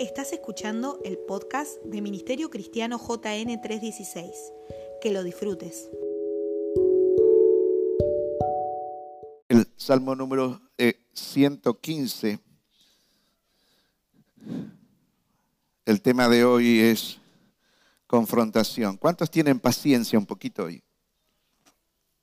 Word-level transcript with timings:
Estás 0.00 0.32
escuchando 0.32 0.98
el 1.04 1.18
podcast 1.18 1.80
de 1.84 2.02
Ministerio 2.02 2.50
Cristiano 2.50 2.98
JN 2.98 3.60
316. 3.60 4.30
Que 5.00 5.12
lo 5.12 5.22
disfrutes. 5.22 5.88
El 9.48 9.68
Salmo 9.76 10.16
número 10.16 10.60
115. 11.12 12.30
Eh, 12.30 12.38
el 15.86 16.02
tema 16.02 16.28
de 16.28 16.44
hoy 16.44 16.80
es 16.80 17.20
confrontación. 18.08 18.96
¿Cuántos 18.96 19.30
tienen 19.30 19.60
paciencia 19.60 20.18
un 20.18 20.26
poquito 20.26 20.64
hoy? 20.64 20.82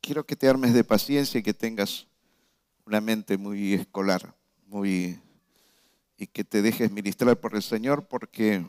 Quiero 0.02 0.26
que 0.26 0.35
te 0.35 0.49
armes 0.49 0.73
de 0.73 0.84
paciencia 0.84 1.40
y 1.40 1.44
que 1.44 1.53
tengas 1.53 2.08
una 2.85 2.99
mente 2.99 3.38
muy 3.38 3.76
escolar, 3.76 4.35
muy 4.66 5.17
y 6.21 6.27
que 6.27 6.43
te 6.43 6.61
dejes 6.61 6.91
ministrar 6.91 7.35
por 7.39 7.55
el 7.55 7.63
Señor 7.63 8.05
porque 8.05 8.63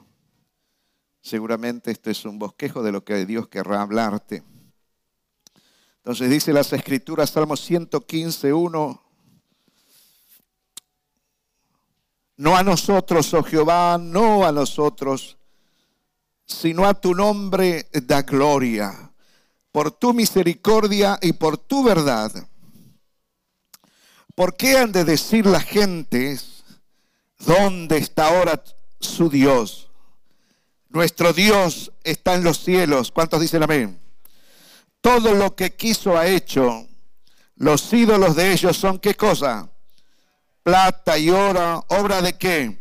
seguramente 1.21 1.91
esto 1.91 2.09
es 2.09 2.25
un 2.25 2.39
bosquejo 2.39 2.83
de 2.83 2.93
lo 2.93 3.05
que 3.05 3.27
Dios 3.27 3.47
querrá 3.49 3.83
hablarte. 3.83 4.43
Entonces 5.97 6.31
dice 6.31 6.55
las 6.55 6.73
escrituras, 6.73 7.29
Salmo 7.29 7.55
115, 7.55 8.55
1, 8.55 9.03
no 12.39 12.57
a 12.57 12.63
nosotros, 12.63 13.35
oh 13.35 13.43
Jehová, 13.43 13.99
no 14.01 14.47
a 14.47 14.51
nosotros, 14.51 15.37
sino 16.47 16.87
a 16.87 16.95
tu 16.95 17.15
nombre 17.15 17.87
da 17.93 18.23
gloria, 18.23 19.13
por 19.71 19.91
tu 19.91 20.15
misericordia 20.15 21.19
y 21.21 21.35
por 21.35 21.59
tu 21.59 21.85
verdad. 21.85 22.33
¿Por 24.35 24.57
qué 24.57 24.79
han 24.79 24.91
de 24.91 25.05
decir 25.05 25.45
las 25.45 25.65
gentes? 25.65 26.52
¿Dónde 27.47 27.99
está 27.99 28.29
ahora 28.29 28.63
su 29.01 29.29
Dios? 29.29 29.91
Nuestro 30.89 31.33
Dios 31.33 31.93
está 32.05 32.35
en 32.35 32.45
los 32.45 32.59
cielos. 32.59 33.11
¿Cuántos 33.11 33.41
dicen 33.41 33.63
amén? 33.63 34.01
Todo 35.01 35.35
lo 35.35 35.57
que 35.57 35.75
quiso 35.75 36.17
ha 36.17 36.27
hecho. 36.27 36.87
Los 37.57 37.93
ídolos 37.93 38.37
de 38.37 38.53
ellos 38.53 38.77
son 38.77 38.99
qué 38.99 39.15
cosa? 39.15 39.69
Plata 40.63 41.19
y 41.19 41.31
oro. 41.31 41.85
¿Obra 41.89 42.23
de 42.23 42.35
qué? 42.35 42.79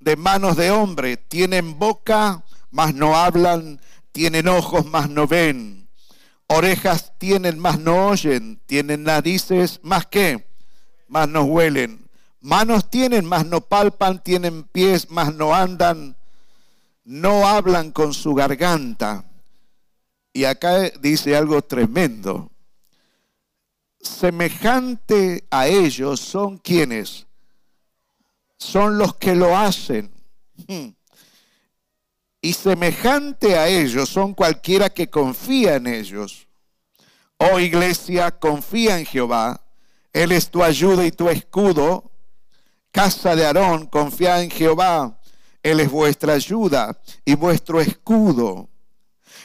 De 0.00 0.16
manos 0.16 0.56
de 0.56 0.70
hombre. 0.70 1.18
Tienen 1.18 1.78
boca, 1.78 2.42
mas 2.70 2.94
no 2.94 3.14
hablan. 3.14 3.80
Tienen 4.12 4.48
ojos, 4.48 4.86
mas 4.86 5.10
no 5.10 5.26
ven. 5.26 5.86
Orejas 6.46 7.12
tienen, 7.18 7.58
mas 7.58 7.78
no 7.78 8.08
oyen. 8.08 8.58
Tienen 8.64 9.02
narices, 9.02 9.80
más 9.82 10.06
que, 10.06 10.48
mas 11.08 11.28
no 11.28 11.42
huelen 11.42 12.07
Manos 12.40 12.88
tienen, 12.88 13.24
mas 13.24 13.46
no 13.46 13.60
palpan, 13.60 14.22
tienen 14.22 14.64
pies, 14.64 15.10
mas 15.10 15.34
no 15.34 15.54
andan, 15.54 16.16
no 17.04 17.46
hablan 17.46 17.90
con 17.90 18.14
su 18.14 18.34
garganta. 18.34 19.24
Y 20.32 20.44
acá 20.44 20.90
dice 21.00 21.36
algo 21.36 21.62
tremendo. 21.62 22.50
Semejante 24.00 25.44
a 25.50 25.66
ellos 25.66 26.20
son 26.20 26.58
quienes 26.58 27.26
son 28.58 28.98
los 28.98 29.14
que 29.16 29.34
lo 29.34 29.56
hacen. 29.56 30.10
Hmm. 30.66 30.88
Y 32.40 32.52
semejante 32.52 33.56
a 33.56 33.68
ellos 33.68 34.08
son 34.08 34.34
cualquiera 34.34 34.90
que 34.90 35.08
confía 35.08 35.76
en 35.76 35.86
ellos. 35.86 36.46
Oh 37.36 37.58
iglesia, 37.58 38.30
confía 38.30 38.98
en 38.98 39.06
Jehová. 39.06 39.60
Él 40.12 40.32
es 40.32 40.50
tu 40.50 40.62
ayuda 40.62 41.06
y 41.06 41.12
tu 41.12 41.28
escudo 41.28 42.10
casa 42.98 43.36
de 43.36 43.46
Aarón, 43.46 43.86
confiad 43.86 44.42
en 44.42 44.50
Jehová. 44.50 45.20
Él 45.62 45.78
es 45.78 45.88
vuestra 45.88 46.32
ayuda 46.32 47.00
y 47.24 47.36
vuestro 47.36 47.80
escudo. 47.80 48.68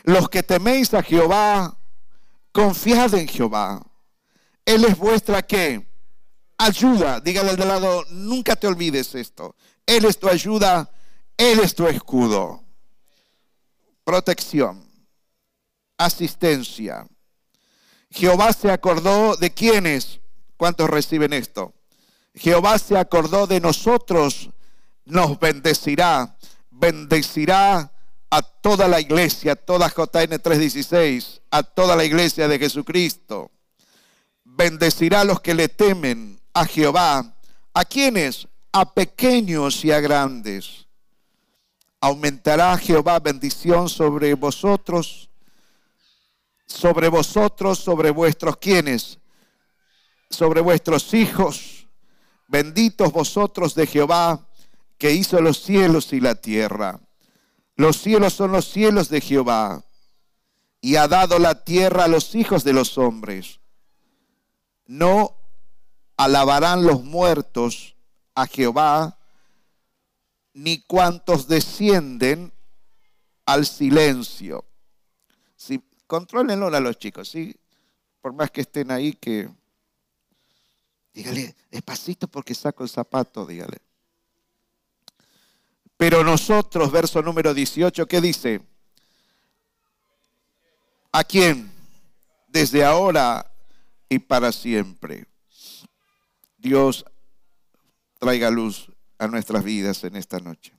Los 0.06 0.28
que 0.28 0.42
teméis 0.42 0.92
a 0.96 1.04
Jehová, 1.04 1.78
confiad 2.52 3.14
en 3.14 3.28
Jehová. 3.28 3.80
Él 4.66 4.84
es 4.86 4.98
vuestra 4.98 5.44
qué? 5.44 5.88
Ayuda. 6.58 7.20
Dígale 7.20 7.52
al 7.52 7.58
de 7.58 7.66
lado, 7.66 8.04
nunca 8.10 8.56
te 8.56 8.66
olvides 8.66 9.14
esto. 9.14 9.56
Él 9.86 10.06
es 10.06 10.18
tu 10.18 10.28
ayuda, 10.28 10.90
Él 11.38 11.60
es 11.60 11.76
tu 11.76 11.88
escudo. 11.88 12.64
Protección, 14.04 14.84
asistencia. 15.96 17.06
Jehová 18.10 18.52
se 18.52 18.72
acordó 18.72 19.36
de 19.36 19.54
quiénes. 19.54 20.22
¿Cuántos 20.58 20.90
reciben 20.90 21.34
esto? 21.34 21.76
Jehová 22.36 22.80
se 22.80 22.98
acordó 22.98 23.46
de 23.46 23.60
nosotros, 23.60 24.50
nos 25.06 25.40
bendecirá, 25.40 26.36
bendecirá 26.72 27.92
a 28.30 28.42
toda 28.42 28.88
la 28.88 29.00
iglesia, 29.00 29.56
toda 29.56 29.88
JN 29.88 30.40
316, 30.40 31.42
a 31.52 31.62
toda 31.62 31.96
la 31.96 32.04
iglesia 32.04 32.48
de 32.48 32.58
Jesucristo. 32.58 33.52
Bendecirá 34.44 35.22
a 35.22 35.26
los 35.26 35.42
que 35.42 35.54
le 35.54 35.70
temen, 35.70 36.40
a 36.54 36.66
Jehová. 36.66 37.36
¿A 37.74 37.86
quienes? 37.86 38.48
A 38.72 38.92
pequeños 38.92 39.86
y 39.86 39.92
a 39.92 40.00
grandes. 40.00 40.88
Aumentará 42.02 42.76
Jehová 42.78 43.20
bendición 43.20 43.88
sobre 43.88 44.34
vosotros, 44.34 45.30
sobre 46.66 47.08
vosotros, 47.08 47.80
sobre 47.80 48.10
vuestros 48.10 48.58
quienes, 48.58 49.20
sobre 50.30 50.60
vuestros 50.60 51.14
hijos 51.14 51.83
Benditos 52.54 53.12
vosotros 53.12 53.74
de 53.74 53.88
Jehová, 53.88 54.48
que 55.00 55.12
hizo 55.12 55.42
los 55.42 55.64
cielos 55.64 56.14
y 56.14 56.20
la 56.20 56.36
tierra. 56.36 57.00
Los 57.76 57.98
cielos 57.98 58.34
son 58.34 58.52
los 58.52 58.66
cielos 58.66 59.10
de 59.10 59.22
Jehová, 59.22 59.84
y 60.80 60.98
ha 60.98 61.08
dado 61.08 61.40
la 61.40 61.64
tierra 61.64 62.04
a 62.04 62.08
los 62.08 62.36
hijos 62.36 62.64
de 62.64 62.74
los 62.74 63.00
hombres. 63.00 63.60
No 64.86 65.36
alabarán 66.16 66.86
los 66.86 67.04
muertos 67.04 67.96
a 68.36 68.46
Jehová, 68.46 69.18
ni 70.54 70.78
cuantos 70.84 71.48
descienden 71.48 72.54
al 73.48 73.66
silencio. 73.66 74.64
Si, 75.56 75.82
contrólenlo 76.06 76.68
a 76.68 76.80
los 76.80 77.00
chicos, 77.00 77.30
¿sí? 77.30 77.56
Por 78.22 78.34
más 78.34 78.52
que 78.52 78.62
estén 78.62 78.92
ahí, 78.92 79.14
que 79.14 79.50
Dígale, 81.14 81.56
despacito 81.70 82.28
porque 82.28 82.56
saco 82.56 82.84
el 82.84 82.90
zapato, 82.90 83.46
dígale. 83.46 83.78
Pero 85.96 86.24
nosotros, 86.24 86.92
verso 86.92 87.22
número 87.22 87.54
18, 87.54 88.08
¿qué 88.08 88.20
dice? 88.20 88.62
¿A 91.12 91.24
quién? 91.24 91.72
Desde 92.48 92.84
ahora 92.84 93.46
y 94.10 94.20
para 94.20 94.52
siempre. 94.52 95.28
Dios 96.58 97.06
traiga 98.20 98.50
luz 98.50 98.92
a 99.20 99.28
nuestras 99.28 99.64
vidas 99.64 100.04
en 100.04 100.16
esta 100.16 100.40
noche. 100.40 100.74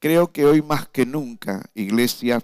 Creo 0.00 0.32
que 0.32 0.44
hoy 0.44 0.60
más 0.60 0.88
que 0.88 1.06
nunca, 1.06 1.62
iglesia, 1.74 2.42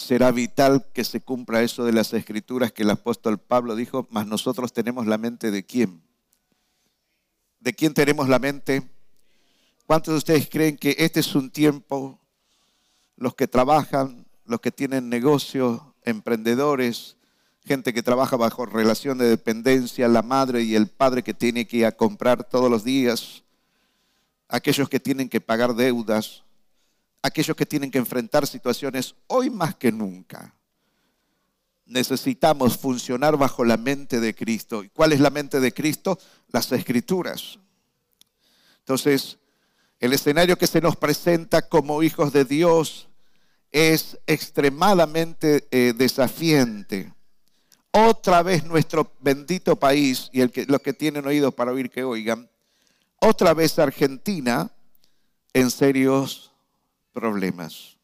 será 0.00 0.30
vital 0.32 0.86
que 0.94 1.04
se 1.04 1.20
cumpla 1.20 1.62
eso 1.62 1.84
de 1.84 1.92
las 1.92 2.14
escrituras 2.14 2.72
que 2.72 2.84
el 2.84 2.90
apóstol 2.90 3.38
Pablo 3.38 3.76
dijo, 3.76 4.08
mas 4.10 4.26
nosotros 4.26 4.72
tenemos 4.72 5.06
la 5.06 5.18
mente 5.18 5.50
de 5.50 5.62
quién. 5.62 6.02
¿De 7.60 7.74
quién 7.74 7.92
tenemos 7.92 8.26
la 8.28 8.38
mente? 8.38 8.82
¿Cuántos 9.84 10.14
de 10.14 10.18
ustedes 10.18 10.48
creen 10.48 10.78
que 10.78 10.96
este 10.98 11.20
es 11.20 11.34
un 11.34 11.50
tiempo, 11.50 12.18
los 13.16 13.34
que 13.34 13.46
trabajan, 13.46 14.26
los 14.46 14.60
que 14.60 14.72
tienen 14.72 15.10
negocios, 15.10 15.82
emprendedores, 16.02 17.16
gente 17.66 17.92
que 17.92 18.02
trabaja 18.02 18.38
bajo 18.38 18.64
relación 18.64 19.18
de 19.18 19.28
dependencia, 19.28 20.08
la 20.08 20.22
madre 20.22 20.62
y 20.62 20.76
el 20.76 20.88
padre 20.88 21.22
que 21.22 21.34
tiene 21.34 21.66
que 21.66 21.76
ir 21.76 21.86
a 21.86 21.92
comprar 21.92 22.44
todos 22.44 22.70
los 22.70 22.84
días, 22.84 23.42
aquellos 24.48 24.88
que 24.88 24.98
tienen 24.98 25.28
que 25.28 25.42
pagar 25.42 25.74
deudas, 25.74 26.42
aquellos 27.22 27.56
que 27.56 27.66
tienen 27.66 27.90
que 27.90 27.98
enfrentar 27.98 28.46
situaciones 28.46 29.14
hoy 29.26 29.50
más 29.50 29.74
que 29.76 29.92
nunca. 29.92 30.54
Necesitamos 31.86 32.78
funcionar 32.78 33.36
bajo 33.36 33.64
la 33.64 33.76
mente 33.76 34.20
de 34.20 34.34
Cristo. 34.34 34.84
¿Y 34.84 34.88
cuál 34.90 35.12
es 35.12 35.20
la 35.20 35.30
mente 35.30 35.60
de 35.60 35.72
Cristo? 35.72 36.18
Las 36.48 36.70
escrituras. 36.72 37.58
Entonces, 38.78 39.38
el 39.98 40.12
escenario 40.12 40.56
que 40.56 40.66
se 40.66 40.80
nos 40.80 40.96
presenta 40.96 41.68
como 41.68 42.02
hijos 42.02 42.32
de 42.32 42.44
Dios 42.44 43.08
es 43.72 44.18
extremadamente 44.26 45.68
eh, 45.70 45.92
desafiante. 45.96 47.12
Otra 47.92 48.42
vez 48.42 48.64
nuestro 48.64 49.12
bendito 49.20 49.76
país, 49.76 50.30
y 50.32 50.46
que, 50.48 50.64
los 50.66 50.80
que 50.80 50.92
tienen 50.92 51.26
oídos 51.26 51.54
para 51.54 51.72
oír 51.72 51.90
que 51.90 52.04
oigan, 52.04 52.48
otra 53.20 53.52
vez 53.52 53.78
Argentina 53.78 54.72
en 55.52 55.70
serios 55.70 56.49
problemas. 57.12 57.96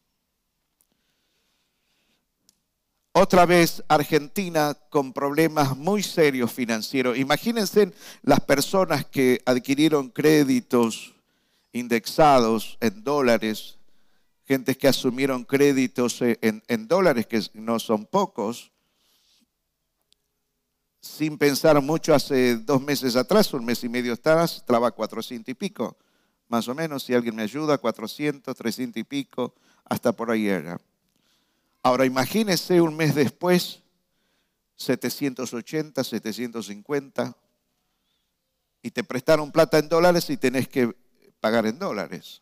Otra 3.19 3.47
vez 3.47 3.83
Argentina 3.87 4.77
con 4.89 5.11
problemas 5.11 5.75
muy 5.75 6.03
serios 6.03 6.51
financieros. 6.51 7.17
Imagínense 7.17 7.91
las 8.21 8.41
personas 8.41 9.05
que 9.05 9.41
adquirieron 9.43 10.09
créditos 10.09 11.15
indexados 11.73 12.77
en 12.79 13.03
dólares, 13.03 13.79
gentes 14.45 14.77
que 14.77 14.87
asumieron 14.87 15.45
créditos 15.45 16.21
en, 16.21 16.61
en 16.67 16.87
dólares, 16.87 17.25
que 17.25 17.41
no 17.55 17.79
son 17.79 18.05
pocos, 18.05 18.71
sin 21.01 21.37
pensar 21.39 21.81
mucho 21.81 22.13
hace 22.13 22.57
dos 22.57 22.81
meses 22.81 23.15
atrás, 23.15 23.51
un 23.53 23.65
mes 23.65 23.83
y 23.83 23.89
medio 23.89 24.13
atrás, 24.13 24.57
estaba 24.57 24.91
400 24.91 25.49
y 25.49 25.53
pico, 25.55 25.97
más 26.47 26.67
o 26.67 26.75
menos, 26.75 27.03
si 27.03 27.13
alguien 27.13 27.35
me 27.35 27.43
ayuda, 27.43 27.77
400, 27.77 28.55
300 28.55 28.99
y 28.99 29.03
pico, 29.03 29.53
hasta 29.85 30.11
por 30.11 30.31
ahí 30.31 30.47
era. 30.47 30.79
Ahora 31.83 32.05
imagínese 32.05 32.81
un 32.81 32.95
mes 32.95 33.15
después, 33.15 33.81
780, 34.75 36.03
750, 36.03 37.37
y 38.81 38.91
te 38.91 39.03
prestaron 39.03 39.51
plata 39.51 39.79
en 39.79 39.89
dólares 39.89 40.29
y 40.29 40.37
tenés 40.37 40.67
que 40.67 40.95
pagar 41.39 41.65
en 41.65 41.79
dólares. 41.79 42.41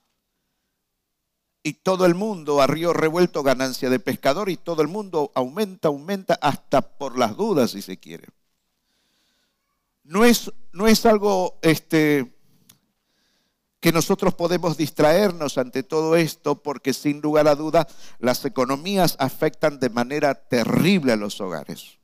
Y 1.64 1.74
todo 1.74 2.06
el 2.06 2.14
mundo 2.14 2.62
a 2.62 2.68
río 2.68 2.94
revuelto 2.94 3.42
ganancia 3.42 3.90
de 3.90 4.00
pescador 4.00 4.50
y 4.50 4.58
todo 4.58 4.84
el 4.84 4.88
mundo 4.88 5.32
aumenta, 5.34 5.88
aumenta 5.88 6.36
hasta 6.36 6.82
por 6.82 7.18
las 7.18 7.36
dudas 7.36 7.72
si 7.72 7.82
se 7.82 7.98
quiere. 7.98 8.28
No 10.04 10.24
es, 10.24 10.52
no 10.72 10.86
es 10.86 11.08
algo 11.08 11.58
este, 11.64 12.35
que 13.86 13.92
nosotros 13.92 14.34
podemos 14.34 14.78
distraernos 14.78 15.60
ante 15.60 15.84
todo 15.84 16.16
esto 16.16 16.56
porque 16.56 16.92
sin 16.92 17.22
lugar 17.22 17.48
a 17.48 17.54
duda 17.54 17.88
las 18.18 18.44
economías 18.44 19.16
afectan 19.20 19.80
de 19.80 19.92
manera 19.92 20.34
terrible 20.34 21.12
a 21.12 21.16
los 21.16 21.40
hogares. 21.40 22.00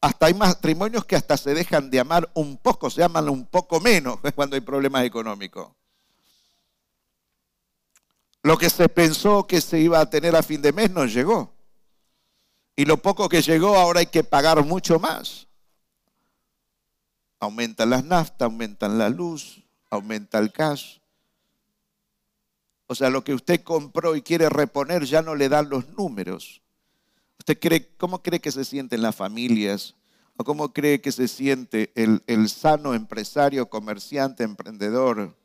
Hasta 0.00 0.24
hay 0.24 0.32
matrimonios 0.32 1.04
que 1.04 1.16
hasta 1.16 1.36
se 1.36 1.52
dejan 1.52 1.90
de 1.90 2.00
amar 2.00 2.30
un 2.32 2.56
poco, 2.56 2.88
se 2.88 3.04
aman 3.04 3.28
un 3.28 3.44
poco 3.44 3.78
menos 3.78 4.20
cuando 4.34 4.56
hay 4.56 4.62
problemas 4.62 5.04
económicos. 5.04 5.68
Lo 8.42 8.56
que 8.56 8.70
se 8.70 8.88
pensó 8.88 9.46
que 9.46 9.60
se 9.60 9.78
iba 9.78 10.00
a 10.00 10.08
tener 10.08 10.34
a 10.34 10.42
fin 10.42 10.62
de 10.62 10.72
mes 10.72 10.90
no 10.90 11.04
llegó. 11.04 11.52
Y 12.74 12.86
lo 12.86 12.96
poco 12.96 13.28
que 13.28 13.42
llegó 13.42 13.76
ahora 13.76 14.00
hay 14.00 14.06
que 14.06 14.24
pagar 14.24 14.64
mucho 14.64 14.98
más. 14.98 15.46
Aumentan 17.38 17.90
las 17.90 18.02
naftas, 18.02 18.46
aumentan 18.46 18.96
la 18.96 19.10
luz, 19.10 19.67
aumenta 19.90 20.38
el 20.38 20.50
gas. 20.50 21.00
O 22.86 22.94
sea, 22.94 23.10
lo 23.10 23.22
que 23.22 23.34
usted 23.34 23.62
compró 23.62 24.16
y 24.16 24.22
quiere 24.22 24.48
reponer 24.48 25.04
ya 25.04 25.22
no 25.22 25.34
le 25.34 25.48
dan 25.48 25.68
los 25.68 25.88
números. 25.90 26.62
¿Usted 27.38 27.58
cree, 27.58 27.88
cómo 27.96 28.22
cree 28.22 28.40
que 28.40 28.50
se 28.50 28.64
sienten 28.64 29.02
las 29.02 29.14
familias? 29.14 29.94
¿O 30.36 30.44
cómo 30.44 30.72
cree 30.72 31.00
que 31.00 31.12
se 31.12 31.28
siente 31.28 31.92
el, 31.94 32.22
el 32.26 32.48
sano 32.48 32.94
empresario, 32.94 33.68
comerciante, 33.68 34.44
emprendedor? 34.44 35.36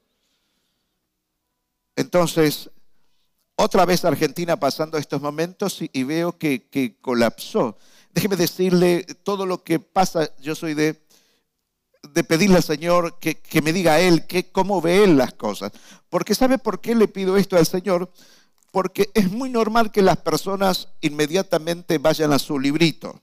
Entonces, 1.95 2.69
otra 3.55 3.85
vez 3.85 4.03
Argentina 4.03 4.57
pasando 4.57 4.97
estos 4.97 5.21
momentos 5.21 5.79
y, 5.81 6.03
veo 6.03 6.37
que, 6.37 6.67
que, 6.69 6.97
colapsó. 6.99 7.77
Déjeme 8.13 8.35
decirle, 8.35 9.05
todo 9.23 9.45
lo 9.45 9.63
que 9.63 9.79
pasa, 9.79 10.35
yo 10.37 10.55
soy 10.55 10.73
de, 10.73 11.01
de 12.13 12.23
pedirle 12.23 12.57
al 12.57 12.63
Señor 12.63 13.17
que, 13.19 13.35
que 13.35 13.61
me 13.61 13.73
diga 13.73 13.99
Él 13.99 14.25
que, 14.27 14.51
cómo 14.51 14.81
ve 14.81 15.03
Él 15.03 15.17
las 15.17 15.33
cosas. 15.33 15.71
Porque 16.09 16.35
¿sabe 16.35 16.57
por 16.57 16.81
qué 16.81 16.95
le 16.95 17.07
pido 17.07 17.37
esto 17.37 17.57
al 17.57 17.65
Señor? 17.65 18.09
porque 18.73 19.11
es 19.13 19.31
muy 19.31 19.51
normal 19.51 19.91
que 19.91 20.01
las 20.01 20.17
personas 20.17 20.87
inmediatamente 20.99 21.99
vayan 21.99 22.33
a 22.33 22.39
su 22.39 22.57
librito. 22.57 23.21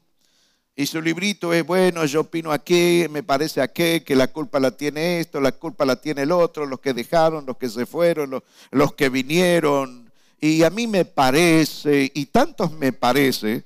Y 0.77 0.87
su 0.87 1.03
librito 1.03 1.53
es, 1.53 1.67
bueno, 1.67 2.05
yo 2.05 2.21
opino 2.21 2.53
aquí, 2.53 3.07
me 3.11 3.25
parece 3.25 3.61
aquí, 3.61 4.03
que 4.03 4.15
la 4.15 4.29
culpa 4.29 4.61
la 4.61 4.71
tiene 4.71 5.19
esto, 5.19 5.41
la 5.41 5.51
culpa 5.51 5.85
la 5.85 5.97
tiene 5.97 6.23
el 6.23 6.31
otro, 6.31 6.67
los 6.67 6.79
que 6.79 6.95
dejaron, 6.95 7.47
los 7.47 7.57
que 7.57 7.69
se 7.69 7.85
fueron, 7.85 8.31
los, 8.31 8.45
los 8.71 8.95
que 8.95 9.09
vinieron. 9.09 10.13
Y 10.41 10.63
a 10.63 10.71
mí 10.71 10.87
me 10.87 11.05
parece, 11.05 12.13
y 12.15 12.27
tantos 12.27 12.71
me 12.71 12.93
parece, 12.93 13.65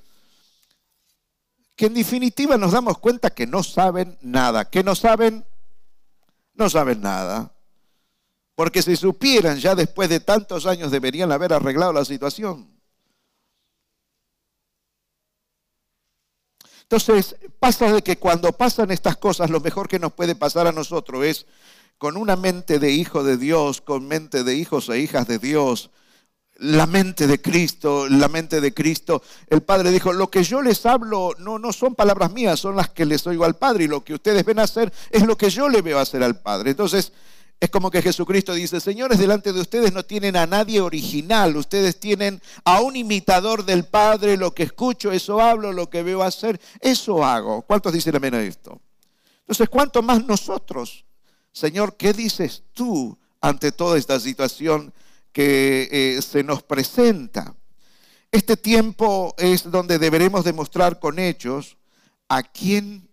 que 1.77 1.87
en 1.87 1.95
definitiva 1.95 2.57
nos 2.57 2.73
damos 2.73 2.99
cuenta 2.99 3.31
que 3.31 3.47
no 3.47 3.63
saben 3.63 4.17
nada, 4.21 4.71
que 4.71 4.85
no 4.85 4.95
saben, 4.95 5.45
no 6.55 6.71
saben 6.71 7.01
nada. 7.01 7.53
Porque 8.55 8.83
si 8.83 8.95
supieran 8.95 9.59
ya 9.59 9.75
después 9.75 10.09
de 10.09 10.21
tantos 10.21 10.67
años 10.67 10.93
deberían 10.93 11.33
haber 11.33 11.53
arreglado 11.53 11.93
la 11.93 12.05
situación. 12.05 12.75
Entonces, 16.83 17.35
pasa 17.59 17.93
de 17.93 18.03
que 18.03 18.19
cuando 18.19 18.53
pasan 18.53 18.91
estas 18.93 19.17
cosas, 19.17 19.51
lo 19.51 19.59
mejor 19.59 19.89
que 19.89 19.99
nos 19.99 20.13
puede 20.13 20.37
pasar 20.37 20.67
a 20.67 20.73
nosotros 20.73 21.25
es 21.25 21.47
con 21.99 22.17
una 22.17 22.37
mente 22.37 22.79
de 22.79 22.93
hijo 22.93 23.25
de 23.25 23.37
Dios, 23.37 23.81
con 23.81 24.07
mente 24.07 24.45
de 24.45 24.55
hijos 24.55 24.89
e 24.91 25.01
hijas 25.01 25.27
de 25.27 25.39
Dios, 25.39 25.91
la 26.57 26.87
mente 26.87 27.27
de 27.27 27.41
Cristo, 27.41 28.09
la 28.09 28.29
mente 28.29 28.61
de 28.61 28.73
Cristo. 28.73 29.23
El 29.49 29.63
Padre 29.63 29.91
dijo, 29.91 30.13
lo 30.13 30.31
que 30.31 30.45
yo 30.45 30.63
les 30.63 30.87
hablo 30.87 31.35
no, 31.39 31.59
no 31.59 31.73
son 31.73 31.95
palabras 31.95 32.33
mías, 32.33 32.61
son 32.61 32.77
las 32.77 32.91
que 32.91 33.05
les 33.05 33.27
oigo 33.27 33.45
al 33.45 33.57
Padre 33.57 33.85
y 33.85 33.89
lo 33.89 34.05
que 34.05 34.15
ustedes 34.15 34.45
ven 34.45 34.59
hacer 34.59 34.93
es 35.11 35.27
lo 35.27 35.37
que 35.37 35.51
yo 35.51 35.69
le 35.69 35.83
veo 35.83 35.99
hacer 35.99 36.23
al 36.23 36.41
Padre. 36.41 36.71
Entonces, 36.71 37.13
es 37.61 37.71
como 37.71 37.91
que 37.91 38.03
Jesucristo 38.03 38.53
dice, 38.53 38.81
señores, 38.81 39.19
delante 39.19 39.53
de 39.53 39.61
ustedes 39.61 39.93
no 39.93 40.05
tienen 40.05 40.37
a 40.37 40.47
nadie 40.47 40.81
original, 40.81 41.57
ustedes 41.57 41.99
tienen 41.99 42.43
a 42.65 42.81
un 42.81 42.95
imitador 42.97 43.65
del 43.65 43.85
Padre, 43.85 44.37
lo 44.37 44.55
que 44.55 44.65
escucho, 44.65 45.13
eso 45.13 45.41
hablo, 45.41 45.73
lo 45.73 45.89
que 45.89 46.03
veo 46.03 46.23
hacer, 46.23 46.61
eso 46.81 47.25
hago. 47.25 47.63
¿Cuántos 47.63 47.93
dicen 47.93 48.17
amén 48.17 48.35
a 48.35 48.43
esto? 48.43 48.81
Entonces, 49.41 49.69
¿cuánto 49.69 50.03
más 50.03 50.25
nosotros? 50.25 51.05
Señor, 51.53 51.97
¿qué 51.97 52.13
dices 52.13 52.65
tú 52.73 53.17
ante 53.41 53.73
toda 53.73 53.99
esta 53.99 54.19
situación 54.19 54.93
que 55.35 55.89
eh, 55.93 56.23
se 56.23 56.43
nos 56.43 56.63
presenta? 56.63 57.55
Este 58.33 58.57
tiempo 58.57 59.35
es 59.37 59.71
donde 59.71 59.99
deberemos 59.99 60.45
demostrar 60.45 60.99
con 60.99 61.19
hechos 61.19 61.77
a 62.31 62.43
quién 62.43 63.11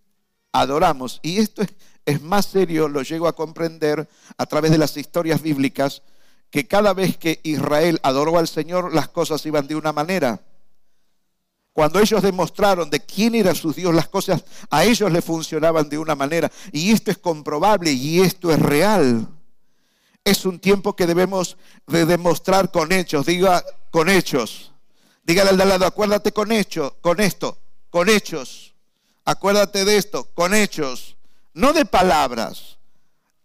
adoramos. 0.53 1.19
Y 1.21 1.39
esto 1.39 1.61
es 1.61 1.73
es 2.05 2.21
más 2.21 2.45
serio, 2.45 2.87
lo 2.87 3.03
llego 3.03 3.27
a 3.27 3.35
comprender 3.35 4.07
a 4.37 4.45
través 4.45 4.71
de 4.71 4.77
las 4.77 4.97
historias 4.97 5.41
bíblicas, 5.41 6.01
que 6.49 6.67
cada 6.67 6.93
vez 6.93 7.17
que 7.17 7.39
Israel 7.43 7.99
adoró 8.03 8.37
al 8.37 8.47
Señor, 8.47 8.93
las 8.93 9.07
cosas 9.07 9.45
iban 9.45 9.67
de 9.67 9.75
una 9.75 9.93
manera. 9.93 10.41
Cuando 11.73 11.99
ellos 11.99 12.21
demostraron 12.21 12.89
de 12.89 12.99
quién 12.99 13.35
era 13.35 13.55
su 13.55 13.71
Dios, 13.71 13.95
las 13.95 14.09
cosas 14.09 14.43
a 14.69 14.83
ellos 14.83 15.09
le 15.11 15.21
funcionaban 15.21 15.87
de 15.87 15.97
una 15.97 16.15
manera. 16.15 16.51
Y 16.73 16.91
esto 16.91 17.11
es 17.11 17.17
comprobable 17.17 17.93
y 17.93 18.19
esto 18.19 18.51
es 18.51 18.59
real. 18.59 19.27
Es 20.23 20.45
un 20.45 20.59
tiempo 20.59 20.95
que 20.95 21.07
debemos 21.07 21.57
de 21.87 22.05
demostrar 22.05 22.71
con 22.71 22.91
hechos. 22.91 23.25
Diga 23.25 23.63
con 23.89 24.09
hechos. 24.09 24.71
Dígale 25.23 25.51
al 25.51 25.57
de 25.57 25.63
al 25.63 25.69
lado, 25.69 25.85
acuérdate 25.85 26.31
con 26.31 26.51
hechos, 26.51 26.93
con 27.01 27.19
esto, 27.19 27.57
con 27.89 28.09
hechos. 28.09 28.73
Acuérdate 29.23 29.85
de 29.85 29.97
esto, 29.97 30.27
con 30.33 30.53
hechos 30.53 31.15
no 31.53 31.73
de 31.73 31.85
palabras, 31.85 32.77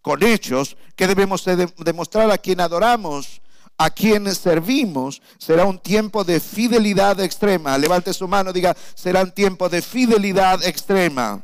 con 0.03 0.23
hechos 0.23 0.77
que 0.95 1.07
debemos 1.07 1.45
demostrar 1.79 2.31
a 2.31 2.39
quien 2.39 2.61
adoramos, 2.61 3.41
a 3.77 3.91
quien 3.91 4.33
servimos. 4.35 5.21
Será 5.39 5.65
un 5.65 5.79
tiempo 5.79 6.25
de 6.25 6.41
fidelidad 6.41 7.21
extrema. 7.21 7.77
Levante 7.79 8.13
su 8.15 8.29
mano, 8.29 8.53
diga, 8.53 8.77
será 8.95 9.23
un 9.23 9.33
tiempo 9.33 9.69
de 9.69 9.83
fidelidad 9.83 10.63
extrema. 10.65 11.43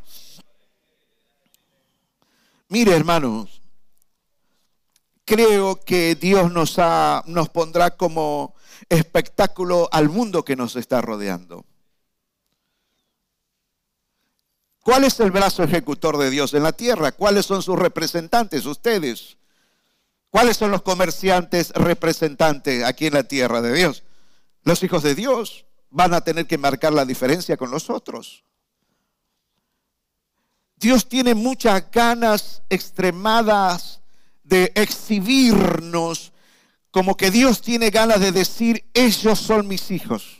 Mire, 2.69 2.95
hermanos, 2.95 3.61
creo 5.33 5.81
que 5.81 6.15
Dios 6.15 6.53
nos, 6.53 7.49
pondrá 7.49 7.97
como 7.97 8.55
espectáculo 8.91 9.89
al 9.91 10.11
mundo 10.11 10.45
que 10.45 10.57
nos 10.57 10.77
está 10.77 11.01
rodeando. 11.01 11.65
¿Cuál 14.83 15.05
es 15.05 15.19
el 15.21 15.31
brazo 15.31 15.63
ejecutor 15.63 16.19
de 16.19 16.29
Dios 16.29 16.53
en 16.53 16.63
la 16.65 16.73
tierra? 16.73 17.13
¿Cuáles 17.13 17.47
son 17.47 17.63
sus 17.63 17.79
representantes? 17.79 18.67
Ustedes. 18.67 19.39
¿Cuáles 20.29 20.59
son 20.59 20.71
los 20.71 20.83
comerciantes 20.83 21.71
representantes 21.71 22.85
aquí 22.85 23.07
en 23.07 23.15
la 23.15 23.23
tierra 23.23 23.63
de 23.63 23.73
Dios? 23.73 24.03
Los 24.65 24.83
hijos 24.83 25.03
de 25.03 25.15
Dios 25.15 25.65
van 25.89 26.13
a 26.13 26.21
tener 26.21 26.47
que 26.47 26.59
marcar 26.59 26.93
la 26.93 27.07
diferencia 27.07 27.57
con 27.57 27.71
los 27.71 27.89
otros. 27.89 28.45
Dios 30.77 31.09
tiene 31.09 31.35
muchas 31.35 31.91
ganas 31.91 32.63
extremadas 32.69 34.02
de 34.45 34.73
exhibirnos, 34.75 36.33
como 36.91 37.17
que 37.17 37.31
Dios 37.31 37.63
tiene 37.63 37.91
ganas 37.91 38.21
de 38.21 38.33
decir, 38.33 38.85
ellos 38.95 39.39
son 39.39 39.67
mis 39.69 39.91
hijos. 39.91 40.39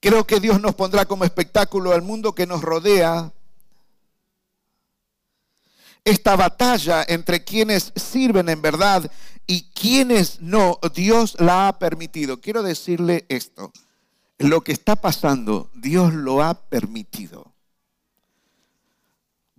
Creo 0.00 0.26
que 0.26 0.40
Dios 0.40 0.60
nos 0.60 0.74
pondrá 0.74 1.06
como 1.06 1.24
espectáculo 1.24 1.92
al 1.92 2.02
mundo 2.02 2.34
que 2.34 2.46
nos 2.46 2.60
rodea 2.60 3.32
esta 6.04 6.34
batalla 6.34 7.04
entre 7.06 7.44
quienes 7.44 7.92
sirven 7.94 8.48
en 8.48 8.60
verdad 8.60 9.08
y 9.46 9.70
quienes 9.70 10.40
no, 10.40 10.78
Dios 10.94 11.36
la 11.38 11.68
ha 11.68 11.78
permitido. 11.78 12.40
Quiero 12.40 12.62
decirle 12.62 13.26
esto, 13.28 13.72
lo 14.38 14.62
que 14.62 14.72
está 14.72 14.96
pasando, 14.96 15.70
Dios 15.74 16.12
lo 16.12 16.42
ha 16.42 16.54
permitido. 16.54 17.51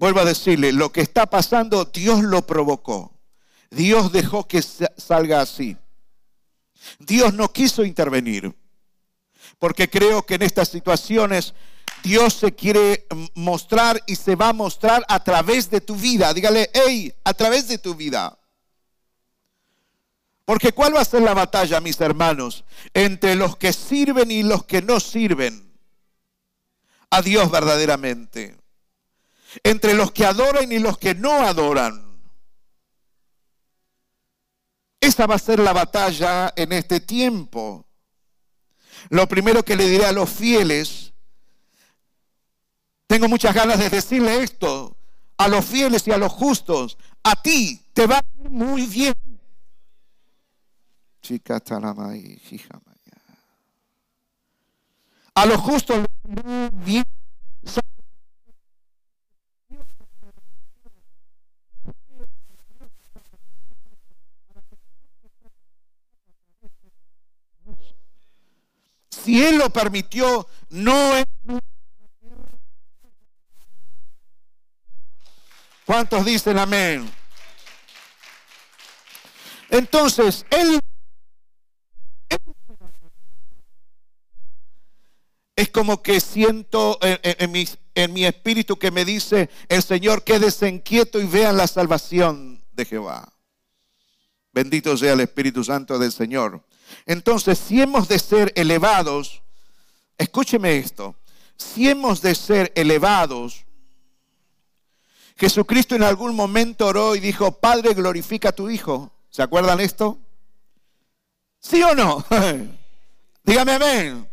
Vuelvo 0.03 0.19
a 0.19 0.25
decirle, 0.25 0.73
lo 0.73 0.91
que 0.91 0.99
está 0.99 1.27
pasando, 1.27 1.85
Dios 1.85 2.23
lo 2.23 2.45
provocó. 2.45 3.13
Dios 3.71 4.11
dejó 4.11 4.45
que 4.45 4.61
salga 4.61 5.39
así. 5.39 5.77
Dios 6.99 7.33
no 7.33 7.53
quiso 7.53 7.85
intervenir. 7.85 8.53
Porque 9.59 9.89
creo 9.89 10.25
que 10.25 10.35
en 10.35 10.41
estas 10.41 10.67
situaciones 10.67 11.53
Dios 12.03 12.33
se 12.33 12.53
quiere 12.53 13.07
mostrar 13.33 14.03
y 14.05 14.17
se 14.17 14.35
va 14.35 14.49
a 14.49 14.53
mostrar 14.53 15.05
a 15.07 15.23
través 15.23 15.69
de 15.69 15.79
tu 15.79 15.95
vida. 15.95 16.33
Dígale, 16.33 16.69
hey, 16.73 17.13
a 17.23 17.33
través 17.33 17.69
de 17.69 17.77
tu 17.77 17.95
vida. 17.95 18.37
Porque 20.43 20.73
¿cuál 20.73 20.97
va 20.97 20.99
a 20.99 21.05
ser 21.05 21.21
la 21.21 21.33
batalla, 21.33 21.79
mis 21.79 22.01
hermanos? 22.01 22.65
Entre 22.93 23.35
los 23.35 23.55
que 23.55 23.71
sirven 23.71 24.31
y 24.31 24.43
los 24.43 24.65
que 24.65 24.81
no 24.81 24.99
sirven 24.99 25.71
a 27.09 27.21
Dios 27.21 27.49
verdaderamente. 27.49 28.62
Entre 29.61 29.93
los 29.93 30.11
que 30.11 30.25
adoran 30.25 30.71
y 30.71 30.79
los 30.79 30.97
que 30.97 31.13
no 31.13 31.45
adoran. 31.45 32.03
Esa 34.99 35.27
va 35.27 35.35
a 35.35 35.39
ser 35.39 35.59
la 35.59 35.73
batalla 35.73 36.53
en 36.55 36.71
este 36.71 37.01
tiempo. 37.01 37.85
Lo 39.09 39.27
primero 39.27 39.63
que 39.63 39.75
le 39.75 39.87
diré 39.87 40.05
a 40.05 40.13
los 40.13 40.29
fieles, 40.29 41.13
tengo 43.05 43.27
muchas 43.27 43.53
ganas 43.53 43.79
de 43.79 43.89
decirle 43.89 44.41
esto, 44.41 44.95
a 45.37 45.47
los 45.47 45.65
fieles 45.65 46.07
y 46.07 46.11
a 46.11 46.17
los 46.17 46.31
justos, 46.31 46.97
a 47.21 47.35
ti 47.41 47.81
te 47.93 48.07
va 48.07 48.23
muy 48.49 48.85
bien. 48.87 49.13
A 55.35 55.45
los 55.45 55.57
justos 55.57 56.05
bien. 56.85 57.03
Si 69.23 69.43
Él 69.43 69.57
lo 69.57 69.69
permitió, 69.69 70.47
no 70.69 71.15
es... 71.15 71.25
¿Cuántos 75.85 76.25
dicen 76.25 76.57
amén? 76.57 77.09
Entonces, 79.69 80.45
Él 80.49 80.79
es 85.55 85.69
como 85.69 86.01
que 86.01 86.19
siento 86.19 86.97
en, 87.01 87.51
mi, 87.51 87.67
mi, 88.09 88.25
espíritu 88.25 88.77
que 88.77 88.91
me 88.91 89.05
dice 89.05 89.49
el 89.69 89.83
Señor, 89.83 90.23
quédese 90.23 90.67
inquieto 90.67 91.19
y 91.19 91.25
vean 91.25 91.57
la 91.57 91.67
salvación 91.67 92.63
de 92.71 92.85
Jehová. 92.85 93.31
Bendito 94.51 94.95
sea 94.97 95.13
el 95.13 95.21
Espíritu 95.21 95.63
Santo 95.63 95.97
del 95.97 96.11
Señor. 96.11 96.63
Entonces, 97.05 97.59
si 97.59 97.81
hemos 97.81 98.07
de 98.07 98.19
ser 98.19 98.51
elevados, 98.55 99.41
escúcheme 100.17 100.77
esto, 100.77 101.15
si 101.57 101.89
hemos 101.89 102.21
de 102.21 102.35
ser 102.35 102.71
elevados, 102.75 103.65
Jesucristo 105.35 105.95
en 105.95 106.03
algún 106.03 106.35
momento 106.35 106.87
oró 106.87 107.15
y 107.15 107.19
dijo, 107.19 107.51
Padre, 107.51 107.93
glorifica 107.93 108.49
a 108.49 108.53
tu 108.53 108.69
Hijo. 108.69 109.11
¿Se 109.29 109.41
acuerdan 109.41 109.79
esto? 109.79 110.19
¿Sí 111.59 111.81
o 111.81 111.95
no? 111.95 112.23
Dígame 113.43 113.73
amén. 113.73 114.29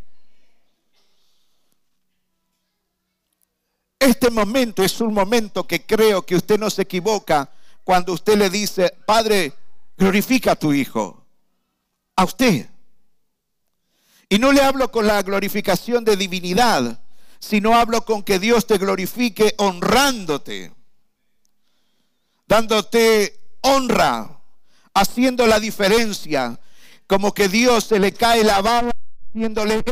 Este 3.99 4.31
momento 4.31 4.83
es 4.83 5.01
un 5.01 5.13
momento 5.13 5.67
que 5.67 5.85
creo 5.85 6.25
que 6.25 6.37
usted 6.37 6.59
no 6.59 6.71
se 6.71 6.83
equivoca 6.83 7.51
cuando 7.85 8.13
usted 8.13 8.37
le 8.37 8.49
dice, 8.49 8.95
Padre, 9.05 9.53
glorifica 9.97 10.53
a 10.53 10.57
tu 10.57 10.73
Hijo. 10.73 11.20
A 12.17 12.25
usted. 12.25 12.69
Y 14.29 14.39
no 14.39 14.53
le 14.53 14.63
hablo 14.63 14.91
con 14.91 15.07
la 15.07 15.23
glorificación 15.23 16.05
de 16.05 16.17
divinidad, 16.17 17.01
sino 17.41 17.75
hablo 17.75 18.05
con 18.05 18.23
que 18.23 18.39
Dios 18.39 18.67
te 18.67 18.79
glorifique 18.79 19.55
honrándote, 19.59 20.73
dándote 22.47 23.41
honra, 23.63 24.41
haciendo 24.95 25.47
la 25.47 25.59
diferencia, 25.59 26.61
como 27.07 27.35
que 27.35 27.49
Dios 27.49 27.85
se 27.85 27.99
le 27.99 28.13
cae 28.13 28.45
la 28.45 28.61
bala, 28.61 28.93
haciéndole 29.31 29.83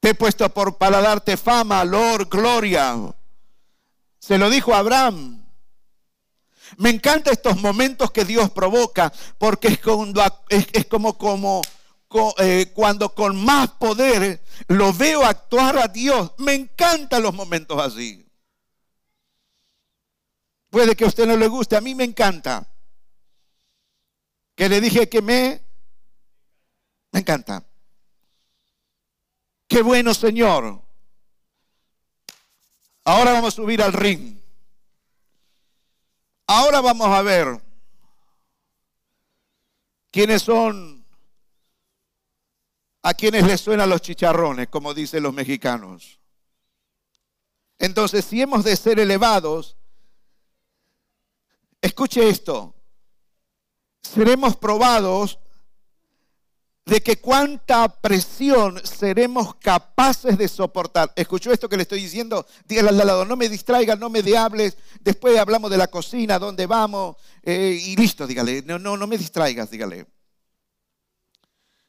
Te 0.00 0.08
he 0.10 0.14
puesto 0.14 0.48
por, 0.48 0.78
para 0.78 1.02
darte 1.02 1.36
fama, 1.36 1.84
gloria. 1.84 2.96
Se 4.18 4.38
lo 4.38 4.48
dijo 4.48 4.74
Abraham. 4.74 5.39
Me 6.80 6.88
encantan 6.88 7.34
estos 7.34 7.60
momentos 7.60 8.10
que 8.10 8.24
Dios 8.24 8.50
provoca, 8.52 9.12
porque 9.36 9.68
es, 9.68 10.86
como, 10.86 11.18
como 11.18 11.60
eh, 12.38 12.72
cuando 12.72 13.14
con 13.14 13.44
más 13.44 13.72
poder 13.72 14.42
lo 14.66 14.90
veo 14.94 15.22
actuar 15.22 15.76
a 15.76 15.88
Dios. 15.88 16.32
Me 16.38 16.54
encantan 16.54 17.22
los 17.22 17.34
momentos 17.34 17.78
así. 17.78 18.26
Puede 20.70 20.96
que 20.96 21.04
a 21.04 21.08
usted 21.08 21.26
no 21.26 21.36
le 21.36 21.48
guste, 21.48 21.76
a 21.76 21.82
mí 21.82 21.94
me 21.94 22.04
encanta. 22.04 22.66
Que 24.54 24.70
le 24.70 24.80
dije 24.80 25.06
que 25.06 25.20
me... 25.20 25.60
Me 27.12 27.20
encanta. 27.20 27.62
Qué 29.68 29.82
bueno, 29.82 30.14
Señor. 30.14 30.80
Ahora 33.04 33.32
vamos 33.32 33.52
a 33.52 33.56
subir 33.56 33.82
al 33.82 33.92
ring. 33.92 34.39
Ahora 36.52 36.80
vamos 36.80 37.06
a 37.06 37.22
ver 37.22 37.62
quiénes 40.10 40.42
son, 40.42 41.06
a 43.02 43.14
quienes 43.14 43.46
les 43.46 43.60
suenan 43.60 43.88
los 43.88 44.00
chicharrones, 44.00 44.66
como 44.66 44.92
dicen 44.92 45.22
los 45.22 45.32
mexicanos. 45.32 46.18
Entonces, 47.78 48.24
si 48.24 48.42
hemos 48.42 48.64
de 48.64 48.74
ser 48.74 48.98
elevados, 48.98 49.76
escuche 51.80 52.28
esto, 52.28 52.74
seremos 54.02 54.56
probados 54.56 55.38
de 56.86 57.00
que 57.00 57.20
cuánta 57.20 57.88
presión 57.88 58.80
seremos 58.84 59.54
capaces 59.56 60.36
de 60.36 60.48
soportar. 60.48 61.12
¿Escuchó 61.14 61.52
esto 61.52 61.68
que 61.68 61.76
le 61.76 61.82
estoy 61.82 62.00
diciendo? 62.02 62.46
Dígale 62.66 62.88
al 62.88 62.96
lado, 62.96 63.24
no 63.24 63.36
me 63.36 63.48
distraiga, 63.48 63.96
no 63.96 64.10
me 64.10 64.20
hables. 64.36 64.76
Después 65.00 65.38
hablamos 65.38 65.70
de 65.70 65.76
la 65.76 65.88
cocina, 65.88 66.38
dónde 66.38 66.66
vamos, 66.66 67.16
eh, 67.42 67.78
y 67.80 67.96
listo, 67.96 68.26
dígale. 68.26 68.62
No, 68.62 68.78
no, 68.78 68.96
no 68.96 69.06
me 69.06 69.18
distraigas, 69.18 69.70
dígale. 69.70 70.06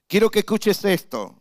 Quiero 0.07 0.29
que 0.29 0.39
escuches 0.39 0.83
esto. 0.85 1.35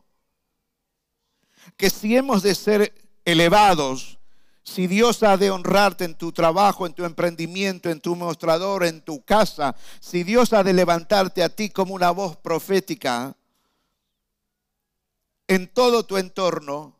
Que 1.76 1.90
si 1.90 2.16
hemos 2.16 2.42
de 2.42 2.54
ser 2.54 2.94
elevados, 3.24 4.18
si 4.62 4.86
Dios 4.86 5.22
ha 5.22 5.36
de 5.36 5.50
honrarte 5.50 6.04
en 6.04 6.14
tu 6.14 6.32
trabajo, 6.32 6.86
en 6.86 6.94
tu 6.94 7.04
emprendimiento, 7.04 7.90
en 7.90 8.00
tu 8.00 8.14
mostrador, 8.14 8.84
en 8.84 9.02
tu 9.02 9.22
casa, 9.24 9.74
si 10.00 10.22
Dios 10.22 10.52
ha 10.52 10.62
de 10.62 10.72
levantarte 10.72 11.42
a 11.42 11.48
ti 11.48 11.70
como 11.70 11.94
una 11.94 12.10
voz 12.10 12.36
profética, 12.36 13.36
en 15.50 15.66
todo 15.66 16.04
tu 16.04 16.16
entorno, 16.16 16.96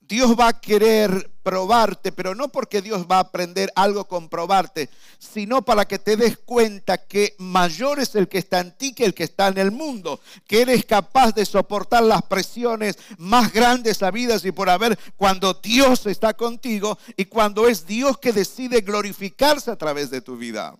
Dios 0.00 0.34
va 0.38 0.48
a 0.48 0.60
querer 0.60 1.30
probarte, 1.44 2.10
pero 2.10 2.34
no 2.34 2.48
porque 2.48 2.82
Dios 2.82 3.06
va 3.08 3.18
a 3.18 3.20
aprender 3.20 3.70
algo 3.76 4.06
con 4.06 4.28
probarte, 4.28 4.90
sino 5.20 5.62
para 5.62 5.86
que 5.86 6.00
te 6.00 6.16
des 6.16 6.36
cuenta 6.38 6.98
que 6.98 7.36
mayor 7.38 8.00
es 8.00 8.16
el 8.16 8.26
que 8.28 8.38
está 8.38 8.58
en 8.58 8.76
ti 8.76 8.92
que 8.92 9.04
el 9.04 9.14
que 9.14 9.22
está 9.22 9.46
en 9.46 9.58
el 9.58 9.70
mundo, 9.70 10.20
que 10.48 10.62
eres 10.62 10.84
capaz 10.84 11.32
de 11.32 11.46
soportar 11.46 12.02
las 12.02 12.22
presiones 12.22 12.98
más 13.16 13.52
grandes 13.52 14.02
habidas 14.02 14.44
y 14.44 14.50
por 14.50 14.68
haber 14.68 14.98
cuando 15.16 15.54
Dios 15.54 16.06
está 16.06 16.34
contigo 16.34 16.98
y 17.16 17.26
cuando 17.26 17.68
es 17.68 17.86
Dios 17.86 18.18
que 18.18 18.32
decide 18.32 18.80
glorificarse 18.80 19.70
a 19.70 19.76
través 19.76 20.10
de 20.10 20.20
tu 20.20 20.36
vida. 20.36 20.76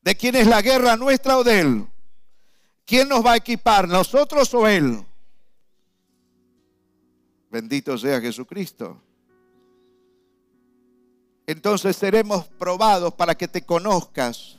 ¿De 0.00 0.16
quién 0.16 0.34
es 0.34 0.48
la 0.48 0.60
guerra 0.60 0.96
nuestra 0.96 1.38
o 1.38 1.44
de 1.44 1.60
Él? 1.60 1.91
¿Quién 2.84 3.08
nos 3.08 3.24
va 3.24 3.32
a 3.32 3.36
equipar, 3.36 3.88
nosotros 3.88 4.52
o 4.54 4.66
Él? 4.66 5.04
Bendito 7.50 7.96
sea 7.98 8.20
Jesucristo. 8.20 9.00
Entonces 11.46 11.96
seremos 11.96 12.46
probados 12.46 13.14
para 13.14 13.34
que 13.34 13.48
te 13.48 13.62
conozcas. 13.62 14.58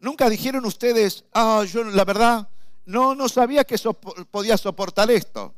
Nunca 0.00 0.28
dijeron 0.28 0.64
ustedes, 0.64 1.24
ah, 1.32 1.64
yo 1.64 1.82
la 1.84 2.04
verdad 2.04 2.48
no, 2.86 3.14
no 3.14 3.28
sabía 3.28 3.64
que 3.64 3.76
podía 4.30 4.56
soportar 4.56 5.10
esto. 5.10 5.54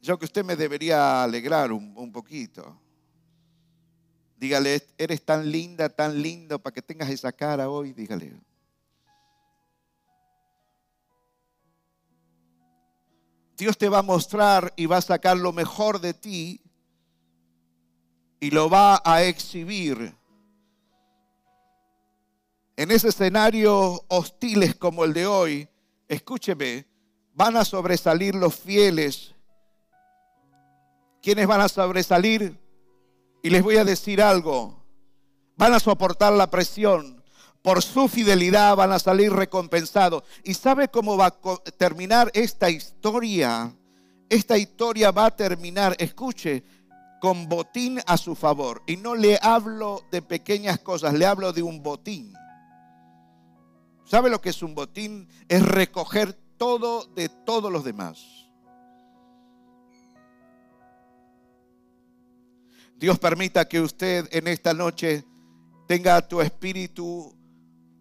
Yo 0.00 0.18
que 0.18 0.24
usted 0.24 0.44
me 0.44 0.56
debería 0.56 1.22
alegrar 1.22 1.70
un, 1.70 1.92
un 1.94 2.10
poquito. 2.10 2.80
Dígale, 4.40 4.82
eres 4.96 5.22
tan 5.22 5.52
linda, 5.52 5.90
tan 5.90 6.22
lindo, 6.22 6.58
para 6.58 6.72
que 6.72 6.80
tengas 6.80 7.10
esa 7.10 7.30
cara 7.30 7.68
hoy, 7.68 7.92
dígale. 7.92 8.32
Dios 13.58 13.76
te 13.76 13.90
va 13.90 13.98
a 13.98 14.02
mostrar 14.02 14.72
y 14.76 14.86
va 14.86 14.96
a 14.96 15.02
sacar 15.02 15.36
lo 15.36 15.52
mejor 15.52 16.00
de 16.00 16.14
ti 16.14 16.62
y 18.40 18.50
lo 18.50 18.70
va 18.70 19.02
a 19.04 19.22
exhibir. 19.24 20.16
En 22.76 22.90
ese 22.90 23.08
escenario 23.08 24.06
hostiles 24.08 24.74
como 24.74 25.04
el 25.04 25.12
de 25.12 25.26
hoy, 25.26 25.68
escúcheme, 26.08 26.86
van 27.34 27.58
a 27.58 27.64
sobresalir 27.66 28.34
los 28.34 28.54
fieles. 28.54 29.34
¿Quiénes 31.20 31.46
van 31.46 31.60
a 31.60 31.68
sobresalir? 31.68 32.58
Y 33.42 33.50
les 33.50 33.62
voy 33.62 33.76
a 33.76 33.84
decir 33.84 34.20
algo, 34.20 34.82
van 35.56 35.74
a 35.74 35.80
soportar 35.80 36.32
la 36.32 36.50
presión. 36.50 37.22
Por 37.62 37.82
su 37.82 38.08
fidelidad 38.08 38.74
van 38.76 38.92
a 38.92 38.98
salir 38.98 39.32
recompensados. 39.32 40.22
¿Y 40.44 40.54
sabe 40.54 40.88
cómo 40.88 41.16
va 41.16 41.26
a 41.26 41.56
terminar 41.76 42.30
esta 42.32 42.70
historia? 42.70 43.74
Esta 44.30 44.56
historia 44.56 45.10
va 45.10 45.26
a 45.26 45.36
terminar, 45.36 45.94
escuche, 45.98 46.64
con 47.20 47.48
botín 47.48 48.00
a 48.06 48.16
su 48.16 48.34
favor. 48.34 48.82
Y 48.86 48.96
no 48.96 49.14
le 49.14 49.38
hablo 49.42 50.02
de 50.10 50.22
pequeñas 50.22 50.78
cosas, 50.78 51.12
le 51.12 51.26
hablo 51.26 51.52
de 51.52 51.62
un 51.62 51.82
botín. 51.82 52.32
¿Sabe 54.06 54.30
lo 54.30 54.40
que 54.40 54.48
es 54.48 54.62
un 54.62 54.74
botín? 54.74 55.28
Es 55.48 55.62
recoger 55.62 56.32
todo 56.56 57.04
de 57.14 57.28
todos 57.28 57.70
los 57.70 57.84
demás. 57.84 58.39
Dios 63.00 63.18
permita 63.18 63.66
que 63.66 63.80
usted 63.80 64.28
en 64.30 64.46
esta 64.46 64.74
noche 64.74 65.24
tenga 65.88 66.20
tu 66.28 66.42
espíritu 66.42 67.34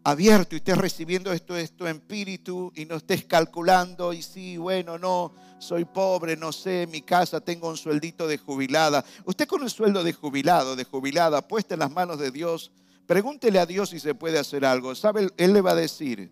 abierto 0.03 0.55
y 0.55 0.57
estés 0.57 0.77
recibiendo 0.77 1.31
esto, 1.31 1.55
esto 1.55 1.87
espíritu 1.87 2.73
y 2.75 2.83
no 2.83 2.97
estés 2.97 3.23
calculando 3.23 4.11
y 4.11 4.21
sí, 4.21 4.57
bueno, 4.57 4.99
no, 4.99 5.33
soy 5.57 5.85
pobre, 5.85 6.35
no 6.35 6.51
sé, 6.51 6.85
mi 6.91 7.01
casa 7.01 7.39
tengo 7.39 7.69
un 7.69 7.77
sueldito 7.77 8.27
de 8.27 8.39
jubilada. 8.39 9.05
Usted 9.23 9.47
con 9.47 9.61
un 9.61 9.69
sueldo 9.69 10.03
de 10.03 10.11
jubilado, 10.11 10.75
de 10.75 10.83
jubilada, 10.83 11.47
puesta 11.47 11.75
en 11.75 11.79
las 11.79 11.91
manos 11.91 12.19
de 12.19 12.31
Dios, 12.31 12.69
pregúntele 13.07 13.57
a 13.59 13.65
Dios 13.65 13.91
si 13.91 14.01
se 14.01 14.13
puede 14.13 14.37
hacer 14.37 14.65
algo. 14.65 14.93
¿Sabe? 14.95 15.29
Él 15.37 15.53
le 15.53 15.61
va 15.61 15.71
a 15.71 15.75
decir, 15.75 16.29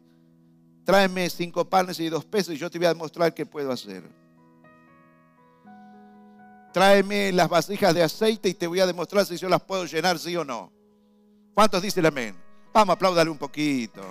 tráeme 0.83 1.29
cinco 1.29 1.69
panes 1.69 2.01
y 2.01 2.09
dos 2.09 2.25
pesos 2.25 2.53
y 2.53 2.57
yo 2.57 2.69
te 2.69 2.79
voy 2.79 2.87
a 2.87 2.93
demostrar 2.93 3.33
qué 3.33 3.45
puedo 3.45 3.71
hacer. 3.71 4.26
Tráeme 6.77 7.31
las 7.31 7.49
vasijas 7.49 7.91
de 7.95 8.03
aceite 8.03 8.49
y 8.49 8.53
te 8.53 8.67
voy 8.67 8.79
a 8.79 8.85
demostrar 8.85 9.25
si 9.25 9.35
yo 9.35 9.49
las 9.49 9.63
puedo 9.63 9.85
llenar, 9.85 10.19
sí 10.19 10.35
o 10.35 10.45
no. 10.45 10.71
¿Cuántos 11.55 11.81
dicen 11.81 12.05
amén? 12.05 12.35
Vamos, 12.71 12.93
apláudale 12.93 13.31
un 13.31 13.37
poquito. 13.39 14.03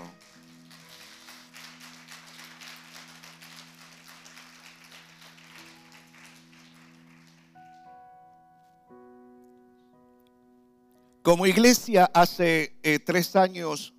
Como 11.23 11.46
iglesia 11.46 12.11
hace 12.12 12.76
eh, 12.82 12.99
tres 12.99 13.37
años 13.37 13.94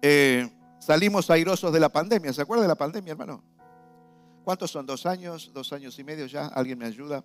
eh, 0.00 0.48
salimos 0.78 1.28
airosos 1.28 1.70
de 1.74 1.80
la 1.80 1.90
pandemia. 1.90 2.32
¿Se 2.32 2.40
acuerda 2.40 2.62
de 2.62 2.68
la 2.68 2.74
pandemia, 2.74 3.10
hermano? 3.10 3.55
¿Cuántos 4.46 4.70
son? 4.70 4.86
¿Dos 4.86 5.06
años? 5.06 5.50
¿Dos 5.52 5.72
años 5.72 5.98
y 5.98 6.04
medio 6.04 6.24
ya? 6.26 6.46
¿Alguien 6.46 6.78
me 6.78 6.86
ayuda? 6.86 7.24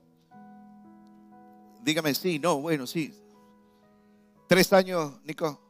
Dígame 1.84 2.16
sí, 2.16 2.40
no, 2.40 2.60
bueno, 2.60 2.88
sí. 2.88 3.14
¿Tres 4.48 4.74
años, 4.74 5.22
Nico? 5.24 5.62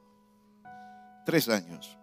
Tres 1.26 1.50
años. 1.50 1.98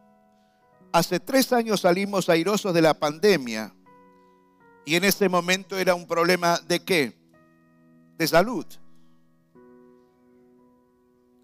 Hace 0.93 1.19
tres 1.19 1.51
años 1.55 1.81
salimos 1.81 2.29
airosos 2.29 2.75
de 2.75 2.83
la 2.83 2.93
pandemia 2.93 3.75
y 4.85 4.97
en 4.97 5.05
ese 5.05 5.31
momento 5.31 5.79
era 5.79 5.95
un 5.95 6.07
problema 6.07 6.59
de 6.69 6.85
qué? 6.85 7.19
De 8.19 8.29
salud. 8.29 8.67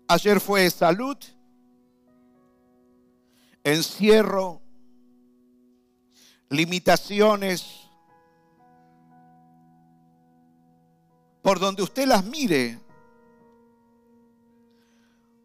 Ayer 0.09 0.41
fue 0.41 0.69
salud, 0.69 1.17
encierro, 3.63 4.61
limitaciones. 6.51 7.84
Por 11.45 11.61
donde 11.61 11.83
usted 11.83 12.09
las 12.09 12.25
mire. 12.25 12.81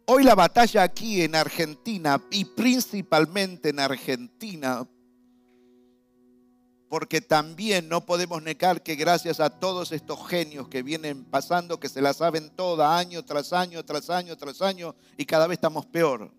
Hoy 0.06 0.24
la 0.24 0.34
batalla 0.34 0.82
aquí 0.82 1.22
en 1.22 1.36
Argentina 1.36 2.20
y 2.32 2.46
principalmente 2.46 3.70
en 3.70 3.80
Argentina 3.80 4.88
porque 6.90 7.22
también 7.22 7.88
no 7.88 8.06
podemos 8.06 8.42
negar 8.42 8.82
que 8.82 8.96
gracias 8.96 9.40
a 9.40 9.52
todos 9.52 9.92
estos 9.92 10.28
genios 10.28 10.68
que 10.68 10.82
vienen 10.82 11.24
pasando, 11.24 11.80
que 11.80 11.88
se 11.88 12.02
la 12.02 12.14
saben 12.14 12.50
toda, 12.50 12.98
año 12.98 13.24
tras 13.24 13.54
año, 13.54 13.86
tras 13.86 14.10
año, 14.10 14.36
tras 14.36 14.62
año, 14.62 14.96
y 15.16 15.26
cada 15.26 15.46
vez 15.46 15.58
estamos 15.58 15.86
peor. 15.86 16.32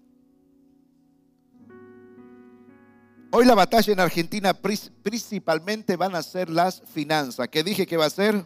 Hoy 3.31 3.44
la 3.44 3.55
batalla 3.55 3.92
en 3.92 4.01
Argentina 4.01 4.53
principalmente 4.55 5.94
van 5.96 6.16
a 6.16 6.23
ser 6.23 6.51
las 6.51 6.83
finanzas. 6.92 7.49
¿Qué 7.49 7.62
dije 7.62 7.87
que 7.87 7.96
va 7.96 8.07
a 8.07 8.11
ser? 8.11 8.44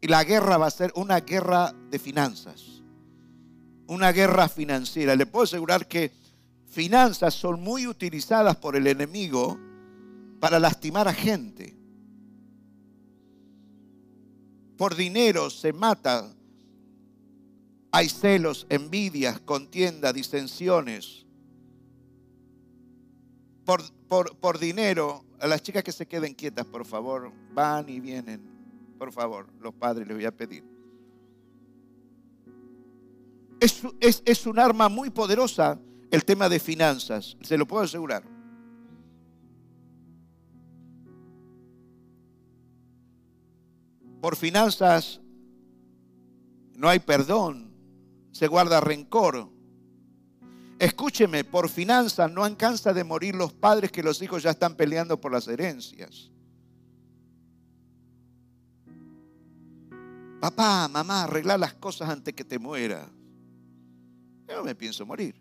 Y 0.00 0.08
la 0.08 0.24
guerra 0.24 0.58
va 0.58 0.66
a 0.66 0.70
ser 0.70 0.92
una 0.94 1.20
guerra 1.20 1.72
de 1.90 1.98
finanzas. 1.98 2.82
Una 3.86 4.12
guerra 4.12 4.48
financiera. 4.48 5.14
Le 5.16 5.26
puedo 5.26 5.44
asegurar 5.44 5.86
que 5.86 6.12
finanzas 6.66 7.34
son 7.34 7.62
muy 7.62 7.86
utilizadas 7.86 8.56
por 8.56 8.76
el 8.76 8.86
enemigo 8.86 9.58
para 10.40 10.58
lastimar 10.58 11.08
a 11.08 11.14
gente. 11.14 11.76
Por 14.76 14.94
dinero 14.94 15.48
se 15.50 15.72
mata. 15.72 16.32
Hay 17.92 18.08
celos, 18.08 18.66
envidias, 18.68 19.40
contienda, 19.40 20.12
disensiones. 20.12 21.24
Por, 23.64 23.82
por, 24.06 24.36
por, 24.36 24.58
dinero, 24.58 25.24
a 25.40 25.46
las 25.46 25.62
chicas 25.62 25.82
que 25.82 25.92
se 25.92 26.06
queden 26.06 26.34
quietas, 26.34 26.66
por 26.66 26.84
favor, 26.84 27.32
van 27.54 27.88
y 27.88 28.00
vienen. 28.00 28.55
Por 28.98 29.12
favor, 29.12 29.46
los 29.60 29.74
padres 29.74 30.06
les 30.06 30.16
voy 30.16 30.26
a 30.26 30.36
pedir. 30.36 30.64
Es, 33.60 33.82
es, 34.00 34.22
es 34.24 34.46
un 34.46 34.58
arma 34.58 34.88
muy 34.88 35.10
poderosa 35.10 35.78
el 36.10 36.24
tema 36.24 36.48
de 36.48 36.60
finanzas, 36.60 37.36
se 37.42 37.58
lo 37.58 37.66
puedo 37.66 37.84
asegurar. 37.84 38.22
Por 44.20 44.36
finanzas 44.36 45.20
no 46.74 46.88
hay 46.88 46.98
perdón, 46.98 47.72
se 48.32 48.46
guarda 48.46 48.80
rencor. 48.80 49.50
Escúcheme, 50.78 51.44
por 51.44 51.68
finanzas 51.68 52.30
no 52.30 52.44
alcanza 52.44 52.92
de 52.92 53.04
morir 53.04 53.34
los 53.34 53.52
padres 53.52 53.90
que 53.90 54.02
los 54.02 54.20
hijos 54.20 54.42
ya 54.42 54.50
están 54.50 54.74
peleando 54.74 55.20
por 55.20 55.32
las 55.32 55.48
herencias. 55.48 56.30
Papá, 60.46 60.86
mamá, 60.86 61.24
arregla 61.24 61.58
las 61.58 61.74
cosas 61.74 62.08
antes 62.08 62.32
que 62.32 62.44
te 62.44 62.56
muera. 62.60 63.10
Yo 64.46 64.54
no 64.54 64.62
me 64.62 64.76
pienso 64.76 65.04
morir. 65.04 65.34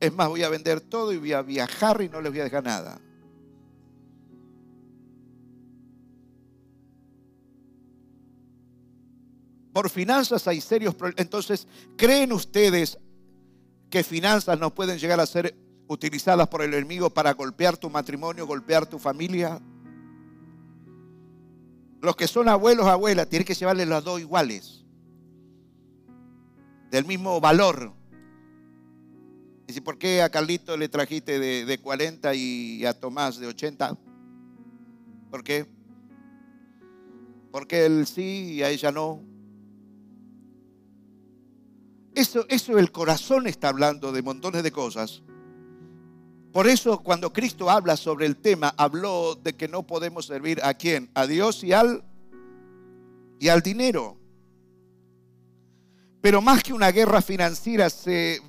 Es 0.00 0.12
más, 0.12 0.28
voy 0.28 0.42
a 0.42 0.48
vender 0.48 0.80
todo 0.80 1.12
y 1.12 1.18
voy 1.18 1.32
a 1.32 1.42
viajar 1.42 2.02
y 2.02 2.08
no 2.08 2.20
les 2.20 2.32
voy 2.32 2.40
a 2.40 2.42
dejar 2.42 2.64
nada. 2.64 3.00
Por 9.72 9.88
finanzas 9.90 10.48
hay 10.48 10.60
serios 10.60 10.96
problemas. 10.96 11.20
Entonces, 11.20 11.68
¿creen 11.96 12.32
ustedes 12.32 12.98
que 13.88 14.02
finanzas 14.02 14.58
no 14.58 14.74
pueden 14.74 14.98
llegar 14.98 15.20
a 15.20 15.26
ser 15.26 15.56
utilizadas 15.86 16.48
por 16.48 16.62
el 16.62 16.74
enemigo 16.74 17.10
para 17.10 17.32
golpear 17.32 17.76
tu 17.76 17.88
matrimonio, 17.88 18.44
golpear 18.44 18.86
tu 18.86 18.98
familia? 18.98 19.62
Los 22.02 22.16
que 22.16 22.26
son 22.26 22.48
abuelos, 22.48 22.86
abuelas, 22.86 23.28
tienen 23.28 23.46
que 23.46 23.54
llevarles 23.54 23.86
las 23.86 24.02
dos 24.02 24.20
iguales. 24.20 24.84
Del 26.90 27.06
mismo 27.06 27.40
valor. 27.40 27.92
Y 29.68 29.80
¿por 29.80 29.96
qué 29.98 30.20
a 30.20 30.28
Carlito 30.28 30.76
le 30.76 30.88
trajiste 30.88 31.38
de, 31.38 31.64
de 31.64 31.78
40 31.78 32.34
y 32.34 32.84
a 32.84 32.92
Tomás 32.92 33.38
de 33.38 33.46
80? 33.46 33.96
¿Por 35.30 35.44
qué? 35.44 35.64
Porque 37.52 37.86
él 37.86 38.04
sí 38.08 38.54
y 38.54 38.62
a 38.64 38.70
ella 38.70 38.90
no. 38.90 39.22
Eso, 42.16 42.44
eso 42.48 42.78
el 42.78 42.90
corazón 42.90 43.46
está 43.46 43.68
hablando 43.68 44.10
de 44.10 44.22
montones 44.22 44.64
de 44.64 44.72
cosas. 44.72 45.22
Por 46.52 46.68
eso 46.68 46.98
cuando 46.98 47.32
Cristo 47.32 47.70
habla 47.70 47.96
sobre 47.96 48.26
el 48.26 48.36
tema, 48.36 48.74
habló 48.76 49.34
de 49.34 49.54
que 49.54 49.68
no 49.68 49.86
podemos 49.86 50.26
servir 50.26 50.60
a 50.62 50.74
quién, 50.74 51.10
a 51.14 51.26
Dios 51.26 51.64
y 51.64 51.72
al 51.72 52.04
y 53.40 53.48
al 53.48 53.62
dinero. 53.62 54.18
Pero 56.20 56.40
más 56.40 56.62
que 56.62 56.72
una 56.72 56.92
guerra 56.92 57.22
financiera 57.22 57.90
se, 57.90 58.40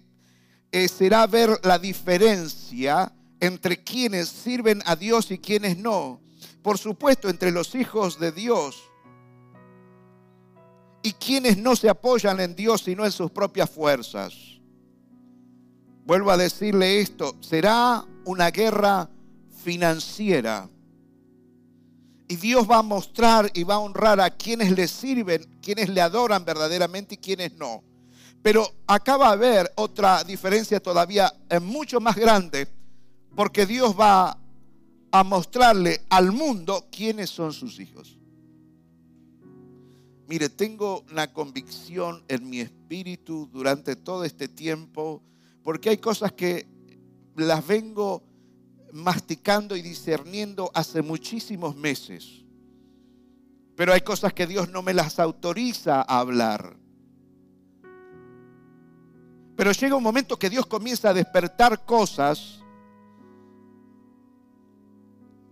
eh, 0.72 0.88
será 0.88 1.26
ver 1.28 1.60
la 1.64 1.80
diferencia 1.80 3.12
entre 3.40 3.84
quienes 3.84 4.30
sirven 4.30 4.84
a 4.86 4.96
Dios 4.96 5.32
y 5.32 5.40
quienes 5.40 5.78
no. 5.78 6.22
Por 6.62 6.78
supuesto, 6.78 7.30
entre 7.30 7.52
los 7.52 7.74
hijos 7.74 8.20
de 8.20 8.32
Dios 8.32 8.84
y 11.02 11.14
quienes 11.14 11.58
no 11.58 11.76
se 11.76 11.90
apoyan 11.90 12.40
en 12.40 12.56
Dios 12.56 12.84
sino 12.84 13.06
en 13.06 13.12
sus 13.12 13.32
propias 13.32 13.70
fuerzas. 13.70 14.34
Vuelvo 16.06 16.32
a 16.32 16.38
decirle 16.38 17.00
esto, 17.00 17.36
será 17.40 18.04
una 18.26 18.52
guerra 18.52 19.10
financiera. 19.64 20.70
Y 22.28 22.36
Dios 22.36 22.70
va 22.70 22.80
a 22.80 22.84
mostrar 22.84 23.50
y 23.54 23.64
va 23.64 23.76
a 23.76 23.80
honrar 23.80 24.20
a 24.20 24.30
quienes 24.30 24.72
le 24.72 24.88
sirven, 24.88 25.60
quienes 25.62 25.90
le 25.90 26.02
adoran 26.02 26.44
verdaderamente 26.44 27.16
y 27.16 27.18
quienes 27.18 27.54
no. 27.58 27.84
Pero 28.42 28.70
acá 28.88 29.16
va 29.16 29.30
a 29.30 29.34
haber 29.34 29.72
otra 29.76 30.24
diferencia 30.24 30.82
todavía 30.82 31.34
eh, 31.50 31.60
mucho 31.60 32.02
más 32.02 32.16
grande, 32.16 32.68
porque 33.36 33.66
Dios 33.66 33.98
va 33.98 34.38
a 35.12 35.24
mostrarle 35.24 36.02
al 36.10 36.32
mundo 36.32 36.88
quiénes 36.92 37.30
son 37.30 37.54
sus 37.54 37.80
hijos. 37.80 38.18
Mire, 40.28 40.50
tengo 40.50 41.06
una 41.12 41.32
convicción 41.32 42.24
en 42.28 42.50
mi 42.50 42.60
espíritu 42.60 43.48
durante 43.54 43.96
todo 43.96 44.26
este 44.26 44.48
tiempo, 44.48 45.22
porque 45.64 45.90
hay 45.90 45.98
cosas 45.98 46.34
que 46.34 46.68
las 47.36 47.66
vengo 47.66 48.24
masticando 48.92 49.76
y 49.76 49.82
discerniendo 49.82 50.70
hace 50.74 51.02
muchísimos 51.02 51.76
meses. 51.76 52.44
Pero 53.76 53.94
hay 53.94 54.02
cosas 54.02 54.34
que 54.34 54.46
Dios 54.46 54.70
no 54.70 54.84
me 54.84 54.94
las 54.94 55.20
autoriza 55.20 56.02
a 56.02 56.20
hablar. 56.20 56.78
Pero 59.56 59.72
llega 59.72 59.96
un 59.96 60.04
momento 60.04 60.38
que 60.38 60.50
Dios 60.50 60.66
comienza 60.66 61.10
a 61.10 61.14
despertar 61.14 61.86
cosas 61.86 62.60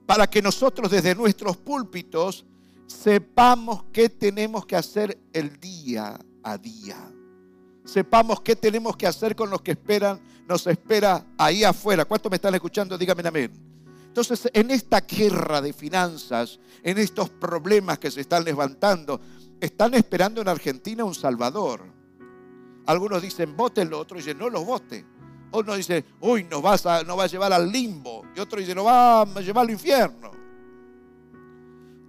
para 0.05 0.27
que 0.27 0.41
nosotros 0.41 0.91
desde 0.91 1.15
nuestros 1.15 1.57
púlpitos 1.57 2.45
sepamos 2.85 3.85
qué 3.93 4.09
tenemos 4.09 4.65
que 4.65 4.75
hacer 4.75 5.17
el 5.33 5.59
día 5.59 6.19
a 6.43 6.57
día. 6.57 6.97
Sepamos 7.83 8.41
qué 8.41 8.55
tenemos 8.55 8.95
que 8.95 9.07
hacer 9.07 9.35
con 9.35 9.49
los 9.49 9.61
que 9.61 9.71
esperan, 9.71 10.19
nos 10.47 10.67
espera 10.67 11.25
ahí 11.37 11.63
afuera. 11.63 12.05
¿Cuántos 12.05 12.29
me 12.29 12.35
están 12.35 12.53
escuchando? 12.53 12.97
Díganme 12.97 13.27
amén. 13.27 13.51
Entonces, 14.11 14.49
en 14.53 14.71
esta 14.71 15.01
guerra 15.01 15.61
de 15.61 15.71
finanzas, 15.71 16.59
en 16.83 16.97
estos 16.97 17.29
problemas 17.29 17.97
que 17.97 18.11
se 18.11 18.21
están 18.21 18.43
levantando, 18.43 19.21
están 19.59 19.93
esperando 19.93 20.41
en 20.41 20.49
Argentina 20.49 21.05
un 21.05 21.15
Salvador. 21.15 21.81
Algunos 22.87 23.21
dicen, 23.21 23.55
votenlo, 23.55 23.99
otros 23.99 24.25
dicen, 24.25 24.37
no 24.37 24.49
lo 24.49 24.65
vote. 24.65 25.05
Uno 25.53 25.75
dice, 25.75 26.05
uy, 26.19 26.43
nos, 26.43 26.61
vas 26.61 26.85
a, 26.85 27.03
nos 27.03 27.17
va 27.17 27.23
a 27.23 27.27
llevar 27.27 27.53
al 27.53 27.71
limbo. 27.71 28.23
Y 28.35 28.39
otro 28.39 28.59
dice, 28.59 28.75
nos 28.75 28.85
va 28.85 29.21
a 29.21 29.41
llevar 29.41 29.63
al 29.63 29.71
infierno. 29.71 30.31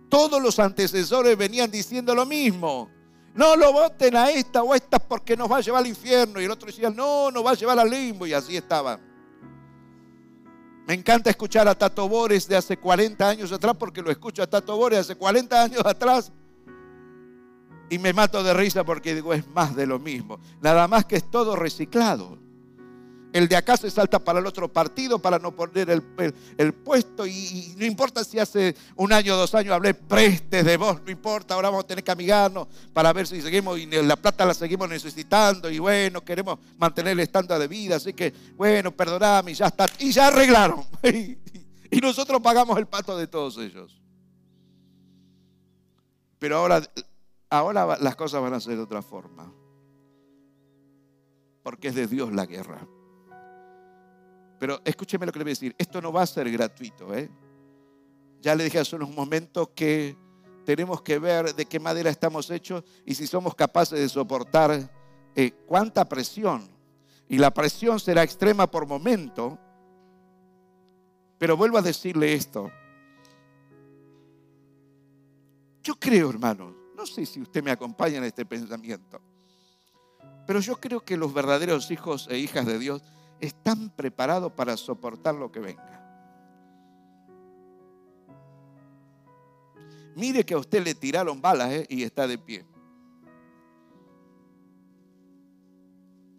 Todos 0.08 0.42
los 0.42 0.58
antecesores 0.58 1.36
venían 1.36 1.70
diciendo 1.70 2.14
lo 2.14 2.26
mismo. 2.26 2.90
No 3.34 3.56
lo 3.56 3.72
voten 3.72 4.16
a 4.16 4.30
esta 4.30 4.62
o 4.62 4.72
a 4.72 4.76
esta 4.76 4.98
porque 4.98 5.36
nos 5.36 5.50
va 5.50 5.58
a 5.58 5.60
llevar 5.60 5.80
al 5.80 5.86
infierno. 5.86 6.40
Y 6.40 6.44
el 6.44 6.50
otro 6.50 6.66
decía, 6.66 6.90
no, 6.90 7.30
nos 7.30 7.44
va 7.44 7.52
a 7.52 7.54
llevar 7.54 7.78
al 7.78 7.88
limbo. 7.88 8.26
Y 8.26 8.32
así 8.32 8.56
estaba. 8.56 8.98
Me 10.86 10.94
encanta 10.94 11.30
escuchar 11.30 11.68
a 11.68 11.74
Tato 11.74 12.08
Bores 12.08 12.48
de 12.48 12.56
hace 12.56 12.76
40 12.76 13.28
años 13.28 13.52
atrás 13.52 13.76
porque 13.78 14.02
lo 14.02 14.10
escucho 14.10 14.42
a 14.42 14.46
Tato 14.46 14.76
Bores 14.76 14.98
hace 14.98 15.14
40 15.14 15.62
años 15.62 15.82
atrás. 15.84 16.32
Y 17.88 17.98
me 17.98 18.12
mato 18.12 18.42
de 18.42 18.52
risa 18.52 18.84
porque 18.84 19.14
digo, 19.14 19.32
es 19.32 19.46
más 19.48 19.76
de 19.76 19.86
lo 19.86 19.98
mismo. 19.98 20.40
Nada 20.60 20.88
más 20.88 21.04
que 21.04 21.16
es 21.16 21.30
todo 21.30 21.56
reciclado. 21.56 22.41
El 23.32 23.48
de 23.48 23.56
acá 23.56 23.76
se 23.76 23.90
salta 23.90 24.18
para 24.18 24.40
el 24.40 24.46
otro 24.46 24.70
partido 24.70 25.18
para 25.18 25.38
no 25.38 25.56
poner 25.56 25.88
el, 25.88 26.74
puesto 26.74 27.26
y, 27.26 27.74
no 27.78 27.86
importa 27.86 28.24
si 28.24 28.38
hace 28.38 28.76
un 28.96 29.12
año 29.12 29.34
o 29.34 29.38
dos 29.38 29.54
años 29.54 29.72
hablé 29.72 29.94
prestes 29.94 30.64
de 30.64 30.76
vos, 30.76 31.00
no 31.02 31.10
importa, 31.10 31.54
ahora 31.54 31.70
vamos 31.70 31.84
a 31.84 31.86
tener 31.86 32.04
que 32.04 32.10
amigarnos 32.10 32.68
para 32.92 33.12
ver 33.12 33.26
si 33.26 33.40
seguimos 33.40 33.78
y 33.78 33.86
la 33.86 34.16
plata 34.16 34.44
la 34.44 34.52
seguimos 34.52 34.88
necesitando 34.88 35.70
y 35.70 35.78
bueno, 35.78 36.22
queremos 36.22 36.58
mantener 36.76 37.12
el 37.12 37.20
estándar 37.20 37.58
de 37.58 37.68
vida, 37.68 37.96
así 37.96 38.12
que 38.12 38.34
bueno, 38.54 38.92
perdoname 38.92 39.54
ya 39.54 39.66
está. 39.66 39.86
Y 39.98 40.12
ya 40.12 40.28
arreglaron. 40.28 40.84
y 41.90 42.00
nosotros 42.00 42.40
pagamos 42.40 42.78
el 42.78 42.86
pato 42.86 43.16
de 43.16 43.26
todos 43.26 43.58
ellos. 43.58 44.00
Pero 46.38 46.56
ahora, 46.56 46.82
ahora 47.50 47.98
las 48.00 48.16
cosas 48.16 48.42
van 48.42 48.54
a 48.54 48.60
ser 48.60 48.76
de 48.76 48.82
otra 48.82 49.02
forma. 49.02 49.52
Porque 51.62 51.88
es 51.88 51.94
de 51.94 52.06
Dios 52.06 52.32
la 52.32 52.46
guerra. 52.46 52.86
Pero 54.62 54.80
escúcheme 54.84 55.26
lo 55.26 55.32
que 55.32 55.40
le 55.40 55.44
voy 55.44 55.50
a 55.50 55.58
decir. 55.58 55.74
Esto 55.76 56.00
no 56.00 56.12
va 56.12 56.22
a 56.22 56.26
ser 56.26 56.48
gratuito. 56.48 57.12
¿eh? 57.12 57.28
Ya 58.40 58.54
le 58.54 58.62
dije 58.62 58.78
hace 58.78 58.94
unos 58.94 59.10
momentos 59.10 59.70
que 59.74 60.16
tenemos 60.64 61.02
que 61.02 61.18
ver 61.18 61.52
de 61.52 61.66
qué 61.66 61.80
madera 61.80 62.10
estamos 62.10 62.48
hechos 62.48 62.84
y 63.04 63.16
si 63.16 63.26
somos 63.26 63.56
capaces 63.56 63.98
de 63.98 64.08
soportar 64.08 64.88
eh, 65.34 65.50
cuánta 65.66 66.08
presión. 66.08 66.70
Y 67.28 67.38
la 67.38 67.52
presión 67.52 67.98
será 67.98 68.22
extrema 68.22 68.70
por 68.70 68.86
momento. 68.86 69.58
Pero 71.38 71.56
vuelvo 71.56 71.78
a 71.78 71.82
decirle 71.82 72.32
esto. 72.32 72.70
Yo 75.82 75.96
creo, 75.96 76.30
hermano, 76.30 76.72
no 76.96 77.04
sé 77.04 77.26
si 77.26 77.40
usted 77.40 77.64
me 77.64 77.72
acompaña 77.72 78.18
en 78.18 78.24
este 78.24 78.46
pensamiento, 78.46 79.20
pero 80.46 80.60
yo 80.60 80.76
creo 80.76 81.00
que 81.00 81.16
los 81.16 81.34
verdaderos 81.34 81.90
hijos 81.90 82.28
e 82.30 82.38
hijas 82.38 82.64
de 82.64 82.78
Dios 82.78 83.02
están 83.42 83.90
preparados 83.90 84.52
para 84.52 84.76
soportar 84.76 85.34
lo 85.34 85.50
que 85.50 85.58
venga. 85.58 85.98
Mire 90.14 90.44
que 90.44 90.54
a 90.54 90.58
usted 90.58 90.84
le 90.84 90.94
tiraron 90.94 91.42
balas 91.42 91.72
¿eh? 91.72 91.86
y 91.88 92.04
está 92.04 92.28
de 92.28 92.38
pie. 92.38 92.64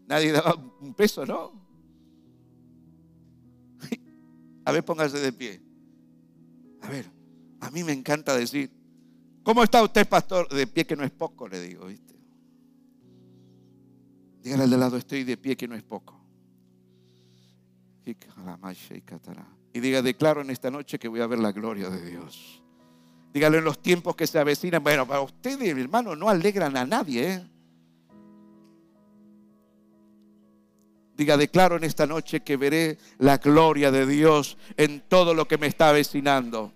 Nadie 0.08 0.32
daba 0.32 0.56
un 0.80 0.94
peso, 0.94 1.26
¿no? 1.26 1.52
A 4.66 4.72
ver, 4.72 4.86
póngase 4.86 5.20
de 5.20 5.34
pie. 5.34 5.62
A 6.84 6.90
ver, 6.90 7.12
a 7.60 7.70
mí 7.70 7.84
me 7.84 7.92
encanta 7.92 8.34
decir, 8.34 8.72
¿cómo 9.44 9.62
está 9.62 9.84
usted, 9.84 10.08
pastor? 10.08 10.48
De 10.48 10.68
pie 10.68 10.86
que 10.86 10.96
no 10.96 11.04
es 11.04 11.12
poco, 11.12 11.50
le 11.50 11.60
digo, 11.60 11.88
¿viste? 11.88 12.16
Dígale 14.42 14.64
al 14.64 14.70
de 14.70 14.78
lado, 14.78 14.96
estoy 14.96 15.26
de 15.26 15.36
pie 15.36 15.58
que 15.58 15.68
no 15.68 15.76
es 15.76 15.84
poco. 15.84 16.23
Y 19.74 19.80
diga, 19.80 20.02
declaro 20.02 20.42
en 20.42 20.50
esta 20.50 20.70
noche 20.70 21.00
que 21.00 21.08
voy 21.08 21.22
a 21.22 21.28
ver 21.28 21.40
la 21.40 21.52
gloria 21.52 21.90
de 21.90 22.06
Dios. 22.06 22.62
Dígale 23.34 23.58
en 23.58 23.64
los 23.64 23.82
tiempos 23.82 24.16
que 24.16 24.28
se 24.28 24.38
avecinan. 24.38 24.84
Bueno, 24.84 25.08
para 25.08 25.22
ustedes, 25.22 25.76
hermano, 25.76 26.16
no 26.16 26.30
alegran 26.30 26.78
a 26.78 26.86
nadie. 26.86 27.34
¿eh? 27.34 27.44
Diga, 31.16 31.38
declaro 31.38 31.78
en 31.78 31.84
esta 31.84 32.06
noche 32.06 32.42
que 32.42 32.58
veré 32.58 32.98
la 33.18 33.38
gloria 33.38 33.90
de 33.90 34.06
Dios 34.06 34.58
en 34.78 35.02
todo 35.08 35.34
lo 35.34 35.48
que 35.48 35.58
me 35.58 35.68
está 35.68 35.90
avecinando. 35.90 36.72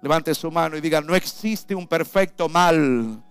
Levante 0.00 0.34
su 0.34 0.50
mano 0.50 0.76
y 0.76 0.80
diga, 0.80 1.00
no 1.00 1.14
existe 1.14 1.74
un 1.74 1.86
perfecto 1.86 2.48
mal. 2.48 3.22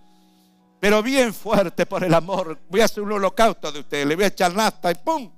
Pero 0.78 1.02
bien 1.02 1.34
fuerte 1.34 1.86
por 1.86 2.04
el 2.04 2.14
amor. 2.14 2.58
Voy 2.68 2.80
a 2.80 2.84
hacer 2.84 3.02
un 3.02 3.12
holocausto 3.12 3.72
de 3.72 3.80
ustedes. 3.80 4.06
Le 4.06 4.14
voy 4.14 4.24
a 4.24 4.28
echar 4.28 4.54
nasta 4.54 4.92
y 4.92 4.94
¡pum! 4.94 5.37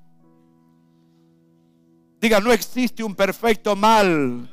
Diga, 2.21 2.39
no 2.39 2.53
existe 2.53 3.03
un 3.03 3.15
perfecto 3.15 3.75
mal 3.75 4.49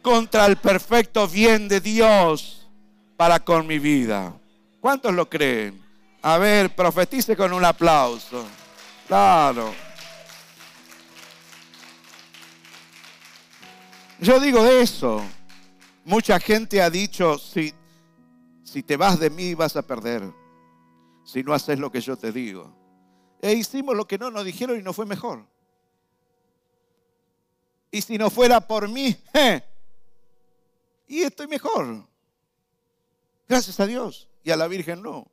contra 0.00 0.46
el 0.46 0.56
perfecto 0.56 1.28
bien 1.28 1.68
de 1.68 1.80
Dios 1.80 2.66
para 3.16 3.40
con 3.40 3.66
mi 3.66 3.78
vida. 3.78 4.34
¿Cuántos 4.80 5.12
lo 5.14 5.28
creen? 5.28 5.82
A 6.22 6.38
ver, 6.38 6.74
profetice 6.74 7.36
con 7.36 7.52
un 7.52 7.64
aplauso. 7.64 8.46
Claro. 9.06 9.74
Yo 14.20 14.40
digo 14.40 14.64
eso. 14.64 15.22
Mucha 16.06 16.40
gente 16.40 16.80
ha 16.80 16.88
dicho, 16.88 17.38
si, 17.38 17.74
si 18.62 18.82
te 18.82 18.96
vas 18.96 19.18
de 19.18 19.28
mí 19.28 19.54
vas 19.54 19.76
a 19.76 19.82
perder. 19.82 20.22
Si 21.24 21.42
no 21.42 21.52
haces 21.52 21.78
lo 21.78 21.92
que 21.92 22.00
yo 22.00 22.16
te 22.16 22.32
digo. 22.32 22.74
E 23.42 23.52
hicimos 23.52 23.94
lo 23.94 24.06
que 24.06 24.16
no 24.16 24.30
nos 24.30 24.46
dijeron 24.46 24.78
y 24.78 24.82
no 24.82 24.94
fue 24.94 25.04
mejor. 25.04 25.46
Y 27.94 28.02
si 28.02 28.18
no 28.18 28.28
fuera 28.28 28.60
por 28.60 28.88
mí, 28.88 29.16
y 31.06 31.22
estoy 31.22 31.46
mejor. 31.46 32.04
Gracias 33.48 33.78
a 33.78 33.86
Dios. 33.86 34.28
Y 34.42 34.50
a 34.50 34.56
la 34.56 34.66
Virgen 34.66 35.00
no. 35.00 35.30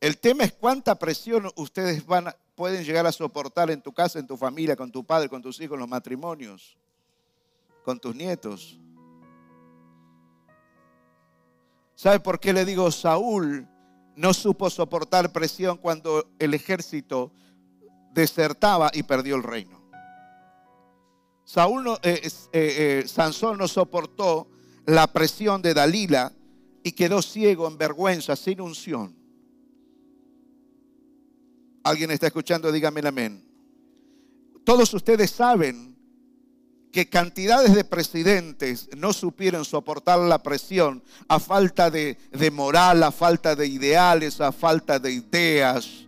El 0.00 0.16
tema 0.16 0.44
es 0.44 0.54
cuánta 0.54 0.98
presión 0.98 1.52
ustedes 1.56 2.06
van 2.06 2.34
pueden 2.54 2.84
llegar 2.84 3.04
a 3.06 3.12
soportar 3.12 3.70
en 3.70 3.82
tu 3.82 3.92
casa, 3.92 4.18
en 4.18 4.26
tu 4.26 4.38
familia, 4.38 4.76
con 4.76 4.90
tu 4.90 5.04
padre, 5.04 5.28
con 5.28 5.42
tus 5.42 5.60
hijos, 5.60 5.74
en 5.74 5.80
los 5.80 5.88
matrimonios, 5.90 6.78
con 7.84 8.00
tus 8.00 8.16
nietos. 8.16 8.80
¿Sabe 11.94 12.18
por 12.18 12.40
qué 12.40 12.54
le 12.54 12.64
digo 12.64 12.90
Saúl? 12.90 13.68
No 14.16 14.32
supo 14.34 14.70
soportar 14.70 15.32
presión 15.32 15.76
cuando 15.76 16.28
el 16.38 16.54
ejército 16.54 17.30
desertaba 18.12 18.90
y 18.92 19.02
perdió 19.02 19.36
el 19.36 19.42
reino. 19.42 19.80
Saúl 21.44 21.86
eh, 21.88 21.98
eh, 22.02 22.30
eh, 22.52 23.04
Sansón 23.06 23.58
no 23.58 23.68
soportó 23.68 24.48
la 24.86 25.06
presión 25.06 25.62
de 25.62 25.74
Dalila 25.74 26.32
y 26.82 26.92
quedó 26.92 27.22
ciego 27.22 27.68
en 27.68 27.78
vergüenza, 27.78 28.34
sin 28.34 28.60
unción. 28.60 29.14
¿Alguien 31.84 32.10
está 32.10 32.26
escuchando? 32.26 32.72
Dígame 32.72 33.00
amén. 33.06 33.44
Todos 34.64 34.92
ustedes 34.94 35.30
saben 35.30 35.95
que 36.96 37.10
cantidades 37.10 37.74
de 37.74 37.84
presidentes 37.84 38.88
no 38.96 39.12
supieron 39.12 39.66
soportar 39.66 40.18
la 40.18 40.42
presión 40.42 41.02
a 41.28 41.38
falta 41.38 41.90
de, 41.90 42.16
moral, 42.50 43.02
a 43.02 43.12
falta 43.12 43.54
de 43.54 43.66
ideales, 43.66 44.40
a 44.40 44.50
falta 44.50 44.98
de 44.98 45.12
ideas. 45.12 46.06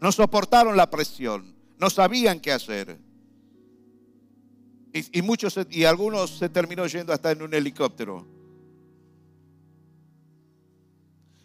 No 0.00 0.12
soportaron 0.12 0.76
la 0.76 0.88
presión, 0.88 1.56
no 1.76 1.90
sabían 1.90 2.38
qué 2.38 2.52
hacer. 2.52 3.00
Y, 4.92 5.18
y, 5.18 5.22
muchos, 5.22 5.58
y 5.70 5.82
algunos 5.82 6.38
se 6.38 6.48
terminó 6.48 6.86
yendo 6.86 7.12
hasta 7.12 7.32
en 7.32 7.42
un 7.42 7.52
helicóptero. 7.52 8.24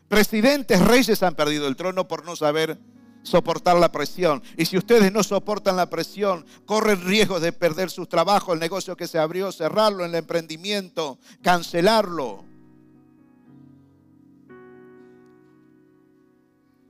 Presidentes, 0.08 0.80
reyes 0.86 1.24
han 1.24 1.34
perdido 1.34 1.68
el 1.68 1.76
trono 1.76 2.08
por 2.08 2.24
no 2.26 2.36
saber 2.36 2.78
soportar 3.24 3.78
la 3.78 3.92
presión. 3.92 4.44
Y 4.58 4.66
si 4.66 4.78
ustedes 4.78 5.12
no 5.12 5.24
soportan 5.24 5.76
la 5.76 5.90
presión, 5.90 6.46
corren 6.66 7.04
riesgo 7.04 7.40
de 7.40 7.52
perder 7.52 7.90
su 7.90 8.06
trabajo, 8.06 8.54
el 8.54 8.60
negocio 8.60 8.96
que 8.96 9.08
se 9.08 9.18
abrió, 9.18 9.52
cerrarlo, 9.52 10.06
el 10.06 10.14
emprendimiento, 10.14 11.18
cancelarlo. 11.42 12.46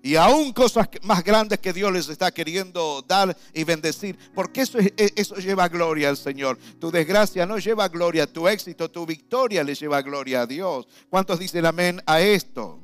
Y 0.06 0.18
aún 0.18 0.52
cosas 0.52 0.90
más 1.04 1.24
grandes 1.24 1.60
que 1.60 1.72
Dios 1.72 1.90
les 1.94 2.10
está 2.10 2.30
queriendo 2.30 3.06
dar 3.08 3.38
y 3.54 3.64
bendecir. 3.64 4.18
Porque 4.36 4.60
eso, 4.62 4.78
e, 4.78 4.94
eso 4.98 5.36
lleva 5.36 5.70
gloria 5.70 6.10
al 6.10 6.18
Señor. 6.18 6.60
Tu 6.78 6.92
desgracia 6.92 7.46
no 7.46 7.58
lleva 7.58 7.88
gloria, 7.88 8.28
tu 8.28 8.50
éxito, 8.50 8.92
tu 8.92 9.06
victoria 9.06 9.64
le 9.64 9.76
lleva 9.76 10.02
gloria 10.02 10.42
a 10.42 10.46
Dios. 10.46 10.90
¿Cuántos 11.10 11.40
dicen 11.40 11.66
amén 11.66 12.02
a 12.06 12.20
esto? 12.20 12.82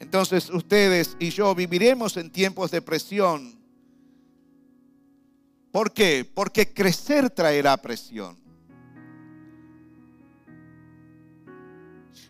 Entonces 0.00 0.48
ustedes 0.48 1.16
y 1.20 1.30
yo 1.30 1.54
viviremos 1.54 2.16
en 2.16 2.30
tiempos 2.30 2.70
de 2.70 2.80
presión. 2.80 3.60
¿Por 5.70 5.92
qué? 5.92 6.28
Porque 6.34 6.72
crecer 6.72 7.30
traerá 7.30 7.76
presión. 7.76 8.40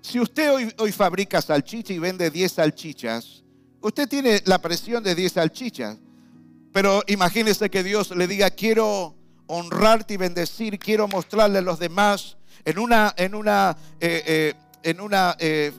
Si 0.03 0.19
usted 0.19 0.73
hoy, 0.79 0.93
fabrica 0.93 1.41
salchicha 1.41 1.93
y 1.93 2.01
vende 2.01 2.31
10 2.31 2.53
salchichas, 2.53 3.45
usted 3.81 4.09
tiene 4.09 4.43
la 4.47 4.61
presión 4.61 5.05
de 5.05 5.15
10 5.15 5.33
salchichas. 5.33 5.97
Pero 6.73 7.03
imagínese 7.07 7.71
que 7.71 7.85
Dios 7.85 8.11
le 8.11 8.27
diga, 8.27 8.51
quiero 8.51 9.15
honrarte 9.47 10.15
y 10.15 10.17
bendecir, 10.17 10.79
quiero 10.79 11.07
mostrarle 11.07 11.59
a 11.59 11.63
los 11.63 11.79
demás 11.79 12.37
en 12.65 12.79
una, 12.81 13.15
en 13.17 13.35
una 13.35 13.77
eh, 14.01 14.23
eh, 14.27 14.55
en 14.83 15.01
una 15.01 15.37
eh, 15.39 15.73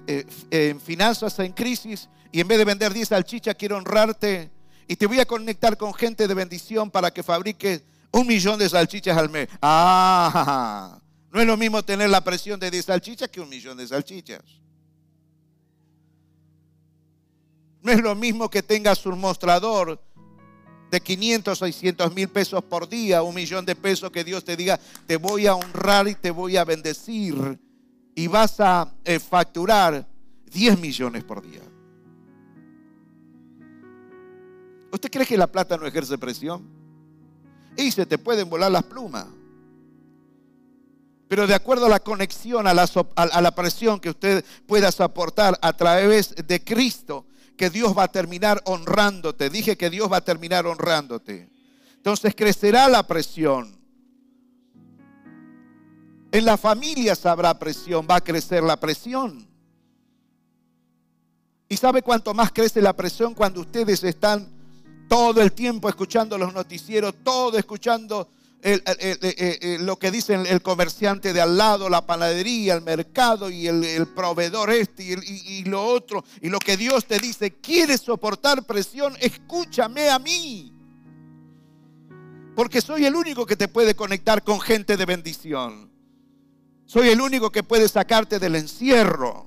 eh, 0.52 0.76
finanzas 0.84 1.38
en 1.40 1.54
crisis 1.54 2.10
y 2.32 2.40
en 2.40 2.48
vez 2.48 2.58
de 2.58 2.66
vender 2.66 2.94
10 2.94 3.08
salchichas 3.08 3.56
quiero 3.56 3.78
honrarte 3.78 4.52
y 4.88 4.96
te 4.96 5.06
voy 5.06 5.20
a 5.20 5.26
conectar 5.26 5.78
con 5.78 5.94
gente 5.94 6.28
de 6.28 6.34
bendición 6.34 6.92
para 6.92 7.12
que 7.12 7.24
fabriques 7.24 7.84
un 8.12 8.28
millón 8.28 8.60
de 8.60 8.68
salchichas 8.68 9.18
al 9.18 9.30
mes. 9.30 9.48
Ah, 9.62 11.00
no 11.32 11.40
es 11.40 11.48
lo 11.48 11.56
mismo 11.58 11.84
tener 11.84 12.10
la 12.10 12.24
presión 12.24 12.60
de 12.60 12.70
10 12.70 12.86
salchichas 12.86 13.30
que 13.30 13.40
un 13.40 13.50
millón 13.50 13.78
de 13.78 13.88
salchichas. 13.88 14.42
No 17.82 17.92
es 17.92 18.02
lo 18.02 18.14
mismo 18.16 18.50
que 18.50 18.62
tengas 18.62 19.06
un 19.06 19.20
mostrador 19.20 20.02
de 20.92 21.02
500, 21.02 21.58
600 21.58 22.14
mil 22.14 22.28
pesos 22.28 22.64
por 22.64 22.88
día, 22.88 23.24
un 23.24 23.34
millón 23.34 23.66
de 23.66 23.76
pesos 23.76 24.12
que 24.12 24.24
Dios 24.24 24.44
te 24.44 24.58
diga, 24.58 24.80
te 25.08 25.16
voy 25.16 25.48
a 25.48 25.56
honrar 25.56 26.08
y 26.08 26.16
te 26.16 26.32
voy 26.32 26.58
a 26.58 26.66
bendecir 26.66 27.58
y 28.16 28.28
vas 28.28 28.60
a 28.60 28.94
eh, 29.04 29.20
facturar 29.20 30.08
10 30.52 30.80
millones 30.80 31.24
por 31.24 31.42
día. 31.42 31.62
¿Usted 34.92 35.10
cree 35.10 35.26
que 35.26 35.38
la 35.38 35.48
plata 35.48 35.78
no 35.78 35.86
ejerce 35.86 36.18
presión? 36.18 36.68
Y 37.78 37.92
se 37.92 38.06
te 38.06 38.18
pueden 38.18 38.50
volar 38.50 38.72
las 38.72 38.84
plumas. 38.84 39.26
Pero 41.30 41.48
de 41.48 41.56
acuerdo 41.56 41.86
a 41.86 41.90
la 41.90 42.02
conexión, 42.02 42.68
a 42.68 42.74
la, 42.74 42.86
a 43.16 43.42
la 43.42 43.56
presión 43.56 44.02
que 44.02 44.10
usted 44.10 44.44
pueda 44.68 44.92
soportar 44.92 45.58
a 45.62 45.72
través 45.72 46.36
de 46.36 46.62
Cristo, 46.62 47.26
que 47.56 47.70
Dios 47.70 47.98
va 47.98 48.04
a 48.04 48.12
terminar 48.12 48.62
honrándote. 48.66 49.50
Dije 49.50 49.78
que 49.78 49.90
Dios 49.90 50.12
va 50.12 50.18
a 50.18 50.26
terminar 50.26 50.68
honrándote. 50.68 51.50
Entonces 51.96 52.36
crecerá 52.36 52.90
la 52.90 53.08
presión. 53.08 53.81
En 56.32 56.46
la 56.46 56.58
familia 56.58 57.14
habrá 57.26 57.58
presión, 57.60 58.08
va 58.10 58.16
a 58.16 58.22
crecer 58.22 58.64
la 58.64 58.78
presión. 58.78 59.48
¿Y 61.68 61.78
sabe 61.78 62.02
cuánto 62.02 62.34
más 62.34 62.52
crece 62.52 62.82
la 62.82 62.94
presión 62.94 63.34
cuando 63.34 63.62
ustedes 63.62 64.04
están 64.04 64.48
todo 65.10 65.42
el 65.42 65.52
tiempo 65.52 65.90
escuchando 65.90 66.38
los 66.38 66.54
noticieros, 66.54 67.16
todo 67.24 67.58
escuchando 67.58 68.30
lo 69.80 69.98
que 69.98 70.12
dicen 70.12 70.46
el 70.46 70.62
comerciante 70.62 71.34
de 71.34 71.42
al 71.42 71.58
lado, 71.58 71.90
la 71.90 72.06
panadería, 72.06 72.76
el 72.76 72.82
mercado 72.82 73.50
y 73.50 73.68
el, 73.68 74.08
proveedor 74.16 74.70
este 74.70 75.04
y, 75.04 75.64
lo 75.66 75.84
otro. 75.84 76.24
Y 76.42 76.50
lo 76.50 76.60
que 76.60 76.78
Dios 76.78 77.06
te 77.06 77.20
dice, 77.20 77.56
¿quieres 77.56 78.02
soportar 78.02 78.64
presión? 78.64 79.16
Escúchame 79.20 80.10
a 80.10 80.20
mí. 80.20 80.72
Porque 82.56 82.82
soy 82.82 83.06
el 83.06 83.16
único 83.16 83.46
que 83.46 83.56
te 83.56 83.68
puede 83.68 83.96
conectar 83.96 84.44
con 84.44 84.62
gente 84.62 84.96
de 84.96 85.06
bendición. 85.06 85.91
Soy 86.92 87.08
el 87.08 87.22
único 87.22 87.50
que 87.54 87.64
puede 87.64 87.88
sacarte 87.88 88.38
del 88.38 88.54
encierro. 88.58 89.46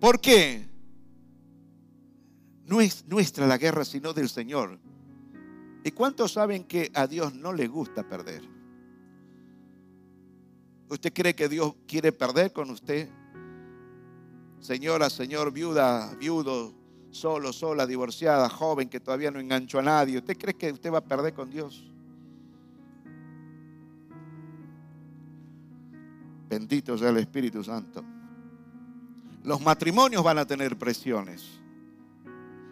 ¿Por 0.00 0.20
qué? 0.20 0.66
No 2.66 2.80
es 2.80 3.06
nuestra 3.06 3.46
la 3.46 3.58
guerra, 3.58 3.84
sino 3.84 4.12
del 4.12 4.28
Señor. 4.28 4.80
¿Y 5.84 5.92
cuántos 5.92 6.32
saben 6.32 6.64
que 6.64 6.90
a 6.94 7.06
Dios 7.06 7.36
no 7.36 7.52
le 7.52 7.68
gusta 7.68 8.02
perder? 8.02 8.42
¿Usted 10.88 11.12
cree 11.12 11.36
que 11.36 11.48
Dios 11.48 11.76
quiere 11.86 12.10
perder 12.10 12.52
con 12.52 12.68
usted? 12.68 13.08
Señora, 14.58 15.08
señor, 15.10 15.52
viuda, 15.52 16.12
viudo, 16.16 16.74
solo, 17.12 17.52
sola, 17.52 17.86
divorciada, 17.86 18.48
joven 18.48 18.88
que 18.88 18.98
todavía 18.98 19.30
no 19.30 19.38
enganchó 19.38 19.78
a 19.78 19.82
nadie. 19.82 20.18
¿Usted 20.18 20.36
cree 20.36 20.54
que 20.54 20.72
usted 20.72 20.92
va 20.92 20.98
a 20.98 21.04
perder 21.04 21.34
con 21.34 21.50
Dios? 21.50 21.91
Bendito 26.52 26.98
sea 26.98 27.08
el 27.08 27.16
Espíritu 27.16 27.64
Santo. 27.64 28.04
Los 29.42 29.62
matrimonios 29.62 30.22
van 30.22 30.36
a 30.36 30.44
tener 30.44 30.76
presiones. 30.76 31.42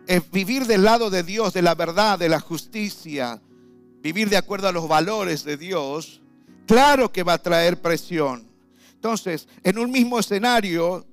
Es 0.06 0.30
vivir 0.30 0.66
del 0.66 0.84
lado 0.84 1.08
de 1.08 1.22
Dios, 1.22 1.54
de 1.54 1.62
la 1.62 1.74
verdad, 1.74 2.18
de 2.18 2.28
la 2.28 2.40
justicia, 2.40 3.40
vivir 4.02 4.28
de 4.28 4.36
acuerdo 4.36 4.68
a 4.68 4.72
los 4.72 4.86
valores 4.86 5.44
de 5.44 5.56
Dios, 5.56 6.20
claro 6.66 7.10
que 7.10 7.22
va 7.22 7.32
a 7.32 7.42
traer 7.42 7.80
presión. 7.80 8.46
Entonces, 8.92 9.48
en 9.64 9.78
un 9.78 9.90
mismo 9.90 10.18
escenario, 10.18 11.06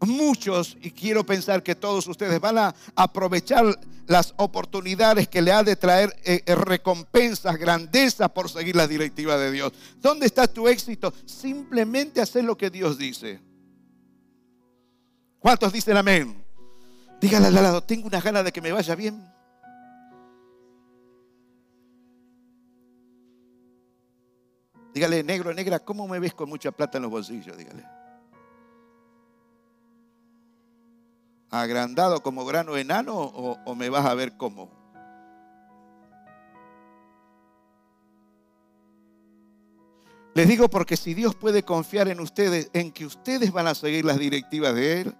muchos, 0.00 0.76
y 0.80 0.90
quiero 0.90 1.24
pensar 1.24 1.62
que 1.62 1.74
todos 1.74 2.06
ustedes 2.06 2.40
van 2.40 2.58
a 2.58 2.74
aprovechar 2.94 3.78
las 4.06 4.34
oportunidades 4.38 5.28
que 5.28 5.42
le 5.42 5.52
ha 5.52 5.62
de 5.62 5.76
traer 5.76 6.14
eh, 6.24 6.42
eh, 6.44 6.54
recompensas, 6.54 7.56
grandezas 7.56 8.28
por 8.30 8.50
seguir 8.50 8.76
la 8.76 8.86
directiva 8.86 9.36
de 9.36 9.52
Dios. 9.52 9.72
¿Dónde 10.00 10.26
está 10.26 10.48
tu 10.48 10.68
éxito? 10.68 11.12
Simplemente 11.24 12.20
hacer 12.20 12.44
lo 12.44 12.56
que 12.56 12.70
Dios 12.70 12.98
dice. 12.98 13.40
¿Cuántos 15.38 15.72
dicen 15.72 15.96
amén? 15.96 16.44
Dígale 17.20 17.46
al 17.46 17.54
lado, 17.54 17.82
tengo 17.82 18.06
una 18.06 18.20
gana 18.20 18.42
de 18.42 18.50
que 18.52 18.60
me 18.60 18.72
vaya 18.72 18.94
bien. 18.94 19.24
Dígale, 24.92 25.22
negro, 25.22 25.54
negra, 25.54 25.78
¿cómo 25.78 26.08
me 26.08 26.18
ves 26.18 26.34
con 26.34 26.48
mucha 26.48 26.72
plata 26.72 26.98
en 26.98 27.02
los 27.02 27.10
bolsillos? 27.12 27.56
Dígale. 27.56 27.84
Agrandado 31.50 32.22
como 32.22 32.44
grano 32.44 32.76
enano 32.76 33.16
o, 33.16 33.74
me 33.74 33.88
vas 33.88 34.06
a 34.06 34.14
ver 34.14 34.36
cómo? 34.36 34.70
Les 40.34 40.48
digo 40.48 40.68
porque 40.68 40.96
si 40.96 41.12
Dios 41.12 41.34
puede 41.34 41.64
confiar 41.64 42.08
en 42.08 42.20
ustedes, 42.20 42.70
en 42.72 42.92
que 42.92 43.04
ustedes 43.04 43.52
van 43.52 43.66
a 43.66 43.74
seguir 43.74 44.04
las 44.04 44.18
directivas 44.18 44.74
de 44.74 45.00
Él, 45.00 45.14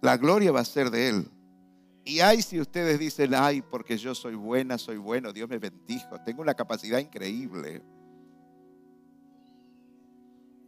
la 0.00 0.16
gloria 0.16 0.52
va 0.52 0.60
a 0.60 0.64
ser 0.64 0.90
de 0.90 1.08
Él. 1.08 1.30
Y 2.04 2.20
ay, 2.20 2.40
si 2.40 2.60
ustedes 2.60 2.98
dicen, 2.98 3.34
ay, 3.34 3.60
porque 3.60 3.98
yo 3.98 4.14
soy 4.14 4.34
buena, 4.34 4.78
soy 4.78 4.96
bueno, 4.96 5.32
Dios 5.32 5.48
me 5.48 5.58
bendijo, 5.58 6.18
tengo 6.24 6.40
una 6.40 6.54
capacidad 6.54 7.00
increíble. 7.00 7.82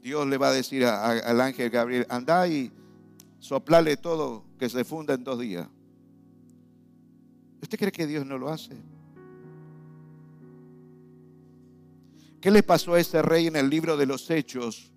Dios 0.02 0.26
le 0.26 0.36
va 0.36 0.48
a 0.48 0.52
decir 0.52 0.84
al 0.84 1.40
ángel 1.40 1.70
Gabriel, 1.70 2.06
anda 2.08 2.46
y 2.48 2.72
soplale 3.40 3.96
todo 3.96 4.44
que 4.59 4.68
se 4.68 4.85
funda 4.85 5.14
en 5.14 5.24
dos 5.24 5.40
días. 5.40 5.66
¿Usted 7.61 7.79
cree 7.79 7.92
que 7.92 8.07
Dios 8.07 8.24
no 8.24 8.38
lo 8.38 8.48
hace? 8.48 8.76
¿Qué 12.40 12.50
le 12.50 12.62
pasó 12.62 12.94
a 12.94 13.00
ese 13.00 13.20
rey 13.20 13.48
en 13.48 13.57
el 13.57 13.68
libro 13.68 13.96
de 13.96 14.07
los 14.07 14.31
Hechos 14.31 14.92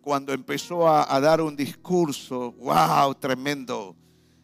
cuando 0.00 0.32
empezó 0.32 0.88
a, 0.88 1.20
dar 1.20 1.40
un 1.42 1.56
discurso? 1.56 2.52
¡Wow! 2.52 3.14
Tremendo. 3.16 3.96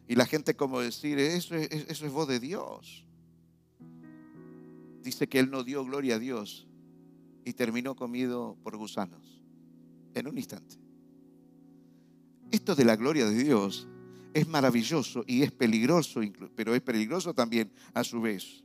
Y 0.08 0.14
la 0.14 0.26
gente 0.26 0.54
como 0.54 0.80
decir, 0.80 1.18
eso 1.18 1.54
es, 1.54 1.70
eso 1.70 2.06
es 2.06 2.12
voz 2.12 2.28
de 2.28 2.38
Dios. 2.38 3.06
Dice 5.02 5.26
que 5.26 5.38
él 5.38 5.50
no 5.50 5.62
dio 5.62 5.84
gloria 5.84 6.16
a 6.16 6.18
Dios 6.18 6.66
y 7.44 7.52
terminó 7.52 7.94
comido 7.94 8.56
por 8.62 8.76
gusanos 8.76 9.40
en 10.14 10.26
un 10.26 10.36
instante. 10.36 10.85
Esto 12.50 12.74
de 12.74 12.84
la 12.84 12.96
gloria 12.96 13.26
de 13.26 13.42
Dios 13.42 13.88
es 14.32 14.46
maravilloso 14.46 15.24
y 15.26 15.42
es 15.42 15.50
peligroso, 15.50 16.20
pero 16.54 16.74
es 16.74 16.82
peligroso 16.82 17.34
también 17.34 17.72
a 17.94 18.04
su 18.04 18.20
vez. 18.20 18.62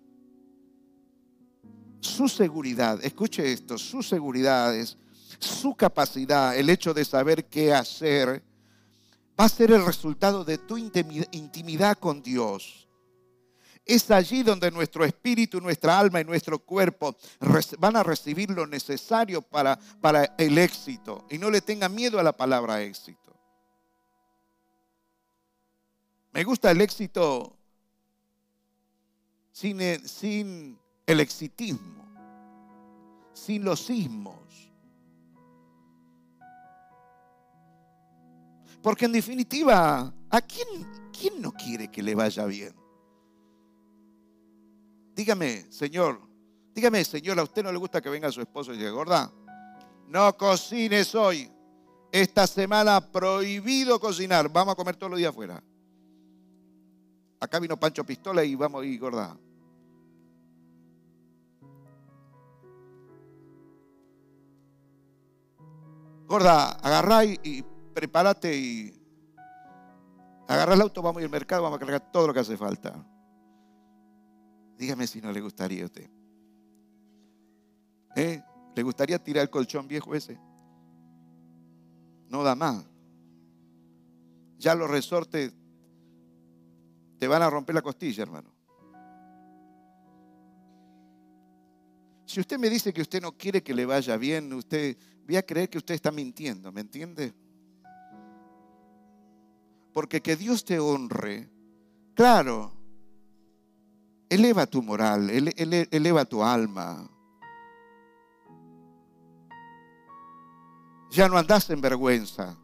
Su 1.99 2.27
seguridad, 2.27 2.99
escuche 3.03 3.51
esto, 3.53 3.77
su 3.77 4.03
seguridad 4.03 4.75
es 4.75 4.97
su 5.39 5.75
capacidad, 5.75 6.57
el 6.57 6.69
hecho 6.69 6.93
de 6.93 7.05
saber 7.05 7.45
qué 7.45 7.73
hacer, 7.73 8.43
va 9.39 9.45
a 9.45 9.49
ser 9.49 9.71
el 9.71 9.85
resultado 9.85 10.43
de 10.43 10.57
tu 10.57 10.77
intimidad 10.77 11.97
con 11.97 12.21
Dios. 12.21 12.87
Es 13.85 14.11
allí 14.11 14.43
donde 14.43 14.69
nuestro 14.71 15.03
espíritu, 15.03 15.59
nuestra 15.59 15.97
alma 15.97 16.21
y 16.21 16.23
nuestro 16.23 16.59
cuerpo 16.59 17.15
van 17.79 17.95
a 17.95 18.03
recibir 18.03 18.49
lo 18.51 18.67
necesario 18.67 19.41
para, 19.41 19.77
para 19.99 20.35
el 20.37 20.57
éxito. 20.57 21.25
Y 21.31 21.37
no 21.37 21.49
le 21.49 21.61
tenga 21.61 21.89
miedo 21.89 22.19
a 22.19 22.23
la 22.23 22.35
palabra 22.35 22.81
éxito. 22.81 23.30
Me 26.31 26.43
gusta 26.43 26.71
el 26.71 26.81
éxito 26.81 27.57
sin 29.51 29.81
el, 29.81 30.07
sin 30.07 30.79
el 31.05 31.19
exitismo, 31.19 32.05
sin 33.33 33.63
los 33.63 33.81
sismos. 33.81 34.71
Porque 38.81 39.05
en 39.05 39.11
definitiva, 39.11 40.13
¿a 40.29 40.41
quién, 40.41 40.67
quién 41.11 41.41
no 41.41 41.51
quiere 41.51 41.89
que 41.89 42.01
le 42.01 42.15
vaya 42.15 42.45
bien? 42.45 42.73
Dígame, 45.13 45.71
Señor, 45.71 46.19
dígame, 46.73 47.03
Señor, 47.03 47.37
¿a 47.39 47.43
usted 47.43 47.61
no 47.61 47.71
le 47.71 47.77
gusta 47.77 48.01
que 48.01 48.09
venga 48.09 48.31
su 48.31 48.41
esposo 48.41 48.73
y 48.73 48.77
diga, 48.77 48.89
gorda? 48.91 49.31
No 50.07 50.35
cocines 50.35 51.13
hoy. 51.13 51.51
Esta 52.11 52.47
semana 52.47 53.11
prohibido 53.11 53.99
cocinar. 53.99 54.51
Vamos 54.51 54.73
a 54.73 54.75
comer 54.75 54.95
todos 54.95 55.11
los 55.11 55.17
días 55.19 55.29
afuera. 55.29 55.63
Acá 57.41 57.59
vino 57.59 57.75
Pancho 57.75 58.05
Pistola 58.05 58.43
y 58.43 58.53
vamos 58.53 58.85
ir, 58.85 58.99
gorda. 58.99 59.35
Gorda, 66.27 66.73
agarrá 66.73 67.25
y, 67.25 67.65
prepárate 67.95 68.55
y 68.55 68.93
agarrá 70.47 70.75
el 70.75 70.81
auto, 70.81 71.01
vamos 71.01 71.17
a 71.17 71.21
ir 71.21 71.25
al 71.25 71.31
mercado, 71.31 71.63
vamos 71.63 71.77
a 71.77 71.79
cargar 71.79 72.11
todo 72.11 72.27
lo 72.27 72.33
que 72.33 72.41
hace 72.41 72.55
falta. 72.55 72.93
Dígame 74.77 75.07
si 75.07 75.19
no 75.19 75.31
le 75.31 75.41
gustaría 75.41 75.81
a 75.81 75.87
usted. 75.87 76.09
¿Eh? 78.15 78.43
¿Le 78.75 78.83
gustaría 78.83 79.17
tirar 79.17 79.41
el 79.41 79.49
colchón 79.49 79.87
viejo 79.87 80.13
ese? 80.13 80.39
No 82.29 82.43
da 82.43 82.53
más. 82.53 82.85
Ya 84.59 84.75
los 84.75 84.91
resortes 84.91 85.55
te 87.21 87.27
van 87.27 87.43
a 87.43 87.51
romper 87.51 87.75
la 87.75 87.83
costilla, 87.83 88.23
hermano. 88.23 88.49
Si 92.25 92.39
usted 92.39 92.57
me 92.57 92.67
dice 92.67 92.91
que 92.91 93.03
usted 93.03 93.21
no 93.21 93.33
quiere 93.33 93.61
que 93.61 93.75
le 93.75 93.85
vaya 93.85 94.17
bien, 94.17 94.51
usted 94.53 94.97
voy 95.27 95.35
a 95.35 95.45
creer 95.45 95.69
que 95.69 95.77
usted 95.77 95.93
está 95.93 96.09
mintiendo, 96.09 96.71
¿me 96.71 96.81
entiende? 96.81 97.31
Porque 99.93 100.19
que 100.19 100.35
Dios 100.35 100.65
te 100.65 100.79
honre, 100.79 101.47
claro, 102.15 102.73
eleva 104.27 104.65
tu 104.65 104.81
moral, 104.81 105.29
eleva 105.29 106.25
tu 106.25 106.43
alma. 106.43 107.07
Ya 111.11 111.29
no 111.29 111.37
andas 111.37 111.69
en 111.69 111.81
vergüenza. 111.81 112.57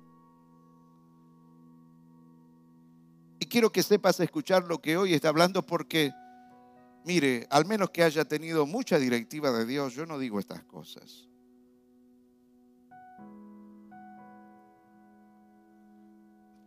Quiero 3.46 3.72
que 3.72 3.84
sepas 3.84 4.20
escuchar 4.20 4.64
lo 4.64 4.82
que 4.82 4.98
hoy 4.98 5.14
está 5.14 5.30
hablando 5.30 5.62
porque, 5.66 6.12
mire, 7.06 7.46
al 7.50 7.66
menos 7.66 7.92
que 7.92 8.04
haya 8.04 8.26
tenido 8.26 8.66
mucha 8.66 8.98
directiva 8.98 9.52
de 9.52 9.66
Dios, 9.66 9.94
yo 9.94 10.06
no 10.06 10.18
digo 10.18 10.40
estas 10.40 10.64
cosas. 10.64 11.28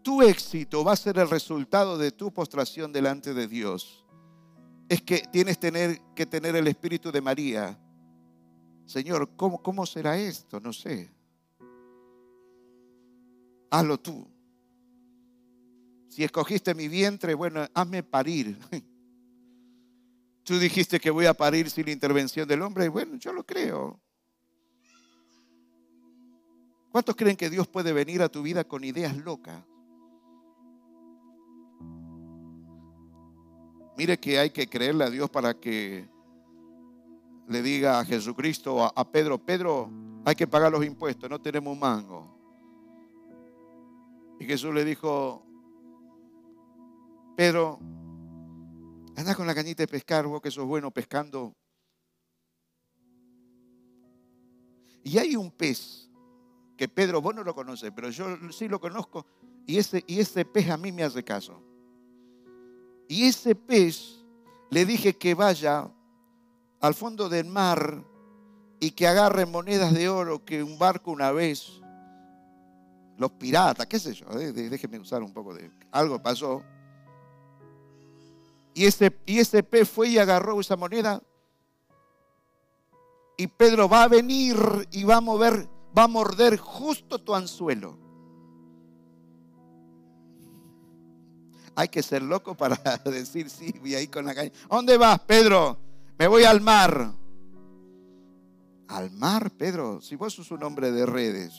Tu 0.02 0.22
éxito 0.22 0.82
va 0.82 0.92
a 0.92 0.96
ser 0.96 1.18
el 1.18 1.28
resultado 1.28 1.98
de 1.98 2.10
tu 2.12 2.32
postración 2.32 2.92
delante 2.92 3.34
de 3.34 3.46
Dios. 3.46 4.04
Es 4.88 5.02
que 5.02 5.18
tienes 5.30 5.58
tener, 5.58 6.00
que 6.14 6.26
tener 6.26 6.56
el 6.56 6.66
espíritu 6.68 7.12
de 7.12 7.20
María. 7.20 7.78
Señor, 8.86 9.36
¿cómo, 9.36 9.62
¿cómo 9.62 9.84
será 9.86 10.18
esto? 10.18 10.58
No 10.58 10.72
sé. 10.72 11.10
Hazlo 13.70 13.98
tú. 13.98 14.29
Si 16.10 16.24
escogiste 16.24 16.74
mi 16.74 16.88
vientre, 16.88 17.34
bueno, 17.34 17.66
hazme 17.72 18.02
parir. 18.02 18.58
Tú 20.42 20.58
dijiste 20.58 20.98
que 20.98 21.08
voy 21.08 21.26
a 21.26 21.34
parir 21.34 21.70
sin 21.70 21.88
intervención 21.88 22.48
del 22.48 22.62
hombre. 22.62 22.88
Bueno, 22.88 23.16
yo 23.16 23.32
lo 23.32 23.44
creo. 23.44 24.00
¿Cuántos 26.90 27.14
creen 27.14 27.36
que 27.36 27.48
Dios 27.48 27.68
puede 27.68 27.92
venir 27.92 28.22
a 28.22 28.28
tu 28.28 28.42
vida 28.42 28.64
con 28.64 28.82
ideas 28.82 29.16
locas? 29.18 29.62
Mire 33.96 34.18
que 34.18 34.40
hay 34.40 34.50
que 34.50 34.68
creerle 34.68 35.04
a 35.04 35.10
Dios 35.10 35.30
para 35.30 35.54
que 35.54 36.08
le 37.46 37.62
diga 37.62 38.00
a 38.00 38.04
Jesucristo, 38.04 38.84
a, 38.84 38.92
a 38.96 39.08
Pedro, 39.08 39.38
Pedro, 39.38 39.88
hay 40.24 40.34
que 40.34 40.48
pagar 40.48 40.72
los 40.72 40.84
impuestos, 40.84 41.30
no 41.30 41.40
tenemos 41.40 41.72
un 41.72 41.78
mango. 41.78 42.36
Y 44.40 44.44
Jesús 44.44 44.74
le 44.74 44.84
dijo, 44.84 45.46
Pedro, 47.40 47.78
anda 49.16 49.34
con 49.34 49.46
la 49.46 49.54
cañita 49.54 49.82
de 49.82 49.88
pescar, 49.88 50.26
vos 50.26 50.42
que 50.42 50.50
sos 50.50 50.66
bueno 50.66 50.90
pescando. 50.90 51.54
Y 55.02 55.16
hay 55.16 55.36
un 55.36 55.50
pez 55.50 56.10
que 56.76 56.86
Pedro, 56.86 57.22
vos 57.22 57.34
no 57.34 57.42
lo 57.42 57.54
conoces, 57.54 57.92
pero 57.96 58.10
yo 58.10 58.26
sí 58.52 58.68
lo 58.68 58.78
conozco, 58.78 59.24
y 59.66 59.78
ese, 59.78 60.04
y 60.06 60.20
ese 60.20 60.44
pez 60.44 60.68
a 60.68 60.76
mí 60.76 60.92
me 60.92 61.02
hace 61.02 61.24
caso. 61.24 61.62
Y 63.08 63.24
ese 63.24 63.54
pez 63.54 64.22
le 64.70 64.84
dije 64.84 65.16
que 65.16 65.32
vaya 65.34 65.90
al 66.82 66.92
fondo 66.92 67.30
del 67.30 67.46
mar 67.46 68.04
y 68.80 68.90
que 68.90 69.06
agarre 69.06 69.46
monedas 69.46 69.94
de 69.94 70.10
oro 70.10 70.44
que 70.44 70.62
un 70.62 70.78
barco 70.78 71.10
una 71.10 71.32
vez, 71.32 71.80
los 73.16 73.30
piratas, 73.32 73.86
qué 73.86 73.98
sé 73.98 74.12
yo, 74.12 74.26
eh, 74.38 74.52
déjeme 74.52 74.98
usar 74.98 75.22
un 75.22 75.32
poco 75.32 75.54
de... 75.54 75.70
Algo 75.90 76.22
pasó 76.22 76.62
y 78.80 78.86
ese, 78.86 79.14
y 79.26 79.40
ese 79.40 79.62
pez 79.62 79.90
fue 79.90 80.08
y 80.08 80.16
agarró 80.16 80.58
esa 80.58 80.74
moneda. 80.74 81.22
Y 83.36 83.46
Pedro 83.46 83.90
va 83.90 84.04
a 84.04 84.08
venir 84.08 84.56
y 84.90 85.04
va 85.04 85.16
a 85.16 85.20
mover, 85.20 85.68
va 85.96 86.04
a 86.04 86.08
morder 86.08 86.56
justo 86.56 87.18
tu 87.18 87.34
anzuelo. 87.34 87.98
Hay 91.74 91.88
que 91.88 92.02
ser 92.02 92.22
loco 92.22 92.54
para 92.54 92.74
decir 93.04 93.50
sí, 93.50 93.70
voy 93.80 93.96
ahí 93.96 94.08
con 94.08 94.24
la 94.24 94.34
caña. 94.34 94.50
¿Dónde 94.70 94.96
vas, 94.96 95.20
Pedro? 95.26 95.78
Me 96.18 96.26
voy 96.26 96.44
al 96.44 96.62
mar. 96.62 97.12
Al 98.88 99.10
mar, 99.10 99.50
Pedro, 99.50 100.00
si 100.00 100.16
vos 100.16 100.32
sos 100.32 100.50
un 100.52 100.62
hombre 100.62 100.90
de 100.90 101.04
redes. 101.04 101.52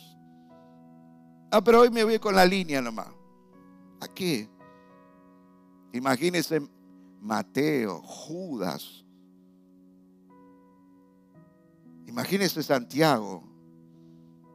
Ah, 1.51 1.63
pero 1.63 1.81
hoy 1.81 1.91
me 1.91 2.03
voy 2.03 2.17
con 2.17 2.33
la 2.33 2.45
línea 2.47 2.81
nomás. 2.81 3.09
¿A 3.99 4.07
qué? 4.07 4.49
Imagínese 5.93 6.67
Mateo, 7.21 8.01
Judas. 8.01 9.05
Imagínese 12.07 12.63
Santiago. 12.63 13.43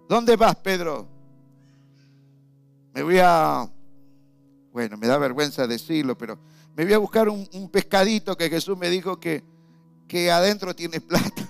¿Dónde 0.09 0.37
vas, 0.37 0.57
Pedro? 0.57 1.09
Me 2.93 3.03
voy 3.03 3.19
a, 3.23 3.71
bueno, 4.73 4.97
me 4.97 5.07
da 5.07 5.17
vergüenza 5.17 5.67
decirlo, 5.67 6.19
pero 6.19 6.39
me 6.75 6.85
voy 6.85 6.93
a 6.93 6.99
buscar 6.99 7.29
un, 7.29 7.47
pescadito 7.71 8.37
que 8.37 8.51
Jesús 8.51 8.77
me 8.77 8.91
dijo 8.91 9.19
que, 9.21 9.45
que 10.09 10.31
adentro 10.31 10.75
tiene 10.75 11.01
plata. 11.01 11.49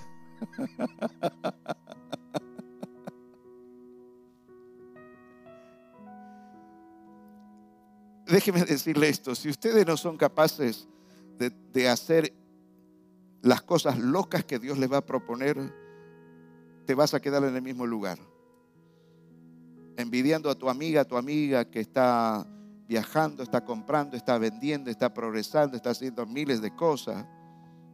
déjeme 8.27 8.63
decirle 8.65 9.09
esto, 9.09 9.33
si 9.35 9.49
ustedes 9.49 9.85
no 9.85 9.97
son 9.97 10.17
capaces 10.17 10.87
de, 11.37 11.89
hacer 11.89 12.33
las 13.41 13.61
cosas 13.61 13.99
locas 13.99 14.43
que 14.43 14.59
Dios 14.59 14.77
les 14.77 14.91
va 14.91 14.97
a 14.97 15.05
proponer, 15.05 15.73
te 16.85 16.95
vas 16.95 17.13
a 17.13 17.19
quedar 17.19 17.43
en 17.43 17.55
el 17.55 17.61
mismo 17.61 17.85
lugar. 17.85 18.19
Envidiando 19.97 20.49
a 20.49 20.55
tu 20.55 20.69
amiga, 20.69 21.01
a 21.01 21.05
tu 21.05 21.17
amiga 21.17 21.69
que 21.69 21.79
está 21.79 22.45
viajando, 22.87 23.43
está 23.43 23.63
comprando, 23.63 24.15
está 24.15 24.37
vendiendo, 24.37 24.89
está 24.89 25.13
progresando, 25.13 25.75
está 25.75 25.91
haciendo 25.91 26.25
miles 26.25 26.61
de 26.61 26.75
cosas. 26.75 27.25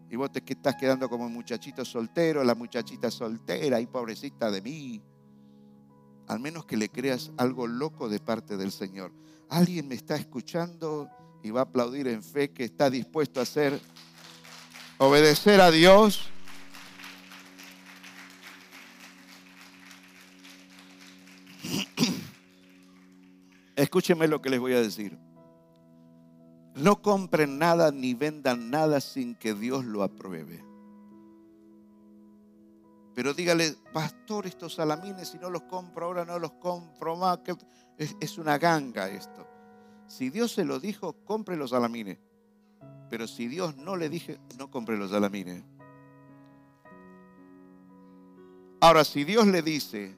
Y 0.10 0.16
vos 0.16 0.32
te 0.32 0.44
estás 0.46 0.76
quedando 0.76 1.10
como 1.10 1.28
muchachito 1.30 1.84
soltero, 1.84 2.44
la 2.44 2.56
muchachita 2.56 3.10
soltera 3.10 3.80
y 3.80 3.88
pobrecita 3.88 4.52
de 4.52 4.62
mí. 4.62 5.02
Al 6.28 6.40
menos 6.40 6.66
que 6.66 6.78
le 6.78 6.90
creas 6.90 7.32
algo 7.38 7.68
loco 7.68 8.08
de 8.10 8.20
parte 8.20 8.58
del 8.58 8.72
Señor. 8.72 9.12
Alguien 9.50 9.88
me 9.88 9.96
está 9.96 10.16
escuchando 10.16 11.10
y 11.44 11.52
va 11.52 11.60
a 11.60 11.64
aplaudir 11.64 12.08
en 12.08 12.24
fe 12.24 12.52
que 12.52 12.64
está 12.64 12.90
dispuesto 12.90 13.42
a 13.42 13.44
hacer, 13.44 13.82
obedecer 14.98 15.60
a 15.60 15.70
Dios. 15.70 16.30
Escúchenme 23.76 24.30
lo 24.30 24.42
que 24.42 24.50
les 24.50 24.62
voy 24.62 24.72
a 24.74 24.82
decir. 24.82 25.18
No 26.76 27.02
compren 27.02 27.60
nada 27.60 27.92
ni 27.92 28.14
vendan 28.14 28.72
nada 28.72 29.02
sin 29.02 29.36
que 29.36 29.54
Dios 29.54 29.84
lo 29.84 30.02
apruebe. 30.02 30.64
Pero 33.14 33.34
dígale, 33.34 33.76
pastor, 33.92 34.48
estos 34.48 34.76
salamines, 34.76 35.28
si 35.28 35.38
no 35.38 35.50
los 35.50 35.64
compro 35.64 36.06
ahora, 36.06 36.24
no 36.26 36.40
los 36.40 36.54
compro 36.54 37.18
más. 37.18 37.40
Es 37.98 38.38
una 38.40 38.58
ganga 38.58 39.10
esto. 39.10 39.53
Si 40.14 40.30
Dios 40.30 40.52
se 40.52 40.64
lo 40.64 40.80
dijo, 40.80 41.14
compre 41.26 41.56
los 41.56 41.72
salamines. 41.72 42.20
Pero 43.10 43.26
si 43.28 43.48
Dios 43.48 43.78
no 43.78 43.96
le 43.96 44.10
dije, 44.10 44.40
no 44.60 44.70
compre 44.70 44.96
los 44.96 45.10
salamines. 45.10 45.64
Ahora, 48.80 49.04
si 49.06 49.24
Dios 49.24 49.48
le 49.48 49.64
dice, 49.64 50.16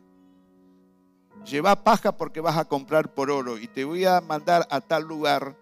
lleva 1.45 1.81
paja 1.81 2.17
porque 2.17 2.41
vas 2.41 2.57
a 2.57 2.65
comprar 2.65 3.13
por 3.13 3.31
oro 3.31 3.57
y 3.57 3.69
te 3.69 3.85
voy 3.85 4.03
a 4.03 4.19
mandar 4.19 4.67
a 4.69 4.81
tal 4.81 5.05
lugar 5.05 5.55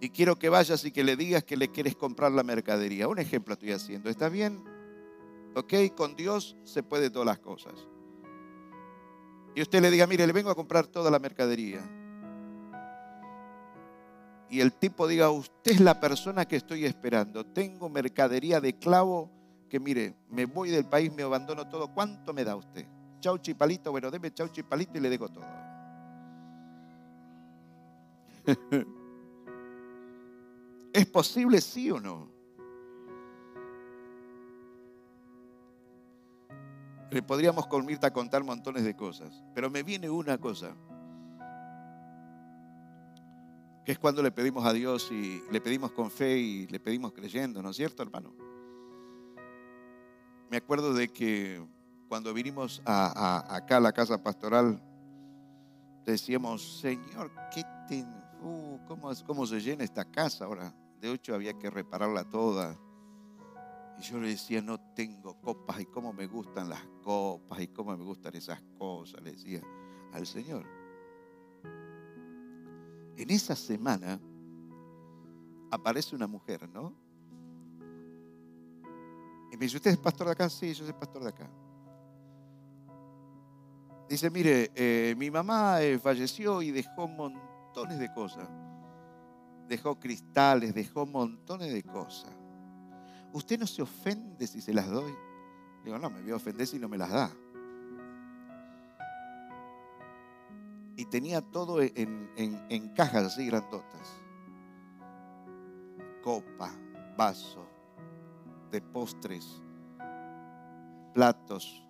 y 0.00 0.10
quiero 0.10 0.34
que 0.34 0.48
vayas 0.48 0.84
y 0.84 0.90
que 0.90 1.04
le 1.04 1.14
digas 1.14 1.44
que 1.44 1.56
le 1.56 1.70
quieres 1.70 1.94
comprar 1.94 2.32
la 2.32 2.42
mercadería. 2.42 3.06
Un 3.06 3.20
ejemplo 3.20 3.54
estoy 3.54 3.70
haciendo. 3.70 4.10
¿Está 4.10 4.28
bien? 4.28 4.60
¿Ok? 5.54 5.72
Con 5.96 6.16
Dios 6.16 6.56
se 6.64 6.82
puede 6.82 7.10
todas 7.10 7.26
las 7.26 7.38
cosas. 7.38 7.74
Y 9.54 9.62
usted 9.62 9.80
le 9.80 9.92
diga, 9.92 10.08
mire, 10.08 10.26
le 10.26 10.32
vengo 10.32 10.50
a 10.50 10.56
comprar 10.56 10.88
toda 10.88 11.12
la 11.12 11.20
mercadería. 11.20 11.88
Y 14.50 14.60
el 14.60 14.72
tipo 14.72 15.06
diga, 15.06 15.30
usted 15.30 15.72
es 15.72 15.80
la 15.80 16.00
persona 16.00 16.44
que 16.44 16.56
estoy 16.56 16.84
esperando. 16.84 17.46
Tengo 17.46 17.88
mercadería 17.88 18.60
de 18.60 18.76
clavo 18.76 19.30
que, 19.68 19.78
mire, 19.78 20.16
me 20.28 20.44
voy 20.44 20.70
del 20.70 20.84
país, 20.86 21.12
me 21.12 21.22
abandono 21.22 21.68
todo. 21.68 21.94
¿Cuánto 21.94 22.34
me 22.34 22.42
da 22.42 22.56
usted? 22.56 22.84
Chau 23.20 23.38
chipalito, 23.38 23.92
bueno, 23.92 24.10
deme 24.10 24.34
chau 24.34 24.48
chipalito 24.48 24.98
y 24.98 25.00
le 25.00 25.08
dejo 25.08 25.28
todo. 25.28 25.44
¿Es 30.92 31.06
posible 31.06 31.60
sí 31.60 31.88
o 31.92 32.00
no? 32.00 32.28
Le 37.12 37.22
podríamos 37.22 37.66
contar 37.66 38.42
montones 38.42 38.82
de 38.82 38.96
cosas, 38.96 39.44
pero 39.54 39.70
me 39.70 39.84
viene 39.84 40.10
una 40.10 40.38
cosa, 40.38 40.74
que 43.84 43.92
es 43.92 43.98
cuando 43.98 44.22
le 44.22 44.30
pedimos 44.30 44.64
a 44.64 44.72
Dios 44.72 45.10
y 45.10 45.42
le 45.50 45.60
pedimos 45.60 45.92
con 45.92 46.10
fe 46.10 46.38
y 46.38 46.66
le 46.66 46.80
pedimos 46.80 47.12
creyendo, 47.12 47.62
¿no 47.62 47.70
es 47.70 47.76
cierto, 47.76 48.02
hermano? 48.02 48.34
Me 50.50 50.56
acuerdo 50.56 50.92
de 50.92 51.08
que 51.08 51.64
cuando 52.08 52.34
vinimos 52.34 52.82
acá 52.84 53.76
a 53.76 53.80
la 53.80 53.92
casa 53.92 54.22
pastoral, 54.22 54.82
decíamos, 56.04 56.80
Señor, 56.80 57.30
¿qué 57.54 57.62
te, 57.88 58.04
uh, 58.42 58.78
¿cómo, 58.86 59.10
¿cómo 59.26 59.46
se 59.46 59.60
llena 59.60 59.84
esta 59.84 60.04
casa 60.04 60.44
ahora? 60.44 60.74
De 61.00 61.08
ocho 61.08 61.34
había 61.34 61.54
que 61.54 61.70
repararla 61.70 62.24
toda. 62.28 62.76
Y 63.98 64.02
yo 64.02 64.18
le 64.18 64.28
decía, 64.28 64.60
no 64.60 64.78
tengo 64.94 65.40
copas 65.40 65.80
y 65.80 65.86
cómo 65.86 66.12
me 66.12 66.26
gustan 66.26 66.68
las 66.68 66.82
copas 67.02 67.60
y 67.60 67.68
cómo 67.68 67.96
me 67.96 68.04
gustan 68.04 68.34
esas 68.34 68.60
cosas, 68.76 69.22
le 69.22 69.32
decía 69.32 69.62
al 70.12 70.26
Señor. 70.26 70.79
En 73.20 73.28
esa 73.28 73.54
semana 73.54 74.18
aparece 75.70 76.16
una 76.16 76.26
mujer, 76.26 76.66
¿no? 76.70 76.94
Y 79.52 79.58
me 79.58 79.66
dice, 79.66 79.76
¿usted 79.76 79.90
es 79.90 79.98
pastor 79.98 80.28
de 80.28 80.32
acá? 80.32 80.48
Sí, 80.48 80.72
yo 80.72 80.84
soy 80.86 80.94
pastor 80.94 81.24
de 81.24 81.28
acá. 81.28 81.50
Dice, 84.08 84.30
mire, 84.30 84.70
eh, 84.74 85.14
mi 85.18 85.30
mamá 85.30 85.82
eh, 85.82 85.98
falleció 85.98 86.62
y 86.62 86.70
dejó 86.70 87.08
montones 87.08 87.98
de 87.98 88.10
cosas. 88.10 88.48
Dejó 89.68 90.00
cristales, 90.00 90.74
dejó 90.74 91.04
montones 91.04 91.74
de 91.74 91.82
cosas. 91.82 92.34
¿Usted 93.34 93.60
no 93.60 93.66
se 93.66 93.82
ofende 93.82 94.46
si 94.46 94.62
se 94.62 94.72
las 94.72 94.88
doy? 94.88 95.12
Digo, 95.84 95.98
no, 95.98 96.08
me 96.08 96.22
voy 96.22 96.30
a 96.30 96.36
ofender 96.36 96.66
si 96.66 96.78
no 96.78 96.88
me 96.88 96.96
las 96.96 97.10
da. 97.10 97.30
Y 101.00 101.06
tenía 101.06 101.40
todo 101.40 101.80
en, 101.80 102.30
en 102.36 102.88
cajas 102.90 103.24
así 103.24 103.46
grandotas. 103.46 104.20
Copa, 106.22 106.70
vaso, 107.16 107.66
de 108.70 108.82
postres, 108.82 109.62
platos, 111.14 111.82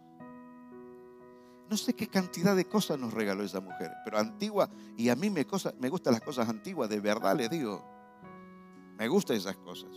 no 1.70 1.76
sé 1.76 1.94
qué 1.94 2.08
cantidad 2.08 2.56
de 2.56 2.64
cosas 2.64 2.98
nos 2.98 3.14
regaló 3.14 3.44
esa 3.44 3.61
mujer, 3.61 3.92
pero 4.04 4.18
antigua, 4.18 4.68
y 4.96 5.08
a 5.08 5.14
mí 5.14 5.30
me, 5.30 5.46
me 5.78 5.88
gustan 5.88 6.12
las 6.12 6.20
cosas 6.20 6.48
antiguas, 6.48 6.90
de 6.90 6.98
verdad 6.98 7.36
le 7.36 7.48
digo. 7.48 7.84
Me 8.98 9.06
gustan 9.06 9.36
esas 9.36 9.56
cosas. 9.56 9.90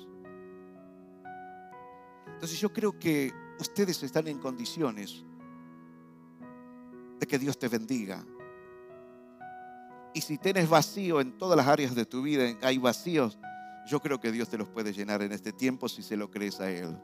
Entonces 2.27 2.59
yo 2.59 2.71
creo 2.71 2.97
que 2.97 3.31
ustedes 3.59 4.01
están 4.03 4.27
en 4.27 4.37
condiciones 4.37 5.23
de 7.19 7.27
que 7.27 7.39
Dios 7.39 7.57
te 7.57 7.67
bendiga. 7.67 8.23
Y 10.13 10.21
si 10.21 10.37
tienes 10.37 10.69
vacío 10.69 11.19
en 11.21 11.37
todas 11.37 11.57
las 11.57 11.67
áreas 11.67 11.95
de 11.95 12.05
tu 12.05 12.21
vida, 12.21 12.45
hay 12.61 12.77
vacíos, 12.77 13.39
yo 13.87 13.99
creo 13.99 14.19
que 14.19 14.31
Dios 14.31 14.47
te 14.49 14.57
los 14.57 14.67
puede 14.69 14.93
llenar 14.93 15.21
en 15.21 15.31
este 15.31 15.51
tiempo 15.51 15.89
si 15.89 16.03
se 16.03 16.15
lo 16.15 16.29
crees 16.29 16.59
a 16.59 16.69
Él. 16.69 16.95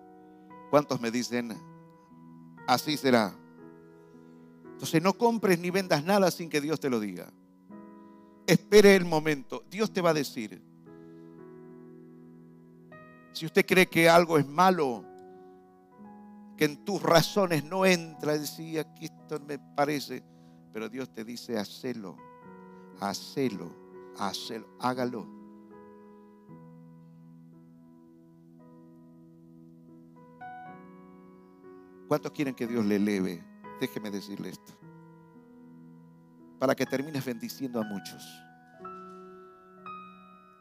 ¿Cuántos 0.70 1.02
me 1.02 1.10
dicen, 1.10 1.58
así 2.68 2.96
será? 2.98 3.36
Entonces 4.74 5.02
no 5.02 5.14
compres 5.14 5.60
ni 5.60 5.72
vendas 5.72 6.04
nada 6.06 6.32
sin 6.32 6.50
que 6.50 6.62
Dios 6.62 6.80
te 6.80 6.90
lo 6.90 7.00
diga. 7.00 7.32
Espere 8.46 8.96
el 8.96 9.06
momento. 9.06 9.64
Dios 9.70 9.92
te 9.92 10.02
va 10.02 10.12
a 10.12 10.14
decir. 10.14 10.62
Si 13.34 13.46
usted 13.46 13.66
cree 13.66 13.88
que 13.88 14.08
algo 14.08 14.38
es 14.38 14.48
malo, 14.48 15.04
que 16.56 16.66
en 16.66 16.84
tus 16.84 17.02
razones 17.02 17.64
no 17.64 17.86
entra, 17.86 18.38
decía, 18.38 18.82
aquí 18.82 19.06
esto 19.06 19.40
me 19.40 19.60
parece, 19.60 20.24
pero 20.72 20.90
Dios 20.90 21.12
te 21.12 21.24
dice, 21.24 21.58
hacelo, 21.58 22.18
hacelo, 23.00 23.72
hacelo, 24.18 24.68
hágalo. 24.80 25.28
¿Cuántos 32.08 32.32
quieren 32.32 32.56
que 32.56 32.66
Dios 32.66 32.84
le 32.86 32.96
eleve? 32.96 33.44
Déjeme 33.80 34.10
decirle 34.10 34.50
esto. 34.50 34.74
Para 36.58 36.76
que 36.76 36.86
termines 36.86 37.24
bendiciendo 37.24 37.80
a 37.80 37.84
muchos. 37.84 38.24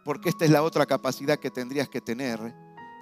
Porque 0.05 0.29
esta 0.29 0.45
es 0.45 0.51
la 0.51 0.63
otra 0.63 0.87
capacidad 0.87 1.39
que 1.39 1.51
tendrías 1.51 1.89
que 1.89 2.01
tener, 2.01 2.55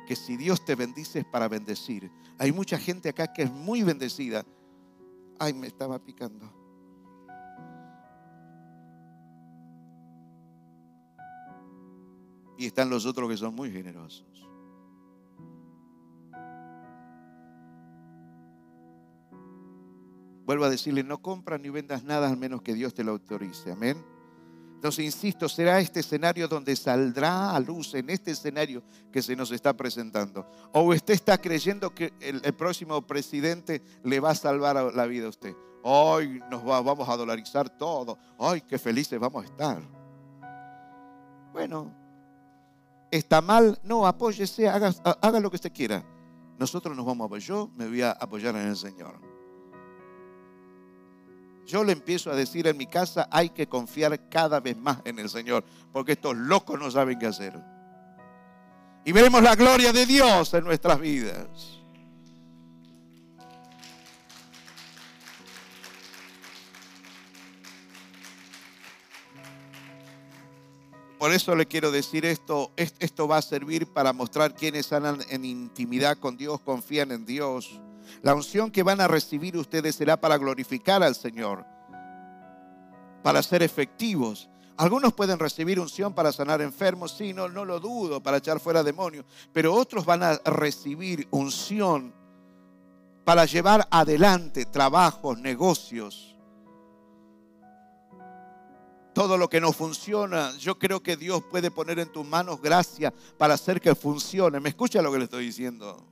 que 0.06 0.16
si 0.16 0.36
Dios 0.36 0.64
te 0.64 0.76
bendice 0.76 1.20
es 1.20 1.24
para 1.24 1.48
bendecir. 1.48 2.10
Hay 2.38 2.52
mucha 2.52 2.78
gente 2.78 3.08
acá 3.08 3.32
que 3.32 3.42
es 3.42 3.50
muy 3.50 3.82
bendecida. 3.82 4.44
Ay, 5.38 5.52
me 5.52 5.66
estaba 5.66 5.98
picando. 5.98 6.65
Y 12.58 12.66
están 12.66 12.90
los 12.90 13.06
otros 13.06 13.28
que 13.28 13.36
son 13.36 13.54
muy 13.54 13.70
generosos. 13.70 14.24
Vuelvo 20.46 20.64
a 20.64 20.70
decirle, 20.70 21.02
no 21.02 21.18
compras 21.18 21.60
ni 21.60 21.70
vendas 21.70 22.04
nada 22.04 22.28
al 22.28 22.36
menos 22.36 22.62
que 22.62 22.72
Dios 22.72 22.94
te 22.94 23.02
lo 23.02 23.12
autorice. 23.12 23.72
Amén. 23.72 24.02
Entonces, 24.76 25.04
insisto, 25.04 25.48
será 25.48 25.80
este 25.80 26.00
escenario 26.00 26.46
donde 26.46 26.76
saldrá 26.76 27.50
a 27.50 27.58
luz, 27.58 27.94
en 27.94 28.08
este 28.10 28.30
escenario 28.30 28.84
que 29.10 29.22
se 29.22 29.34
nos 29.34 29.50
está 29.50 29.76
presentando. 29.76 30.46
O 30.72 30.82
usted 30.82 31.14
está 31.14 31.38
creyendo 31.38 31.92
que 31.92 32.12
el, 32.20 32.40
próximo 32.54 33.04
presidente 33.04 33.82
le 34.04 34.20
va 34.20 34.30
a 34.30 34.34
salvar 34.36 34.76
la 34.94 35.06
vida 35.06 35.26
a 35.26 35.30
usted. 35.30 35.56
Hoy 35.82 36.40
nos 36.50 36.62
vamos 36.64 37.08
a 37.08 37.16
dolarizar 37.16 37.68
todo. 37.70 38.16
Ay, 38.38 38.60
qué 38.60 38.78
felices 38.78 39.18
vamos 39.18 39.44
a 39.44 39.46
estar. 39.46 39.82
Bueno, 41.52 42.05
está 43.16 43.40
mal, 43.40 43.78
no, 43.82 44.06
apóyese, 44.06 44.68
haga, 44.68 44.92
haga 45.20 45.40
lo 45.40 45.50
que 45.50 45.56
usted 45.56 45.72
quiera. 45.72 46.04
Nosotros 46.58 46.96
nos 46.96 47.04
vamos 47.04 47.24
a 47.24 47.26
apoyar, 47.26 47.48
yo 47.48 47.70
me 47.76 47.86
voy 47.86 48.02
a 48.02 48.12
apoyar 48.12 48.54
en 48.56 48.68
el 48.68 48.76
Señor. 48.76 49.14
Yo 51.66 51.82
le 51.82 51.92
empiezo 51.92 52.30
a 52.30 52.36
decir 52.36 52.66
en 52.68 52.76
mi 52.76 52.86
casa, 52.86 53.28
hay 53.30 53.50
que 53.50 53.66
confiar 53.66 54.28
cada 54.28 54.60
vez 54.60 54.76
más 54.76 54.98
en 55.04 55.18
el 55.18 55.28
Señor, 55.28 55.64
porque 55.92 56.12
estos 56.12 56.36
locos 56.36 56.78
no 56.78 56.90
saben 56.90 57.18
qué 57.18 57.26
hacer. 57.26 57.60
Y 59.04 59.12
veremos 59.12 59.42
la 59.42 59.54
gloria 59.54 59.92
de 59.92 60.06
Dios 60.06 60.54
en 60.54 60.64
nuestras 60.64 60.98
vidas. 60.98 61.80
Por 71.18 71.32
eso 71.32 71.56
le 71.56 71.66
quiero 71.66 71.90
decir 71.90 72.26
esto, 72.26 72.72
esto 72.76 73.26
va 73.26 73.38
a 73.38 73.42
servir 73.42 73.86
para 73.86 74.12
mostrar 74.12 74.54
quienes 74.54 74.92
andan 74.92 75.20
en 75.30 75.46
intimidad 75.46 76.18
con 76.18 76.36
Dios, 76.36 76.60
confían 76.60 77.10
en 77.10 77.24
Dios. 77.24 77.80
La 78.22 78.34
unción 78.34 78.70
que 78.70 78.82
van 78.82 79.00
a 79.00 79.08
recibir 79.08 79.56
ustedes 79.56 79.96
será 79.96 80.20
para 80.20 80.36
glorificar 80.36 81.02
al 81.02 81.14
Señor, 81.14 81.64
para 83.22 83.42
ser 83.42 83.62
efectivos. 83.62 84.50
Algunos 84.76 85.14
pueden 85.14 85.38
recibir 85.38 85.80
unción 85.80 86.12
para 86.12 86.32
sanar 86.32 86.60
enfermos, 86.60 87.16
sí, 87.16 87.32
no, 87.32 87.48
no 87.48 87.64
lo 87.64 87.80
dudo, 87.80 88.22
para 88.22 88.36
echar 88.36 88.60
fuera 88.60 88.82
demonios, 88.82 89.24
pero 89.54 89.72
otros 89.72 90.04
van 90.04 90.22
a 90.22 90.34
recibir 90.44 91.26
unción 91.30 92.12
para 93.24 93.46
llevar 93.46 93.88
adelante 93.90 94.66
trabajos, 94.66 95.38
negocios 95.38 96.35
todo 99.16 99.38
lo 99.38 99.48
que 99.48 99.62
no 99.62 99.72
funciona, 99.72 100.54
yo 100.58 100.78
creo 100.78 101.02
que 101.02 101.16
Dios 101.16 101.42
puede 101.50 101.70
poner 101.70 101.98
en 101.98 102.12
tus 102.12 102.26
manos 102.26 102.60
gracia 102.60 103.14
para 103.38 103.54
hacer 103.54 103.80
que 103.80 103.94
funcione. 103.94 104.60
¿Me 104.60 104.68
escucha 104.68 105.00
lo 105.00 105.10
que 105.10 105.16
le 105.16 105.24
estoy 105.24 105.46
diciendo? 105.46 106.04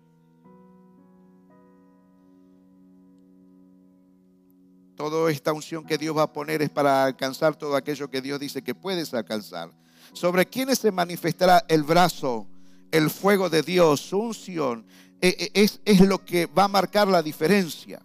Toda 4.97 5.31
esta 5.31 5.53
unción 5.53 5.85
que 5.85 5.99
Dios 5.99 6.17
va 6.17 6.23
a 6.23 6.33
poner 6.33 6.63
es 6.63 6.71
para 6.71 7.05
alcanzar 7.05 7.55
todo 7.57 7.77
aquello 7.77 8.09
que 8.09 8.23
Dios 8.23 8.41
dice 8.41 8.63
que 8.63 8.75
puedes 8.75 9.13
alcanzar. 9.13 9.71
Sobre 10.15 10.47
quienes 10.47 10.79
se 10.79 10.91
manifestará 10.91 11.63
el 11.69 11.83
brazo, 11.83 12.47
el 12.91 13.11
fuego 13.11 13.51
de 13.51 13.61
Dios, 13.61 14.01
su 14.01 14.19
unción, 14.19 14.87
e, 15.21 15.51
e, 15.53 15.63
es, 15.63 15.79
es 15.85 16.01
lo 16.01 16.25
que 16.25 16.47
va 16.47 16.65
a 16.65 16.69
marcar 16.69 17.07
la 17.09 17.23
diferencia. 17.23 18.01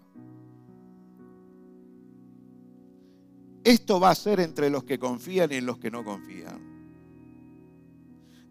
Esto 3.70 4.00
va 4.00 4.10
a 4.10 4.16
ser 4.16 4.40
entre 4.40 4.68
los 4.72 4.84
que 4.84 4.98
confían 4.98 5.52
y 5.52 5.62
los 5.62 5.78
que 5.78 5.92
no 5.92 6.04
confían. 6.04 6.60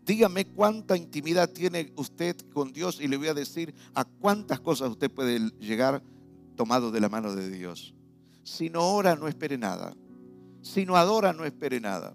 Dígame 0.07 0.47
cuánta 0.47 0.97
intimidad 0.97 1.51
tiene 1.51 1.93
usted 1.97 2.37
con 2.53 2.73
Dios 2.73 3.01
y 3.01 3.09
le 3.09 3.17
voy 3.17 3.27
a 3.27 3.35
decir 3.35 3.75
a 3.95 4.05
cuántas 4.05 4.61
cosas 4.61 4.91
usted 4.91 5.11
puede 5.11 5.41
llegar 5.59 6.05
tomado 6.55 6.93
de 6.93 7.01
la 7.01 7.09
mano 7.09 7.35
de 7.35 7.51
Dios. 7.51 7.97
Si 8.45 8.71
no 8.71 8.93
ora, 8.93 9.17
no 9.17 9.27
espere 9.27 9.59
nada. 9.59 9.93
Si 10.63 10.87
no 10.87 10.95
adora, 10.95 11.33
no 11.33 11.45
espere 11.45 11.81
nada. 11.81 12.15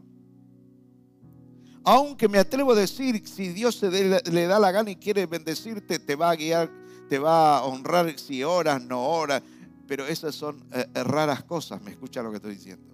Aunque 1.84 2.30
me 2.30 2.38
atrevo 2.38 2.72
a 2.72 2.76
decir, 2.76 3.28
si 3.28 3.49
Dios 3.49 3.82
le 3.84 4.47
da 4.47 4.60
la 4.60 4.72
gana 4.72 4.91
y 4.91 4.95
quiere 4.95 5.26
bendecirte, 5.26 5.99
te 5.99 6.16
va 6.16 6.30
a 6.30 6.38
guiar, 6.38 6.72
te 7.10 7.20
va 7.20 7.58
a 7.58 7.66
honrar 7.66 8.18
si 8.18 8.45
oras, 8.45 8.82
no 8.82 9.06
oras 9.06 9.43
pero 9.88 10.08
esas 10.08 10.34
son 10.34 10.64
eh, 10.72 10.88
eh, 10.93 11.04
raras 11.04 11.43
cosas, 11.43 11.82
me 11.82 11.91
escucha 11.91 12.24
lo 12.24 12.32
que 12.32 12.38
estoy 12.38 12.56
diciendo. 12.56 12.93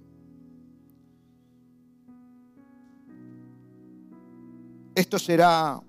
Esto 4.99 5.17
será 5.17 5.81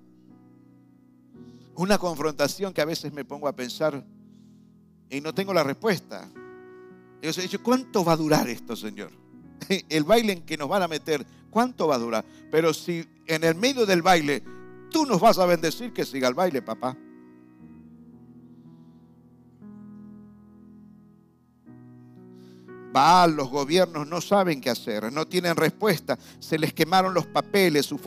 una 1.75 1.99
confrontación 1.99 2.73
que 2.73 2.81
a 2.81 2.85
veces 2.85 3.13
me 3.13 3.25
pongo 3.25 3.49
a 3.49 3.57
pensar 3.57 4.05
y 5.09 5.21
no 5.21 5.35
tengo 5.35 5.53
la 5.53 5.65
respuesta. 5.65 6.31
Yo 7.21 7.31
he 7.31 7.43
dicho, 7.43 7.61
¿cuánto 7.61 8.05
va 8.05 8.13
a 8.13 8.17
durar 8.17 8.49
esto, 8.49 8.77
Señor? 8.77 9.11
El 9.89 10.05
baile 10.05 10.35
en 10.35 10.43
que 10.43 10.57
nos 10.57 10.69
van 10.69 10.85
a 10.85 10.87
meter, 10.87 11.27
¿cuánto 11.51 11.89
va 11.89 11.97
a 11.97 11.99
durar? 11.99 12.25
Pero 12.53 12.73
si 12.73 13.05
en 13.27 13.43
el 13.43 13.57
medio 13.57 13.85
del 13.85 14.01
baile 14.01 14.45
tú 14.93 15.05
nos 15.05 15.21
vas 15.21 15.41
a 15.41 15.47
bendecir, 15.47 15.93
que 15.93 16.05
siga 16.05 16.29
el 16.29 16.35
baile, 16.35 16.63
papá. 16.63 16.97
Baal, 22.93 23.37
los 23.37 23.49
gobiernos 23.49 24.07
no 24.07 24.21
saben 24.21 24.61
qué 24.61 24.71
hacer, 24.71 25.13
no 25.13 25.27
tienen 25.27 25.55
respuesta, 25.55 26.19
se 26.41 26.59
les 26.59 26.73
quemaron 26.73 27.15
los 27.15 27.27
papeles, 27.27 27.87
sus 27.87 28.01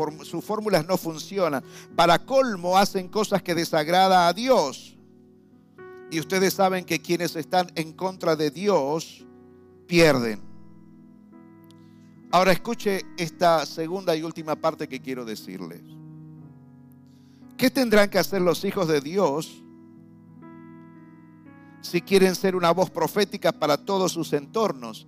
fórmulas 0.43 0.85
no 0.85 0.97
funcionan. 0.97 1.63
Para 1.95 2.19
colmo 2.19 2.77
hacen 2.77 3.07
cosas 3.07 3.41
que 3.41 3.55
desagrada 3.55 4.27
a 4.27 4.33
Dios. 4.33 4.97
Y 6.11 6.19
ustedes 6.19 6.53
saben 6.53 6.85
que 6.85 7.01
quienes 7.01 7.35
están 7.35 7.71
en 7.75 7.93
contra 7.93 8.35
de 8.35 8.51
Dios 8.51 9.25
pierden. 9.87 10.41
Ahora 12.31 12.51
escuche 12.51 13.03
esta 13.17 13.65
segunda 13.65 14.15
y 14.15 14.23
última 14.23 14.55
parte 14.55 14.87
que 14.87 14.99
quiero 14.99 15.23
decirles. 15.23 15.81
¿Qué 17.57 17.69
tendrán 17.69 18.09
que 18.09 18.19
hacer 18.19 18.41
los 18.41 18.65
hijos 18.65 18.87
de 18.87 18.99
Dios 18.99 19.62
si 21.83 22.01
quieren 22.01 22.33
ser 22.33 22.55
una 22.55 22.71
voz 22.71 22.89
profética 22.89 23.51
para 23.51 23.77
todos 23.77 24.13
sus 24.13 24.33
entornos. 24.33 25.05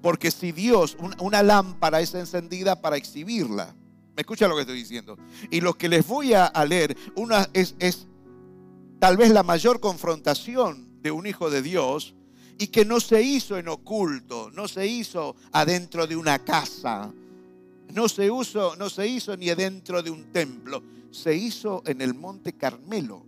Porque 0.00 0.30
si 0.30 0.52
Dios, 0.52 0.96
una 1.20 1.42
lámpara 1.42 2.00
es 2.00 2.14
encendida 2.14 2.80
para 2.80 2.96
exhibirla. 2.96 3.74
¿Me 4.16 4.22
escucha 4.22 4.48
lo 4.48 4.54
que 4.54 4.62
estoy 4.62 4.76
diciendo? 4.76 5.18
Y 5.50 5.60
lo 5.60 5.74
que 5.74 5.88
les 5.88 6.06
voy 6.06 6.32
a, 6.34 6.50
leer 6.64 6.96
una, 7.16 7.48
es, 7.52 7.74
es 7.78 8.06
tal 8.98 9.16
vez 9.16 9.30
la 9.30 9.42
mayor 9.42 9.80
confrontación 9.80 11.02
de 11.02 11.10
un 11.10 11.26
hijo 11.26 11.50
de 11.50 11.60
Dios 11.60 12.14
y 12.58 12.68
que 12.68 12.84
no 12.84 13.00
se 13.00 13.22
hizo 13.22 13.58
en 13.58 13.68
oculto, 13.68 14.50
no 14.52 14.68
se 14.68 14.86
hizo 14.86 15.34
adentro 15.50 16.06
de 16.06 16.16
una 16.16 16.38
casa, 16.44 17.12
no 17.92 18.08
se, 18.08 18.26
hizo, 18.26 18.76
no 18.76 18.90
se 18.90 19.06
hizo 19.08 19.36
ni 19.36 19.50
adentro 19.50 20.02
de 20.02 20.10
un 20.10 20.32
templo, 20.32 20.82
se 21.10 21.34
hizo 21.34 21.82
en 21.86 22.00
el 22.00 22.14
monte 22.14 22.52
Carmelo. 22.52 23.24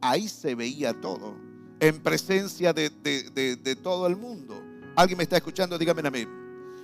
Ahí 0.00 0.28
se 0.28 0.54
veía 0.54 0.92
todo 1.00 1.43
en 1.88 2.00
presencia 2.00 2.72
de, 2.72 3.78
todo 3.82 4.06
el 4.06 4.16
mundo. 4.16 4.62
¿Alguien 4.96 5.18
me 5.18 5.24
está 5.24 5.36
escuchando? 5.36 5.76
Dígame 5.76 6.06
amén. 6.06 6.28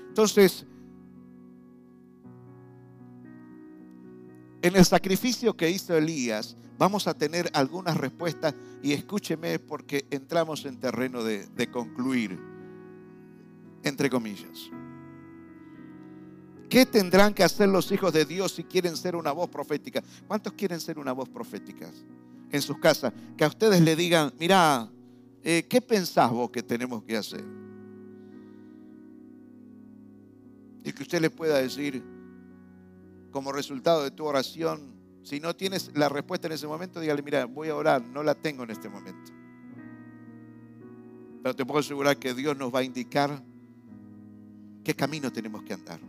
Entonces, 0.09 0.67
en 4.61 4.77
el 4.77 4.85
sacrificio 4.85 5.57
que 5.57 5.71
hizo 5.71 5.97
Elías, 5.97 6.55
vamos 6.77 7.07
a 7.07 7.15
tener 7.15 7.51
algunas 7.55 7.97
respuestas 7.97 8.55
y 8.83 8.93
escúcheme 8.93 9.59
porque 9.59 10.05
entramos 10.11 10.67
en 10.67 10.79
terreno 10.79 11.25
de, 11.25 11.47
de 11.47 11.71
concluir, 11.71 12.39
entre 13.83 14.11
comillas. 14.11 14.71
¿Qué 16.69 16.85
tendrán 16.85 17.33
que 17.33 17.43
hacer 17.43 17.71
los 17.71 17.91
hijos 17.91 18.13
de 18.13 18.27
Dios 18.27 18.53
si 18.53 18.65
quieren 18.65 18.97
ser 18.97 19.17
una 19.17 19.33
voz 19.33 19.49
profética? 19.49 20.03
¿Cuántos 20.29 20.53
quieren 20.53 20.79
ser 20.79 20.99
una 20.99 21.13
voz 21.13 21.29
profética? 21.29 21.91
En 22.51 22.63
sus 22.63 22.79
casas, 22.79 23.13
que 23.37 23.45
a 23.45 23.49
ustedes 23.49 23.81
le 23.81 23.97
digan, 23.97 24.33
mira, 24.39 24.91
eh, 25.43 25.67
¿qué 25.69 25.81
pensás 25.81 26.31
vos 26.31 26.51
que 26.51 26.63
tenemos 26.63 27.03
que 27.05 27.17
hacer? 27.17 27.45
Y 30.85 30.93
que 30.93 31.03
usted 31.03 31.21
le 31.21 31.31
pueda 31.31 31.59
decir, 31.59 32.03
como 33.31 33.53
resultado 33.53 34.03
de 34.03 34.11
tu 34.11 34.25
oración, 34.25 34.95
si 35.23 35.39
no 35.41 35.55
tienes 35.55 35.91
la 35.95 36.09
respuesta 36.09 36.47
en 36.47 36.55
ese 36.55 36.67
momento, 36.67 37.01
dígale, 37.01 37.23
mira, 37.23 37.45
voy 37.45 37.69
a 37.69 37.77
orar, 37.77 38.03
no 38.03 38.23
la 38.23 38.35
tengo 38.35 38.65
en 38.65 38.71
este 38.71 38.89
momento. 38.89 39.33
Pero 41.43 41.55
te 41.55 41.65
puedo 41.65 41.81
asegurar 41.81 42.19
que 42.19 42.35
Dios 42.35 42.57
nos 42.57 42.75
va 42.75 42.81
a 42.81 42.83
indicar 42.83 43.43
qué 44.85 44.95
camino 44.95 45.33
tenemos 45.33 45.63
que 45.63 45.75
andar. 45.75 46.01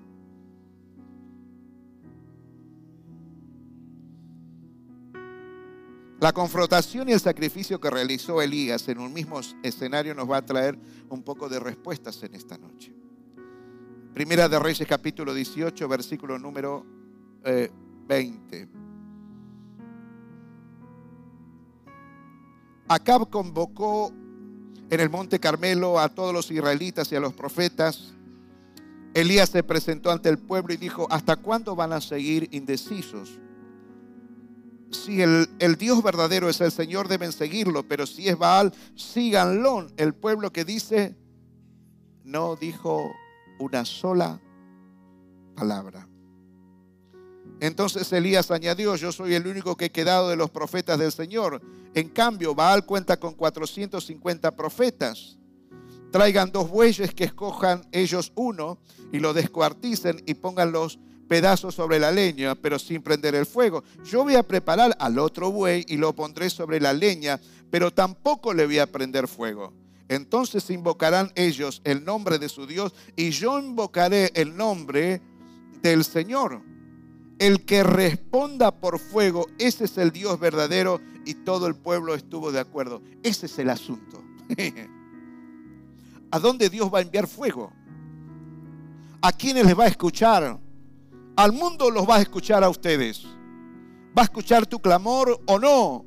La 6.22 6.34
confrontación 6.34 7.09
y 7.09 7.13
el 7.13 7.19
sacrificio 7.19 7.82
que 7.82 7.89
realizó 7.89 8.43
Elías 8.43 8.88
en 8.89 8.99
un 8.99 9.11
mismo 9.11 9.39
escenario 9.63 10.13
nos 10.13 10.30
va 10.30 10.38
a 10.38 10.45
traer 10.45 10.78
un 11.09 11.24
poco 11.24 11.49
de 11.49 11.59
respuestas 11.59 12.22
en 12.22 12.36
esta 12.36 12.59
noche. 12.59 12.93
Primera 14.13 14.47
de 14.47 14.59
Reyes 14.59 14.88
capítulo 14.88 15.34
18, 15.34 15.88
versículo 15.88 16.38
número 16.38 16.86
20. 17.43 18.55
Eh, 18.55 18.69
Acab 22.88 23.28
convocó 23.32 24.13
en 24.91 24.99
el 24.99 25.09
monte 25.09 25.39
Carmelo 25.39 25.99
a 25.99 26.07
todos 26.09 26.36
los 26.36 26.51
israelitas 26.51 27.11
y 27.11 27.15
a 27.15 27.19
los 27.19 27.34
profetas. 27.34 28.13
Elías 29.15 29.49
se 29.49 29.63
presentó 29.63 30.11
ante 30.11 30.30
el 30.30 30.38
pueblo 30.38 30.72
y 30.72 30.78
dijo, 30.78 31.07
¿hasta 31.09 31.36
cuándo 31.36 31.76
van 31.76 31.93
a 31.93 31.99
seguir 31.99 32.47
indecisos? 32.51 33.39
Si 34.91 35.21
el, 35.21 35.47
Dios 35.77 36.03
verdadero 36.03 36.49
es 36.49 36.61
el 36.61 36.71
Señor, 36.71 37.07
deben 37.07 37.31
seguirlo, 37.31 37.83
pero 37.83 38.05
si 38.05 38.27
es 38.27 38.37
Baal, 38.37 38.73
síganlo. 38.95 39.87
El 39.97 40.13
pueblo 40.13 40.51
que 40.51 40.65
dice, 40.65 41.15
no 42.23 42.55
dijo 42.55 43.11
una 43.59 43.85
sola 43.85 44.41
palabra. 45.55 46.07
Entonces 47.59 48.11
Elías 48.11 48.49
añadió, 48.49 48.95
yo 48.95 49.11
soy 49.11 49.35
el 49.35 49.45
único 49.45 49.77
que 49.77 49.85
he 49.85 49.91
quedado 49.91 50.29
de 50.29 50.35
los 50.35 50.49
profetas 50.49 50.97
del 50.97 51.11
Señor. 51.11 51.61
En 51.93 52.09
cambio, 52.09 52.55
Baal 52.55 52.85
cuenta 52.85 53.19
con 53.19 53.33
450 53.33 54.55
profetas. 54.55 55.37
Traigan 56.11 56.51
dos 56.51 56.69
bueyes 56.69 57.13
que 57.13 57.23
escojan 57.23 57.87
ellos 57.91 58.33
uno 58.35 58.79
y 59.13 59.19
lo 59.19 59.33
descuarticen 59.33 60.21
y 60.25 60.33
pongan 60.33 60.71
los 60.71 60.99
pedazos 61.32 61.73
sobre 61.75 61.97
la 61.97 62.11
leña, 62.11 62.55
pero 62.55 62.77
sin 62.77 63.01
prender 63.01 63.36
el 63.36 63.45
fuego. 63.45 63.86
Yo 64.03 64.25
voy 64.25 64.36
a 64.36 64.43
preparar 64.43 64.97
al 64.99 65.17
otro 65.17 65.49
buey 65.49 65.86
y 65.88 65.95
lo 65.95 66.13
pondré 66.13 66.49
sobre 66.49 66.82
la 66.82 66.91
leña, 66.91 67.39
pero 67.69 67.89
tampoco 67.89 68.53
le 68.53 68.65
voy 68.65 68.79
a 68.79 68.91
prender 68.91 69.29
fuego. 69.29 69.71
Entonces 70.09 70.69
invocarán 70.69 71.32
ellos 71.36 71.79
el 71.86 72.03
nombre 72.03 72.38
de 72.38 72.49
su 72.49 72.67
Dios 72.67 72.93
y 73.15 73.29
yo 73.29 73.59
invocaré 73.59 74.34
el 74.36 74.57
nombre 74.57 75.21
del 75.82 76.03
Señor. 76.03 76.63
El 77.39 77.63
que 77.63 77.84
responda 77.84 78.71
por 78.71 78.99
fuego, 78.99 79.47
ese 79.57 79.86
es 79.86 79.97
el 79.97 80.11
Dios 80.11 80.38
verdadero 80.38 80.99
y 81.25 81.36
todo 81.36 81.67
el 81.67 81.75
pueblo 81.75 82.13
estuvo 82.13 82.51
de 82.51 82.59
acuerdo. 82.59 83.01
Ese 83.23 83.45
es 83.45 83.57
el 83.57 83.69
asunto. 83.69 84.21
¿A 86.29 86.39
dónde 86.39 86.69
Dios 86.69 86.93
va 86.93 86.99
a 86.99 87.03
enviar 87.03 87.25
fuego? 87.25 87.71
¿A 89.21 89.32
quiénes 89.32 89.65
les 89.65 89.79
va 89.79 89.86
a 89.86 89.88
escuchar? 89.88 90.59
Al 91.41 91.53
mundo 91.53 91.89
los 91.89 92.07
va 92.07 92.17
a 92.17 92.21
escuchar 92.21 92.63
a 92.63 92.69
ustedes. 92.69 93.23
¿Va 94.15 94.21
a 94.21 94.25
escuchar 94.25 94.67
tu 94.67 94.79
clamor 94.79 95.41
o 95.47 95.57
no? 95.57 96.05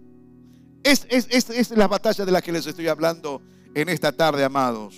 Es, 0.85 1.09
es, 1.11 1.27
es, 1.29 1.51
es 1.51 1.71
la 1.73 1.89
batalla 1.89 2.25
de 2.25 2.31
la 2.31 2.41
que 2.41 2.53
les 2.53 2.65
estoy 2.69 2.87
hablando 2.87 3.43
en 3.75 3.89
esta 3.89 4.13
tarde, 4.13 4.45
amados. 4.45 4.95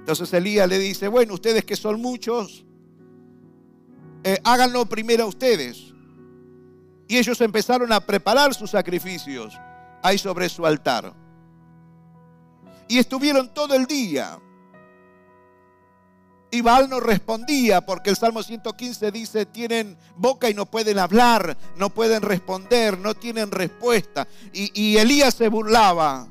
Entonces 0.00 0.30
Elías 0.34 0.68
le 0.68 0.78
dice, 0.78 1.08
bueno, 1.08 1.32
ustedes 1.32 1.64
que 1.64 1.74
son 1.74 2.02
muchos, 2.02 2.66
eh, 4.24 4.38
háganlo 4.44 4.84
primero 4.84 5.26
ustedes. 5.26 5.94
Y 7.08 7.16
ellos 7.16 7.40
empezaron 7.40 7.90
a 7.94 8.00
preparar 8.00 8.52
sus 8.52 8.72
sacrificios 8.72 9.58
ahí 10.02 10.18
sobre 10.18 10.50
su 10.50 10.66
altar. 10.66 11.14
Y 12.88 12.98
estuvieron 12.98 13.54
todo 13.54 13.74
el 13.74 13.86
día. 13.86 14.38
Y 16.50 16.62
Baal 16.62 16.88
no 16.88 16.98
respondía 16.98 17.82
porque 17.82 18.10
el 18.10 18.16
Salmo 18.16 18.42
115 18.42 19.12
dice, 19.12 19.44
tienen 19.44 19.98
boca 20.16 20.48
y 20.48 20.54
no 20.54 20.64
pueden 20.64 20.98
hablar, 20.98 21.58
no 21.76 21.90
pueden 21.90 22.22
responder, 22.22 22.98
no 22.98 23.14
tienen 23.14 23.50
respuesta. 23.50 24.26
Y, 24.52 24.96
Elías 24.96 25.34
se 25.34 25.48
burlaba 25.48 26.28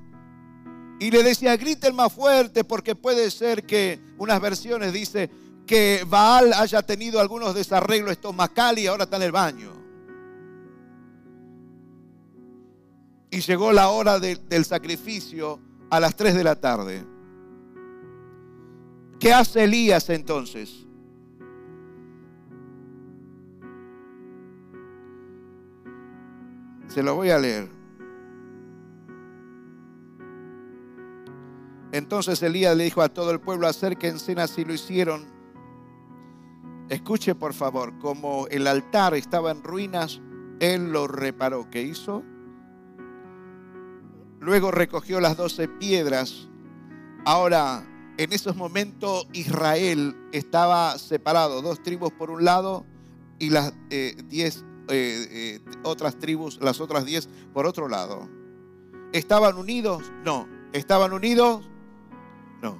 y 1.00 1.12
le 1.12 1.22
decía, 1.22 1.56
griten 1.56 1.96
más 1.96 2.12
fuerte 2.12 2.64
porque 2.64 2.96
puede 2.96 3.30
ser 3.30 3.64
que 3.66 4.00
unas 4.18 4.42
versiones 4.42 4.92
dice, 4.92 5.30
que 5.68 6.04
Baal 6.08 6.54
haya 6.54 6.82
tenido 6.82 7.20
algunos 7.20 7.54
desarreglos 7.54 8.14
estomacales 8.14 8.86
y 8.86 8.88
ahora 8.88 9.04
está 9.04 9.18
en 9.18 9.24
el 9.24 9.32
baño. 9.32 9.74
Y 13.30 13.42
llegó 13.42 13.72
la 13.72 13.90
hora 13.90 14.20
del 14.20 14.66
sacrificio 14.66 15.60
a 15.92 16.00
las 16.00 16.16
3 16.16 16.34
de 16.34 16.44
la 16.44 16.56
tarde. 16.56 17.17
¿Qué 19.20 19.34
hace 19.34 19.64
Elías 19.64 20.10
entonces? 20.10 20.86
Se 26.88 27.04
lo 27.04 27.16
voy 27.16 27.30
a 27.30 27.40
leer. 27.40 27.70
Entonces 31.92 32.42
Elías 32.44 32.76
le 32.76 32.86
dijo 32.86 33.02
a 33.02 33.10
todo 33.10 33.32
el 33.32 33.40
pueblo, 33.40 33.68
acérquense, 33.68 34.34
así 34.34 34.64
lo 34.66 34.74
hicieron 34.74 35.38
Escuche 36.90 37.36
por 37.36 37.54
favor, 37.54 37.98
como 38.00 38.48
el 38.48 38.66
altar 38.66 39.14
estaba 39.14 39.52
en 39.52 39.62
ruinas, 39.62 40.22
él 40.62 40.94
lo 40.94 41.08
reparó. 41.08 41.70
¿Qué 41.70 41.82
hizo? 41.82 42.24
Luego 44.40 44.72
recogió 44.72 45.20
las 45.20 45.36
doce 45.36 45.68
piedras. 45.68 46.48
Ahora, 47.26 47.84
en 48.18 48.34
esos 48.34 48.56
momentos 48.56 49.28
Israel 49.34 50.16
estaba 50.32 50.98
separado, 50.98 51.62
dos 51.62 51.82
tribus 51.84 52.12
por 52.12 52.32
un 52.32 52.44
lado 52.44 52.86
y 53.40 53.50
las 53.52 53.74
eh, 53.92 54.16
diez 54.26 54.66
eh, 54.90 55.28
eh, 55.30 55.80
otras 55.84 56.18
tribus, 56.18 56.60
las 56.62 56.82
otras 56.82 57.06
diez 57.06 57.30
por 57.54 57.68
otro 57.68 57.88
lado. 57.88 58.28
¿Estaban 59.14 59.58
unidos? 59.58 60.12
No. 60.26 60.48
¿Estaban 60.74 61.14
unidos? 61.14 61.70
No. 62.62 62.78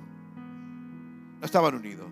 No 1.40 1.46
estaban 1.46 1.76
unidos. 1.76 2.08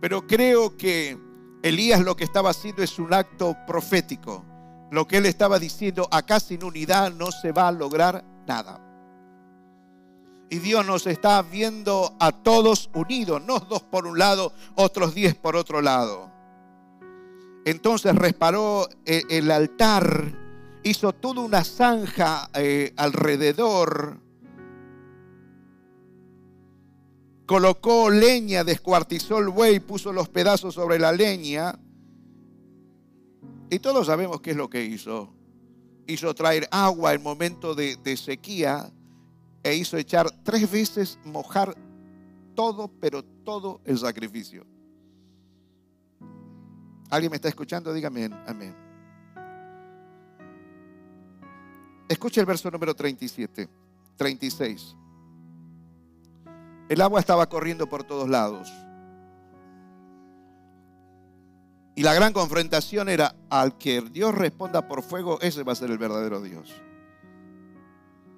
Pero 0.00 0.26
creo 0.26 0.76
que 0.76 1.18
Elías 1.62 2.00
lo 2.00 2.16
que 2.16 2.24
estaba 2.24 2.50
haciendo 2.50 2.82
es 2.82 2.98
un 2.98 3.12
acto 3.12 3.56
profético. 3.66 4.44
Lo 4.90 5.06
que 5.06 5.18
él 5.18 5.26
estaba 5.26 5.58
diciendo, 5.58 6.08
acá 6.10 6.40
sin 6.40 6.64
unidad 6.64 7.12
no 7.12 7.30
se 7.30 7.52
va 7.52 7.68
a 7.68 7.72
lograr 7.72 8.24
nada. 8.46 8.89
Y 10.50 10.58
Dios 10.58 10.84
nos 10.84 11.06
está 11.06 11.40
viendo 11.42 12.16
a 12.18 12.32
todos 12.32 12.90
unidos, 12.92 13.40
no 13.46 13.60
dos 13.60 13.82
por 13.82 14.06
un 14.06 14.18
lado, 14.18 14.52
otros 14.74 15.14
diez 15.14 15.34
por 15.34 15.56
otro 15.56 15.80
lado. 15.80 16.30
Entonces 17.64 18.14
reparó 18.16 18.88
eh, 19.04 19.22
el 19.30 19.50
altar, 19.50 20.34
hizo 20.82 21.12
toda 21.12 21.42
una 21.42 21.62
zanja 21.62 22.50
eh, 22.54 22.92
alrededor 22.96 24.18
colocó 27.50 28.10
leña, 28.10 28.62
descuartizó 28.62 29.38
el 29.38 29.48
buey, 29.48 29.80
puso 29.80 30.12
los 30.12 30.28
pedazos 30.28 30.72
sobre 30.72 31.00
la 31.00 31.10
leña. 31.10 31.80
Y 33.68 33.80
todos 33.80 34.06
sabemos 34.06 34.40
qué 34.40 34.52
es 34.52 34.56
lo 34.56 34.70
que 34.70 34.84
hizo. 34.84 35.34
Hizo 36.06 36.32
traer 36.32 36.68
agua 36.70 37.12
en 37.12 37.24
momento 37.24 37.74
de, 37.74 37.96
de 37.96 38.16
sequía 38.16 38.92
e 39.62 39.74
hizo 39.74 39.96
echar 39.96 40.30
tres 40.42 40.70
veces 40.70 41.18
mojar 41.24 41.74
todo, 42.54 42.88
pero 42.88 43.22
todo 43.22 43.80
el 43.84 43.98
sacrificio. 43.98 44.66
¿Alguien 47.10 47.30
me 47.30 47.36
está 47.36 47.48
escuchando? 47.48 47.92
Dígame 47.92 48.30
amén. 48.46 48.74
Escuche 52.08 52.40
el 52.40 52.46
verso 52.46 52.70
número 52.70 52.94
37, 52.94 53.68
36. 54.16 54.96
El 56.88 57.00
agua 57.00 57.20
estaba 57.20 57.48
corriendo 57.48 57.88
por 57.88 58.02
todos 58.04 58.28
lados. 58.28 58.68
Y 61.94 62.02
la 62.02 62.14
gran 62.14 62.32
confrontación 62.32 63.08
era, 63.08 63.34
al 63.48 63.78
que 63.78 64.00
Dios 64.00 64.34
responda 64.34 64.88
por 64.88 65.02
fuego, 65.02 65.40
ese 65.40 65.62
va 65.62 65.72
a 65.72 65.76
ser 65.76 65.90
el 65.90 65.98
verdadero 65.98 66.40
Dios. 66.40 66.72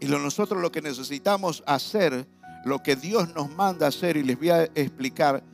Y 0.02 0.06
nosotros 0.06 0.60
lo 0.60 0.72
que 0.72 0.82
necesitamos 0.82 1.62
hacer, 1.64 2.26
lo 2.64 2.82
que 2.82 2.96
Dios 2.96 3.32
nos 3.36 3.54
manda 3.54 3.86
hacer, 3.86 4.16
y 4.16 4.24
les 4.24 4.36
voy 4.36 4.50
a 4.50 4.64
explicar 4.64 5.44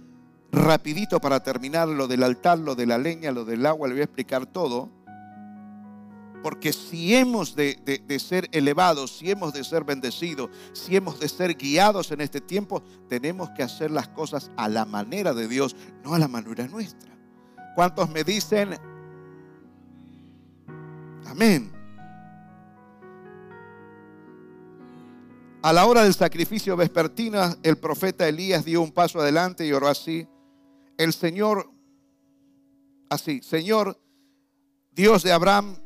rapidito 0.50 1.20
para 1.20 1.42
terminar 1.42 1.86
lo 1.86 2.08
del 2.08 2.22
altar, 2.22 2.58
lo 2.58 2.74
de 2.74 2.86
la 2.86 2.96
leña, 2.96 3.30
lo 3.30 3.44
del 3.44 3.66
agua, 3.66 3.88
les 3.88 3.96
voy 3.96 4.00
a 4.00 4.04
explicar 4.04 4.46
todo. 4.46 4.88
Porque 6.42 6.72
si 6.72 7.14
hemos 7.14 7.56
de, 7.56 7.76
ser 8.18 8.48
elevados, 8.52 9.18
si 9.18 9.30
hemos 9.30 9.52
de 9.52 9.62
ser 9.64 9.84
bendecidos, 9.84 10.48
si 10.72 10.96
hemos 10.96 11.20
de 11.20 11.28
ser 11.28 11.54
guiados 11.54 12.10
en 12.10 12.22
este 12.22 12.40
tiempo, 12.40 12.82
tenemos 13.06 13.50
que 13.50 13.62
hacer 13.62 13.90
las 13.90 14.08
cosas 14.08 14.50
a 14.56 14.66
la 14.70 14.86
manera 14.86 15.34
de 15.34 15.46
Dios, 15.46 15.76
no 16.02 16.14
a 16.14 16.18
la 16.18 16.28
manera 16.28 16.66
nuestra. 16.68 17.10
¿Cuántos 17.74 18.08
me 18.08 18.24
dicen? 18.24 18.78
Amén. 21.26 21.77
A 25.60 25.72
la 25.72 25.86
hora 25.86 26.04
del 26.04 26.14
sacrificio 26.14 26.76
vespertino, 26.76 27.56
el 27.64 27.78
profeta 27.78 28.28
Elías 28.28 28.64
dio 28.64 28.80
un 28.80 28.92
paso 28.92 29.20
adelante 29.20 29.66
y 29.66 29.72
oró 29.72 29.88
así. 29.88 30.28
El 30.96 31.12
Señor, 31.12 31.68
así, 33.10 33.40
Señor, 33.42 34.00
Dios 34.92 35.24
de 35.24 35.32
Abraham, 35.32 35.76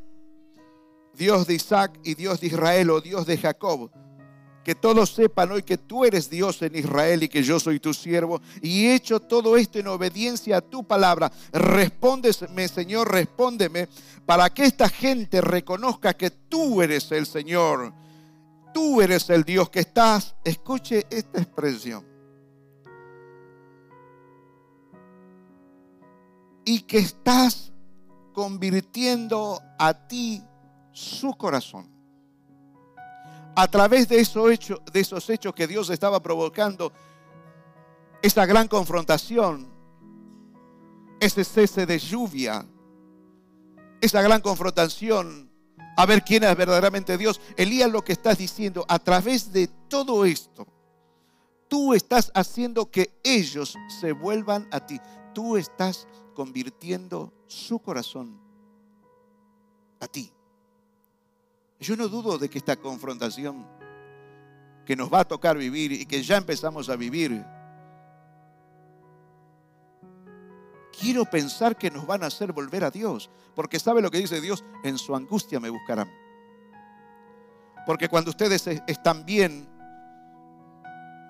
Dios 1.14 1.46
de 1.46 1.54
Isaac 1.54 1.98
y 2.04 2.14
Dios 2.14 2.40
de 2.40 2.48
Israel 2.48 2.90
o 2.90 3.00
Dios 3.00 3.24
de 3.26 3.38
Jacob. 3.38 3.90
Que 4.62 4.74
todos 4.74 5.14
sepan 5.14 5.50
hoy 5.50 5.62
que 5.62 5.78
tú 5.78 6.04
eres 6.04 6.28
Dios 6.28 6.60
en 6.60 6.76
Israel 6.76 7.22
y 7.22 7.28
que 7.28 7.42
yo 7.42 7.58
soy 7.58 7.80
tu 7.80 7.94
siervo. 7.94 8.42
Y 8.60 8.86
he 8.86 8.94
hecho 8.94 9.20
todo 9.20 9.56
esto 9.56 9.78
en 9.78 9.88
obediencia 9.88 10.58
a 10.58 10.60
tu 10.60 10.84
palabra. 10.84 11.32
Respóndeme, 11.50 12.68
Señor, 12.68 13.10
respóndeme, 13.10 13.88
para 14.26 14.50
que 14.50 14.64
esta 14.64 14.90
gente 14.90 15.40
reconozca 15.40 16.12
que 16.12 16.30
tú 16.30 16.82
eres 16.82 17.10
el 17.10 17.26
Señor. 17.26 18.01
Tú 18.72 19.00
eres 19.00 19.28
el 19.30 19.44
Dios 19.44 19.70
que 19.70 19.80
estás. 19.80 20.34
Escuche 20.44 21.06
esta 21.10 21.40
expresión. 21.40 22.06
Y 26.64 26.80
que 26.82 26.98
estás 26.98 27.72
convirtiendo 28.32 29.60
a 29.78 29.94
ti 30.06 30.42
su 30.92 31.34
corazón. 31.34 31.90
A 33.54 33.68
través 33.68 34.08
de 34.08 34.20
esos, 34.20 34.50
hechos, 34.50 34.80
de 34.90 35.00
esos 35.00 35.28
hechos 35.28 35.54
que 35.54 35.66
Dios 35.66 35.90
estaba 35.90 36.22
provocando, 36.22 36.92
esa 38.22 38.46
gran 38.46 38.68
confrontación, 38.68 39.68
ese 41.20 41.44
cese 41.44 41.84
de 41.84 41.98
lluvia, 41.98 42.64
esa 44.00 44.22
gran 44.22 44.40
confrontación, 44.40 45.51
a 45.96 46.06
ver 46.06 46.22
quién 46.22 46.44
es 46.44 46.56
verdaderamente 46.56 47.18
Dios. 47.18 47.40
Elías 47.56 47.90
lo 47.90 48.02
que 48.02 48.12
estás 48.12 48.38
diciendo, 48.38 48.84
a 48.88 48.98
través 48.98 49.52
de 49.52 49.68
todo 49.88 50.24
esto, 50.24 50.66
tú 51.68 51.94
estás 51.94 52.30
haciendo 52.34 52.90
que 52.90 53.18
ellos 53.22 53.76
se 54.00 54.12
vuelvan 54.12 54.68
a 54.70 54.86
ti. 54.86 55.00
Tú 55.34 55.56
estás 55.56 56.06
convirtiendo 56.34 57.32
su 57.46 57.78
corazón 57.78 58.38
a 60.00 60.06
ti. 60.08 60.32
Yo 61.80 61.96
no 61.96 62.08
dudo 62.08 62.38
de 62.38 62.48
que 62.48 62.58
esta 62.58 62.76
confrontación 62.76 63.66
que 64.84 64.96
nos 64.96 65.12
va 65.12 65.20
a 65.20 65.24
tocar 65.24 65.56
vivir 65.56 65.92
y 65.92 66.06
que 66.06 66.22
ya 66.22 66.36
empezamos 66.36 66.88
a 66.88 66.96
vivir, 66.96 67.44
quiero 70.98 71.24
pensar 71.24 71.76
que 71.76 71.90
nos 71.90 72.06
van 72.06 72.22
a 72.22 72.26
hacer 72.26 72.52
volver 72.52 72.84
a 72.84 72.90
Dios. 72.90 73.30
Porque 73.54 73.78
sabe 73.78 74.02
lo 74.02 74.10
que 74.10 74.18
dice 74.18 74.40
Dios, 74.40 74.64
en 74.84 74.98
su 74.98 75.14
angustia 75.14 75.60
me 75.60 75.70
buscarán. 75.70 76.10
Porque 77.86 78.08
cuando 78.08 78.30
ustedes 78.30 78.66
están 78.86 79.24
bien, 79.24 79.68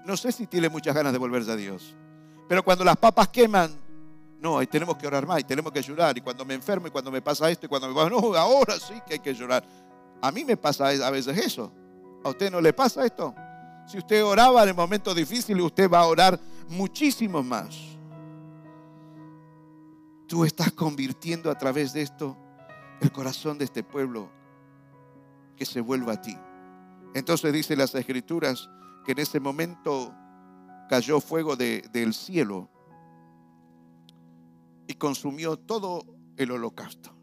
no 0.04 0.16
sé 0.16 0.32
si 0.32 0.46
tienen 0.46 0.70
muchas 0.70 0.94
ganas 0.94 1.12
de 1.12 1.18
volverse 1.18 1.50
a 1.50 1.56
Dios. 1.56 1.94
Pero 2.48 2.62
cuando 2.62 2.84
las 2.84 2.96
papas 2.96 3.28
queman, 3.28 3.74
no, 4.40 4.58
ahí 4.58 4.66
tenemos 4.66 4.96
que 4.96 5.06
orar 5.06 5.26
más 5.26 5.40
y 5.40 5.44
tenemos 5.44 5.72
que 5.72 5.80
llorar. 5.80 6.18
Y 6.18 6.20
cuando 6.20 6.44
me 6.44 6.54
enfermo 6.54 6.88
y 6.88 6.90
cuando 6.90 7.10
me 7.10 7.22
pasa 7.22 7.50
esto 7.50 7.66
y 7.66 7.68
cuando 7.68 7.88
me 7.88 7.94
va, 7.94 8.10
no, 8.10 8.34
ahora 8.34 8.78
sí 8.78 8.94
que 9.06 9.14
hay 9.14 9.20
que 9.20 9.32
llorar. 9.32 9.64
A 10.20 10.30
mí 10.30 10.44
me 10.44 10.56
pasa 10.56 10.88
a 10.88 11.10
veces 11.10 11.38
eso. 11.38 11.72
¿A 12.24 12.28
usted 12.28 12.50
no 12.50 12.60
le 12.60 12.72
pasa 12.72 13.04
esto? 13.04 13.34
Si 13.86 13.98
usted 13.98 14.24
oraba 14.24 14.62
en 14.62 14.70
el 14.70 14.74
momento 14.74 15.14
difícil, 15.14 15.60
usted 15.60 15.90
va 15.90 16.00
a 16.00 16.06
orar 16.06 16.38
muchísimo 16.68 17.42
más. 17.42 17.91
Tú 20.32 20.46
estás 20.46 20.72
convirtiendo 20.72 21.50
a 21.50 21.58
través 21.58 21.92
de 21.92 22.00
esto 22.00 22.38
el 23.02 23.12
corazón 23.12 23.58
de 23.58 23.66
este 23.66 23.84
pueblo 23.84 24.30
que 25.56 25.66
se 25.66 25.82
vuelva 25.82 26.14
a 26.14 26.22
ti. 26.22 26.34
Entonces 27.12 27.52
dice 27.52 27.76
las 27.76 27.94
escrituras 27.94 28.70
que 29.04 29.12
en 29.12 29.18
ese 29.18 29.40
momento 29.40 30.14
cayó 30.88 31.20
fuego 31.20 31.54
del 31.54 32.14
cielo 32.14 32.70
y 34.86 34.94
consumió 34.94 35.58
todo 35.58 36.02
el 36.38 36.50
holocausto. 36.50 37.14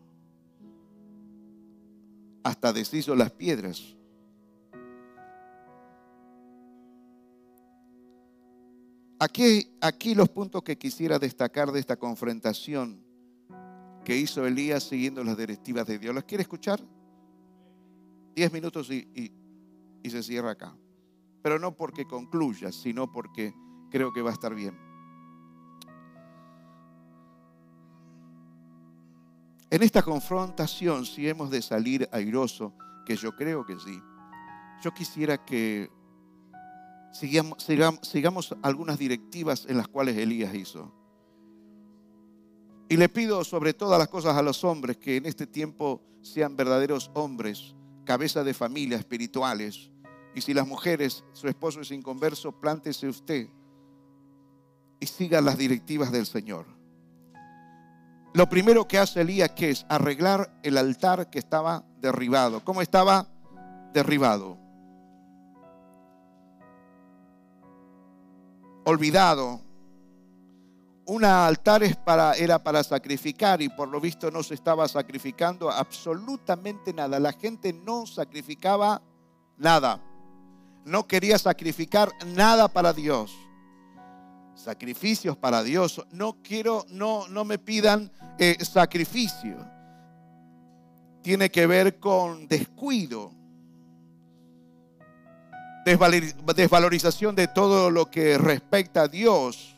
Hasta 2.43 2.73
deshizo 2.73 3.15
las 3.15 3.31
piedras. 3.31 3.97
Aquí, 9.19 9.77
aquí 9.81 10.15
los 10.15 10.29
puntos 10.29 10.63
que 10.63 10.77
quisiera 10.77 11.19
destacar 11.19 11.71
de 11.71 11.79
esta 11.79 11.97
confrontación 11.97 13.03
que 14.05 14.15
hizo 14.15 14.45
Elías 14.45 14.83
siguiendo 14.83 15.23
las 15.23 15.37
directivas 15.37 15.85
de 15.85 15.99
Dios. 15.99 16.15
¿Los 16.15 16.23
quiere 16.23 16.43
escuchar? 16.43 16.81
Diez 18.33 18.53
minutos 18.53 18.89
y, 18.89 19.33
y 20.01 20.09
se 20.09 20.23
cierra 20.23 20.51
acá. 20.51 20.73
Pero 21.41 21.59
no 21.59 21.75
porque 21.75 22.05
concluya, 22.05 22.71
sino 22.71 23.11
porque 23.11 23.53
creo 23.91 24.13
que 24.13 24.21
va 24.21 24.29
a 24.29 24.33
estar 24.33 24.55
bien. 24.55 24.77
En 29.69 29.83
esta 29.83 30.01
confrontación, 30.01 31.05
si 31.05 31.27
hemos 31.29 31.51
de 31.51 31.61
salir 31.61 32.09
airoso, 32.11 32.73
que 33.05 33.15
yo 33.15 33.35
creo 33.35 33.65
que 33.65 33.77
sí, 33.79 34.01
yo 34.81 34.91
quisiera 34.93 35.43
que 35.45 35.89
sigamos, 37.11 38.55
algunas 38.61 38.97
directivas 38.97 39.65
en 39.67 39.77
las 39.77 39.87
cuales 39.87 40.17
Elías 40.17 40.53
hizo. 40.53 40.93
Y 42.87 42.97
le 42.97 43.09
pido 43.09 43.43
sobre 43.43 43.73
todas 43.73 43.99
las 43.99 44.07
cosas 44.07 44.35
a 44.35 44.41
los 44.41 44.63
hombres 44.63 44.97
que 44.97 45.17
en 45.17 45.25
este 45.25 45.45
tiempo 45.45 46.01
sean 46.21 46.55
verdaderos 46.55 47.11
hombres, 47.13 47.75
cabeza 48.03 48.43
de 48.43 48.53
familia, 48.53 48.97
espirituales. 48.97 49.91
Y 50.33 50.41
si 50.41 50.53
las 50.53 50.67
mujeres, 50.67 51.23
su 51.33 51.47
esposo 51.47 51.81
es 51.81 51.91
inconverso, 51.91 52.51
plántese 52.59 53.07
usted 53.07 53.47
y 54.99 55.05
siga 55.05 55.41
las 55.41 55.57
directivas 55.57 56.11
del 56.11 56.25
Señor. 56.25 56.65
Lo 58.33 58.47
primero 58.47 58.87
que 58.87 58.99
hace 58.99 59.21
Elías 59.21 59.51
que 59.51 59.71
es 59.71 59.85
arreglar 59.89 60.59
el 60.63 60.77
altar 60.77 61.29
que 61.29 61.39
estaba 61.39 61.85
derribado. 61.99 62.63
¿Cómo 62.63 62.81
estaba 62.81 63.27
derribado? 63.93 64.57
Olvidado. 68.89 69.61
Un 71.05 71.25
altar 71.25 71.81
para, 72.03 72.33
era 72.33 72.59
para 72.59 72.83
sacrificar 72.83 73.61
y 73.61 73.69
por 73.69 73.87
lo 73.87 73.99
visto 73.99 74.29
no 74.29 74.43
se 74.43 74.53
estaba 74.53 74.87
sacrificando 74.87 75.71
absolutamente 75.71 76.93
nada. 76.93 77.19
La 77.19 77.33
gente 77.33 77.73
no 77.73 78.05
sacrificaba 78.05 79.01
nada. 79.57 80.01
No 80.85 81.07
quería 81.07 81.37
sacrificar 81.37 82.11
nada 82.27 82.67
para 82.67 82.93
Dios. 82.93 83.35
Sacrificios 84.55 85.37
para 85.37 85.63
Dios. 85.63 86.05
No 86.11 86.41
quiero, 86.43 86.85
no, 86.89 87.27
no 87.27 87.43
me 87.45 87.57
pidan 87.57 88.11
eh, 88.37 88.57
sacrificio. 88.63 89.57
Tiene 91.21 91.49
que 91.49 91.65
ver 91.65 91.99
con 91.99 92.47
descuido 92.47 93.38
desvalorización 95.85 97.35
de 97.35 97.47
todo 97.47 97.91
lo 97.91 98.09
que 98.09 98.37
respecta 98.37 99.03
a 99.03 99.07
Dios. 99.07 99.75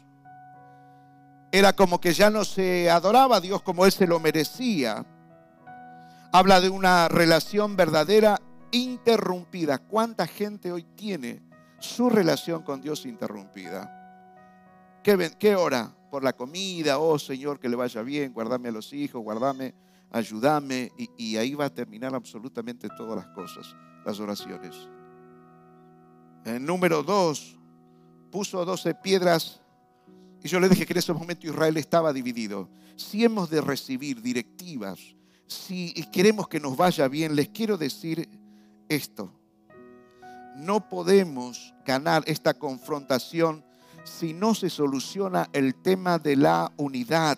Era 1.51 1.73
como 1.73 1.99
que 1.99 2.13
ya 2.13 2.29
no 2.29 2.45
se 2.45 2.89
adoraba 2.89 3.37
a 3.37 3.41
Dios 3.41 3.61
como 3.61 3.85
Él 3.85 3.91
se 3.91 4.07
lo 4.07 4.19
merecía. 4.19 5.05
Habla 6.31 6.61
de 6.61 6.69
una 6.69 7.09
relación 7.09 7.75
verdadera 7.75 8.39
interrumpida. 8.71 9.77
¿Cuánta 9.77 10.27
gente 10.27 10.71
hoy 10.71 10.83
tiene 10.83 11.41
su 11.79 12.09
relación 12.09 12.63
con 12.63 12.81
Dios 12.81 13.05
interrumpida? 13.05 13.97
¿Qué, 15.03 15.31
qué 15.37 15.55
ora? 15.55 15.91
Por 16.09 16.23
la 16.23 16.33
comida, 16.33 16.99
oh 16.99 17.19
Señor, 17.19 17.59
que 17.59 17.69
le 17.69 17.75
vaya 17.75 18.01
bien, 18.01 18.33
guardame 18.33 18.69
a 18.69 18.73
los 18.73 18.91
hijos, 18.93 19.21
guardame, 19.21 19.73
ayúdame. 20.11 20.91
Y 21.17 21.37
ahí 21.37 21.53
va 21.53 21.65
a 21.65 21.69
terminar 21.69 22.15
absolutamente 22.15 22.87
todas 22.97 23.17
las 23.17 23.27
cosas, 23.35 23.75
las 24.05 24.19
oraciones. 24.19 24.75
En 26.45 26.65
número 26.65 27.03
2, 27.03 27.57
puso 28.31 28.65
12 28.65 28.95
piedras. 28.95 29.61
Y 30.43 30.47
yo 30.47 30.59
le 30.59 30.69
dije 30.69 30.85
que 30.85 30.93
en 30.93 30.99
ese 30.99 31.13
momento 31.13 31.47
Israel 31.47 31.77
estaba 31.77 32.11
dividido. 32.11 32.67
Si 32.95 33.23
hemos 33.23 33.49
de 33.49 33.61
recibir 33.61 34.21
directivas, 34.21 34.99
si 35.45 35.93
queremos 36.11 36.47
que 36.47 36.59
nos 36.59 36.77
vaya 36.77 37.07
bien, 37.07 37.35
les 37.35 37.49
quiero 37.49 37.77
decir 37.77 38.27
esto. 38.89 39.31
No 40.55 40.89
podemos 40.89 41.73
ganar 41.85 42.23
esta 42.25 42.53
confrontación 42.53 43.63
si 44.03 44.33
no 44.33 44.55
se 44.55 44.69
soluciona 44.69 45.49
el 45.53 45.75
tema 45.75 46.17
de 46.17 46.35
la 46.35 46.71
unidad, 46.77 47.37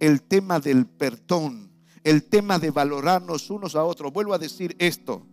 el 0.00 0.22
tema 0.22 0.60
del 0.60 0.86
perdón, 0.86 1.70
el 2.02 2.24
tema 2.24 2.58
de 2.58 2.70
valorarnos 2.70 3.50
unos 3.50 3.74
a 3.74 3.84
otros. 3.84 4.12
Vuelvo 4.12 4.34
a 4.34 4.38
decir 4.38 4.76
esto. 4.78 5.26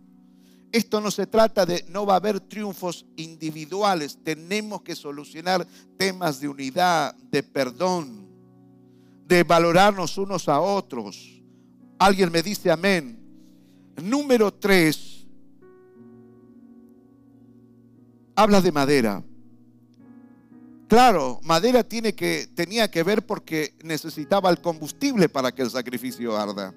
Esto 0.72 1.02
no 1.02 1.10
se 1.10 1.26
trata 1.26 1.66
de, 1.66 1.84
no 1.90 2.06
va 2.06 2.14
a 2.14 2.16
haber 2.16 2.40
triunfos 2.40 3.04
individuales, 3.16 4.18
tenemos 4.24 4.80
que 4.80 4.96
solucionar 4.96 5.66
temas 5.98 6.40
de 6.40 6.48
unidad, 6.48 7.14
de 7.30 7.42
perdón, 7.42 8.26
de 9.26 9.42
valorarnos 9.42 10.16
unos 10.16 10.48
a 10.48 10.60
otros. 10.60 11.42
Alguien 11.98 12.32
me 12.32 12.42
dice 12.42 12.70
amén. 12.70 13.18
Número 14.02 14.52
tres, 14.52 15.26
habla 18.34 18.62
de 18.62 18.72
madera. 18.72 19.22
Claro, 20.88 21.38
madera 21.42 21.84
tenía 21.84 22.90
que 22.90 23.02
ver 23.02 23.26
porque 23.26 23.74
necesitaba 23.82 24.48
el 24.50 24.60
combustible 24.60 25.28
para 25.28 25.52
que 25.52 25.62
el 25.62 25.70
sacrificio 25.70 26.36
arda. 26.36 26.74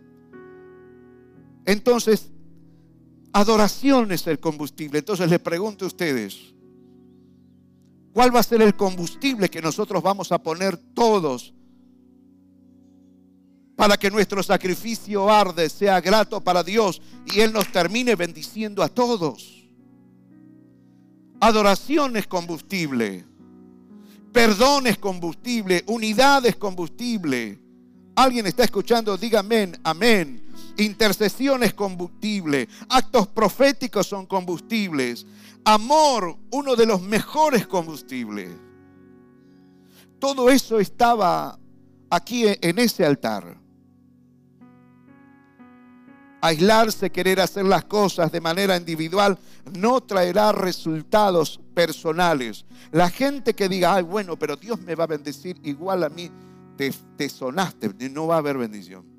Entonces, 1.65 2.29
Adoración 3.35 4.13
es 4.13 4.25
el 4.27 4.39
combustible. 4.39 4.99
Entonces 4.99 5.29
les 5.29 5.41
pregunto 5.41 5.83
a 5.83 5.89
ustedes, 5.89 6.53
¿cuál 8.13 8.33
va 8.33 8.39
a 8.39 8.43
ser 8.43 8.61
el 8.61 8.77
combustible 8.77 9.49
que 9.49 9.61
nosotros 9.61 10.01
vamos 10.01 10.31
a 10.31 10.41
poner 10.41 10.77
todos 10.77 11.53
para 13.75 13.97
que 13.97 14.09
nuestro 14.09 14.41
sacrificio 14.41 15.29
arde, 15.29 15.69
sea 15.69 15.99
grato 15.99 16.39
para 16.39 16.63
Dios 16.63 17.01
y 17.25 17.41
Él 17.41 17.51
nos 17.51 17.69
termine 17.73 18.15
bendiciendo 18.15 18.81
a 18.81 18.87
todos? 18.87 19.67
Adoración 21.41 22.15
es 22.15 22.27
combustible. 22.27 23.25
Perdón 24.31 24.87
es 24.87 24.97
combustible. 24.97 25.83
Unidad 25.87 26.45
es 26.45 26.55
combustible. 26.55 27.59
¿Alguien 28.15 28.45
está 28.45 28.63
escuchando? 28.63 29.17
Diga 29.17 29.41
amén, 29.41 29.77
amén. 29.83 30.44
Intercesión 30.77 31.63
es 31.63 31.73
combustible. 31.73 32.67
Actos 32.89 33.27
proféticos 33.27 34.07
son 34.07 34.25
combustibles. 34.25 35.25
Amor, 35.63 36.37
uno 36.51 36.75
de 36.75 36.85
los 36.85 37.01
mejores 37.01 37.65
combustibles. 37.65 38.49
Todo 40.19 40.49
eso 40.49 40.79
estaba 40.79 41.57
aquí 42.09 42.45
en 42.47 42.79
ese 42.79 43.05
altar. 43.05 43.57
Aislarse, 46.41 47.09
querer 47.09 47.39
hacer 47.39 47.65
las 47.65 47.85
cosas 47.85 48.31
de 48.31 48.39
manera 48.39 48.77
individual, 48.77 49.39
no 49.73 50.01
traerá 50.01 50.51
resultados 50.51 51.59
personales. 51.73 52.65
La 52.91 53.09
gente 53.09 53.55
que 53.55 53.67
diga, 53.67 53.95
ay, 53.95 54.03
bueno, 54.03 54.37
pero 54.37 54.55
Dios 54.55 54.79
me 54.81 54.93
va 54.93 55.05
a 55.05 55.07
bendecir 55.07 55.59
igual 55.63 56.03
a 56.03 56.09
mí, 56.09 56.29
te, 56.77 56.93
te 57.17 57.29
sonaste, 57.29 57.89
no 58.09 58.27
va 58.27 58.35
a 58.35 58.39
haber 58.39 58.57
bendición. 58.57 59.14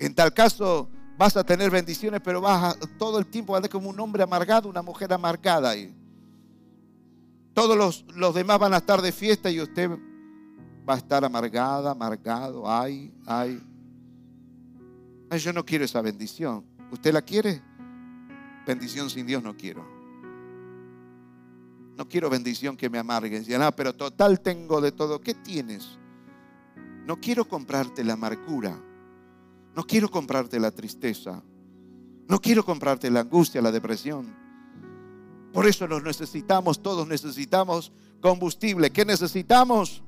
En 0.00 0.14
tal 0.14 0.32
caso, 0.32 0.88
vas 1.18 1.36
a 1.36 1.44
tener 1.44 1.70
bendiciones, 1.70 2.22
pero 2.24 2.40
vas 2.40 2.74
a, 2.74 2.80
todo 2.98 3.18
el 3.18 3.26
tiempo 3.26 3.54
a 3.54 3.58
andar 3.58 3.70
como 3.70 3.90
un 3.90 4.00
hombre 4.00 4.22
amargado, 4.22 4.70
una 4.70 4.80
mujer 4.80 5.12
amargada 5.12 5.68
ahí. 5.68 5.94
Todos 7.52 7.76
los, 7.76 8.06
los 8.16 8.34
demás 8.34 8.58
van 8.58 8.72
a 8.72 8.78
estar 8.78 9.02
de 9.02 9.12
fiesta 9.12 9.50
y 9.50 9.60
usted 9.60 9.90
va 10.88 10.94
a 10.94 10.96
estar 10.96 11.22
amargada, 11.22 11.90
amargado, 11.90 12.68
ay, 12.68 13.12
ay. 13.26 13.62
Yo 15.38 15.52
no 15.52 15.66
quiero 15.66 15.84
esa 15.84 16.00
bendición. 16.00 16.64
¿Usted 16.90 17.12
la 17.12 17.20
quiere? 17.20 17.62
Bendición 18.66 19.10
sin 19.10 19.26
Dios 19.26 19.42
no 19.42 19.54
quiero. 19.54 19.86
No 21.94 22.08
quiero 22.08 22.30
bendición 22.30 22.74
que 22.74 22.88
me 22.88 22.98
amargue. 22.98 23.44
Ah, 23.60 23.70
pero 23.70 23.94
total 23.94 24.40
tengo 24.40 24.80
de 24.80 24.92
todo. 24.92 25.20
¿Qué 25.20 25.34
tienes? 25.34 25.98
No 27.04 27.20
quiero 27.20 27.46
comprarte 27.46 28.02
la 28.02 28.14
amargura. 28.14 28.74
No 29.74 29.84
quiero 29.84 30.10
comprarte 30.10 30.58
la 30.58 30.70
tristeza. 30.70 31.42
No 32.28 32.40
quiero 32.40 32.64
comprarte 32.64 33.10
la 33.10 33.20
angustia, 33.20 33.60
la 33.60 33.72
depresión. 33.72 34.34
Por 35.52 35.66
eso 35.66 35.88
nos 35.88 36.02
necesitamos, 36.02 36.80
todos 36.80 37.06
necesitamos 37.08 37.92
combustible. 38.20 38.90
¿Qué 38.90 39.04
necesitamos? 39.04 40.02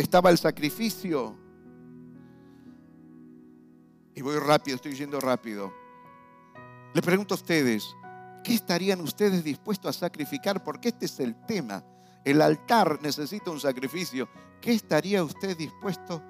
estaba 0.00 0.30
el 0.30 0.38
sacrificio. 0.38 1.36
Y 4.14 4.22
voy 4.22 4.36
rápido, 4.38 4.76
estoy 4.76 4.94
yendo 4.94 5.20
rápido. 5.20 5.72
Le 6.94 7.02
pregunto 7.02 7.34
a 7.34 7.36
ustedes, 7.36 7.84
¿qué 8.42 8.54
estarían 8.54 9.00
ustedes 9.00 9.44
dispuestos 9.44 9.96
a 9.96 10.00
sacrificar? 10.00 10.64
Porque 10.64 10.88
este 10.88 11.06
es 11.06 11.20
el 11.20 11.36
tema. 11.46 11.84
El 12.24 12.42
altar 12.42 12.98
necesita 13.02 13.50
un 13.50 13.60
sacrificio. 13.60 14.28
¿Qué 14.60 14.72
estaría 14.72 15.24
usted 15.24 15.56
dispuesto 15.56 16.22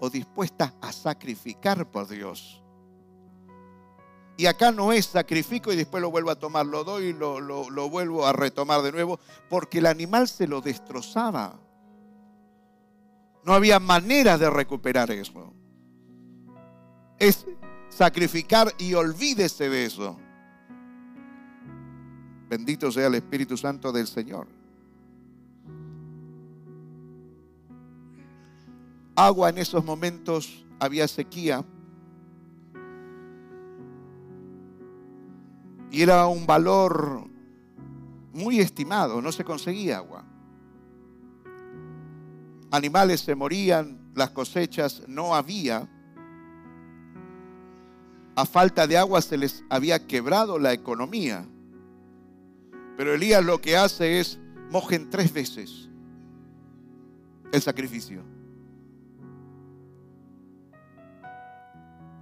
o 0.00 0.08
dispuesta 0.08 0.74
a 0.80 0.92
sacrificar 0.92 1.90
por 1.90 2.08
Dios? 2.08 2.62
Y 4.36 4.46
acá 4.46 4.72
no 4.72 4.92
es 4.92 5.06
sacrificio 5.06 5.72
y 5.72 5.76
después 5.76 6.00
lo 6.00 6.10
vuelvo 6.10 6.30
a 6.30 6.38
tomar, 6.38 6.66
lo 6.66 6.82
doy 6.82 7.06
y 7.06 7.12
lo, 7.12 7.40
lo 7.40 7.88
vuelvo 7.88 8.26
a 8.26 8.32
retomar 8.32 8.82
de 8.82 8.90
nuevo, 8.90 9.20
porque 9.48 9.78
el 9.78 9.86
animal 9.86 10.26
se 10.26 10.48
lo 10.48 10.60
destrozaba. 10.60 11.60
No 13.44 13.52
había 13.52 13.78
manera 13.78 14.36
de 14.38 14.50
recuperar 14.50 15.10
eso. 15.10 15.52
Es 17.18 17.46
sacrificar 17.90 18.72
y 18.78 18.94
olvídese 18.94 19.68
de 19.68 19.84
eso. 19.84 20.18
Bendito 22.48 22.90
sea 22.90 23.06
el 23.06 23.14
Espíritu 23.14 23.56
Santo 23.56 23.92
del 23.92 24.06
Señor. 24.06 24.63
Agua 29.16 29.50
en 29.50 29.58
esos 29.58 29.84
momentos 29.84 30.64
había 30.78 31.06
sequía. 31.08 31.64
Y 35.90 36.02
era 36.02 36.26
un 36.26 36.46
valor 36.46 37.28
muy 38.32 38.58
estimado, 38.58 39.22
no 39.22 39.30
se 39.30 39.44
conseguía 39.44 39.98
agua 39.98 40.24
animales 42.74 43.20
se 43.20 43.36
morían, 43.36 43.98
las 44.14 44.30
cosechas 44.30 45.02
no 45.06 45.34
había. 45.34 45.88
A 48.34 48.44
falta 48.44 48.88
de 48.88 48.98
agua 48.98 49.22
se 49.22 49.38
les 49.38 49.64
había 49.70 50.04
quebrado 50.06 50.58
la 50.58 50.72
economía. 50.72 51.46
Pero 52.96 53.14
Elías 53.14 53.44
lo 53.44 53.60
que 53.60 53.76
hace 53.76 54.18
es 54.18 54.40
mojen 54.70 55.08
tres 55.08 55.32
veces 55.32 55.88
el 57.52 57.62
sacrificio. 57.62 58.33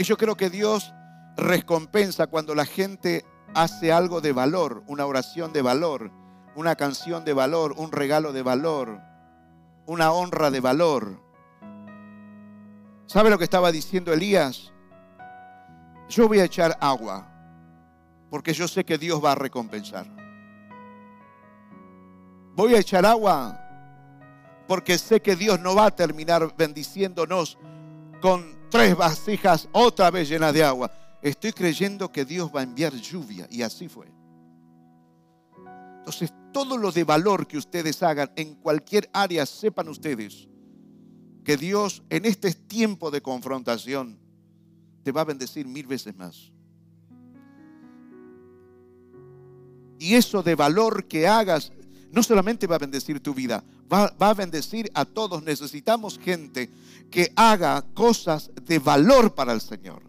Y 0.02 0.04
yo 0.04 0.16
creo 0.16 0.34
que 0.36 0.50
Dios 0.50 0.92
recompensa 1.36 2.26
cuando 2.26 2.56
la 2.56 2.66
gente 2.66 3.24
hace 3.54 3.92
algo 3.92 4.20
de 4.20 4.32
valor, 4.32 4.82
una 4.88 5.06
oración 5.06 5.52
de 5.52 5.62
valor, 5.62 6.10
una 6.56 6.74
canción 6.74 7.24
de 7.24 7.32
valor, 7.32 7.74
un 7.76 7.92
regalo 7.92 8.32
de 8.32 8.42
valor 8.42 9.12
una 9.86 10.12
honra 10.12 10.50
de 10.50 10.60
valor. 10.60 11.20
¿Sabe 13.06 13.30
lo 13.30 13.38
que 13.38 13.44
estaba 13.44 13.72
diciendo 13.72 14.12
Elías? 14.12 14.72
Yo 16.08 16.28
voy 16.28 16.40
a 16.40 16.44
echar 16.44 16.76
agua 16.80 17.28
porque 18.30 18.52
yo 18.52 18.68
sé 18.68 18.84
que 18.84 18.98
Dios 18.98 19.22
va 19.22 19.32
a 19.32 19.36
recompensar. 19.36 20.06
Voy 22.54 22.74
a 22.74 22.78
echar 22.78 23.04
agua 23.06 23.58
porque 24.66 24.98
sé 24.98 25.20
que 25.20 25.36
Dios 25.36 25.60
no 25.60 25.74
va 25.74 25.86
a 25.86 25.94
terminar 25.94 26.54
bendiciéndonos 26.56 27.58
con 28.22 28.70
tres 28.70 28.96
vasijas 28.96 29.68
otra 29.72 30.10
vez 30.10 30.28
llenas 30.30 30.54
de 30.54 30.64
agua. 30.64 30.90
Estoy 31.20 31.52
creyendo 31.52 32.10
que 32.10 32.24
Dios 32.24 32.50
va 32.54 32.60
a 32.60 32.62
enviar 32.62 32.94
lluvia 32.94 33.46
y 33.50 33.60
así 33.60 33.88
fue. 33.88 34.06
Entonces, 35.98 36.32
todo 36.52 36.78
lo 36.78 36.90
de 36.90 37.04
valor 37.04 37.46
que 37.46 37.58
ustedes 37.58 38.02
hagan 38.02 38.30
en 38.36 38.54
cualquier 38.54 39.10
área, 39.12 39.44
sepan 39.44 39.88
ustedes 39.88 40.48
que 41.44 41.56
Dios 41.56 42.02
en 42.08 42.24
este 42.24 42.52
tiempo 42.52 43.10
de 43.10 43.20
confrontación 43.20 44.18
te 45.02 45.12
va 45.12 45.22
a 45.22 45.24
bendecir 45.24 45.66
mil 45.66 45.86
veces 45.86 46.14
más. 46.16 46.52
Y 49.98 50.14
eso 50.14 50.42
de 50.42 50.54
valor 50.54 51.06
que 51.06 51.28
hagas 51.28 51.72
no 52.12 52.22
solamente 52.22 52.66
va 52.66 52.76
a 52.76 52.78
bendecir 52.78 53.20
tu 53.20 53.34
vida, 53.34 53.64
va, 53.92 54.14
va, 54.20 54.30
a 54.30 54.34
bendecir 54.34 54.90
a 54.94 55.04
todos. 55.04 55.42
Necesitamos 55.42 56.18
gente 56.18 56.70
que 57.10 57.32
haga 57.34 57.82
cosas 57.94 58.50
de 58.66 58.78
valor 58.78 59.34
para 59.34 59.52
el 59.52 59.60
Señor. 59.60 60.02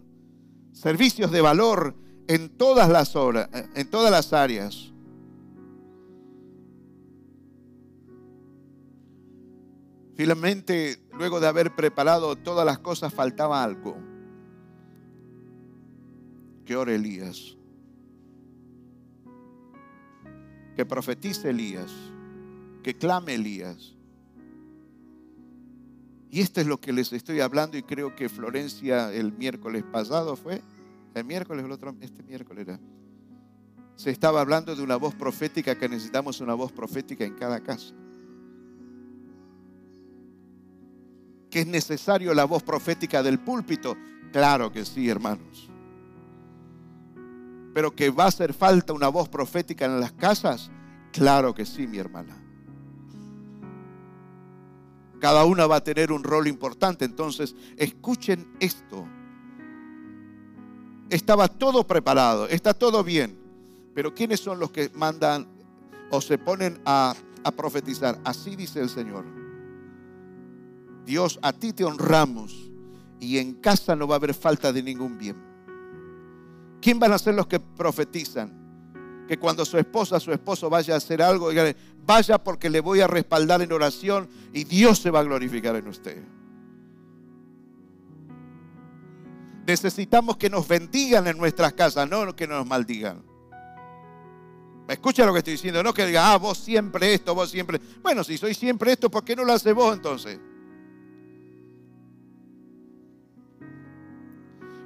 Servicios 0.72 1.30
de 1.30 1.40
valor 1.40 1.96
en 2.28 2.50
todas 2.50 2.90
las 2.90 3.16
horas, 3.16 3.48
en 3.74 3.88
todas 3.88 4.10
las 4.10 4.32
áreas. 4.34 4.92
Finalmente, 10.14 10.98
luego 11.12 11.40
de 11.40 11.48
haber 11.48 11.74
preparado 11.74 12.36
todas 12.36 12.66
las 12.66 12.78
cosas, 12.78 13.12
faltaba 13.12 13.64
algo. 13.64 13.96
Que 16.66 16.76
ore 16.76 16.94
Elías. 16.96 17.56
Que 20.76 20.84
profetice 20.86 21.50
Elías. 21.50 21.90
Que 22.82 22.94
clame 22.94 23.34
Elías. 23.34 23.94
Y 26.30 26.40
esto 26.40 26.60
es 26.60 26.66
lo 26.66 26.80
que 26.80 26.92
les 26.92 27.12
estoy 27.12 27.40
hablando 27.40 27.76
y 27.76 27.82
creo 27.82 28.16
que 28.16 28.28
Florencia 28.28 29.12
el 29.12 29.32
miércoles 29.32 29.84
pasado 29.84 30.34
fue, 30.34 30.62
el 31.14 31.24
miércoles, 31.24 31.64
el 31.64 31.70
otro, 31.70 31.94
este 32.00 32.24
miércoles 32.24 32.66
era. 32.66 32.80
Se 33.94 34.10
estaba 34.10 34.40
hablando 34.40 34.74
de 34.74 34.82
una 34.82 34.96
voz 34.96 35.14
profética 35.14 35.78
que 35.78 35.88
necesitamos 35.88 36.40
una 36.40 36.54
voz 36.54 36.72
profética 36.72 37.24
en 37.24 37.34
cada 37.34 37.60
casa. 37.60 37.94
que 41.54 41.60
es 41.60 41.68
necesario 41.68 42.34
la 42.34 42.46
voz 42.46 42.64
profética 42.64 43.22
del 43.22 43.38
púlpito? 43.38 43.96
Claro 44.32 44.72
que 44.72 44.84
sí, 44.84 45.08
hermanos. 45.08 45.70
Pero 47.74 47.94
que 47.94 48.10
va 48.10 48.24
a 48.24 48.28
hacer 48.28 48.54
falta 48.54 48.92
una 48.92 49.08
voz 49.08 49.28
profética 49.28 49.84
en 49.84 50.00
las 50.00 50.12
casas? 50.12 50.70
Claro 51.12 51.54
que 51.54 51.66
sí, 51.66 51.86
mi 51.86 51.98
hermana. 51.98 52.40
Cada 55.20 55.44
una 55.44 55.66
va 55.66 55.76
a 55.76 55.84
tener 55.84 56.12
un 56.12 56.22
rol 56.22 56.46
importante. 56.46 57.04
Entonces, 57.04 57.56
escuchen 57.76 58.46
esto. 58.60 59.06
Estaba 61.10 61.48
todo 61.48 61.86
preparado, 61.86 62.48
está 62.48 62.74
todo 62.74 63.02
bien. 63.02 63.38
Pero 63.94 64.14
¿quiénes 64.14 64.40
son 64.40 64.58
los 64.58 64.70
que 64.70 64.90
mandan 64.94 65.46
o 66.10 66.20
se 66.20 66.38
ponen 66.38 66.80
a, 66.84 67.14
profetizar? 67.56 68.18
Así 68.24 68.56
dice 68.56 68.80
el 68.80 68.88
Señor. 68.88 69.24
Dios, 71.06 71.38
a 71.42 71.52
ti 71.52 71.72
te 71.72 71.84
honramos 71.84 72.70
y 73.20 73.38
en 73.38 73.54
casa 73.54 73.94
no 73.94 74.08
va 74.08 74.16
a 74.16 74.18
haber 74.18 74.34
falta 74.34 74.72
de 74.72 74.82
ningún 74.82 75.18
bien. 75.18 75.53
¿Quién 76.84 76.98
van 76.98 77.14
a 77.14 77.18
ser 77.18 77.34
los 77.34 77.46
que 77.46 77.58
profetizan? 77.58 79.24
Que 79.26 79.38
cuando 79.38 79.64
su 79.64 79.78
esposa, 79.78 80.20
su 80.20 80.30
esposo 80.32 80.68
vaya 80.68 80.92
a 80.92 80.96
hacer 80.98 81.22
algo, 81.22 81.48
vaya 82.04 82.36
porque 82.36 82.68
le 82.68 82.80
voy 82.80 83.00
a 83.00 83.06
respaldar 83.06 83.62
en 83.62 83.72
oración 83.72 84.28
y 84.52 84.64
Dios 84.64 84.98
se 84.98 85.10
va 85.10 85.20
a 85.20 85.22
glorificar 85.22 85.76
en 85.76 85.88
usted. 85.88 86.22
Necesitamos 89.66 90.36
que 90.36 90.50
nos 90.50 90.68
bendigan 90.68 91.26
en 91.26 91.38
nuestras 91.38 91.72
casas, 91.72 92.06
no 92.06 92.36
que 92.36 92.46
nos 92.46 92.66
maldigan. 92.66 93.22
Escucha 94.86 95.24
lo 95.24 95.32
que 95.32 95.38
estoy 95.38 95.54
diciendo, 95.54 95.82
no 95.82 95.94
que 95.94 96.04
diga, 96.04 96.34
ah, 96.34 96.36
vos 96.36 96.58
siempre 96.58 97.14
esto, 97.14 97.34
vos 97.34 97.50
siempre. 97.50 97.80
Bueno, 98.02 98.22
si 98.22 98.36
soy 98.36 98.52
siempre 98.52 98.92
esto, 98.92 99.10
¿por 99.10 99.24
qué 99.24 99.34
no 99.34 99.44
lo 99.44 99.54
hace 99.54 99.72
vos 99.72 99.96
entonces? 99.96 100.38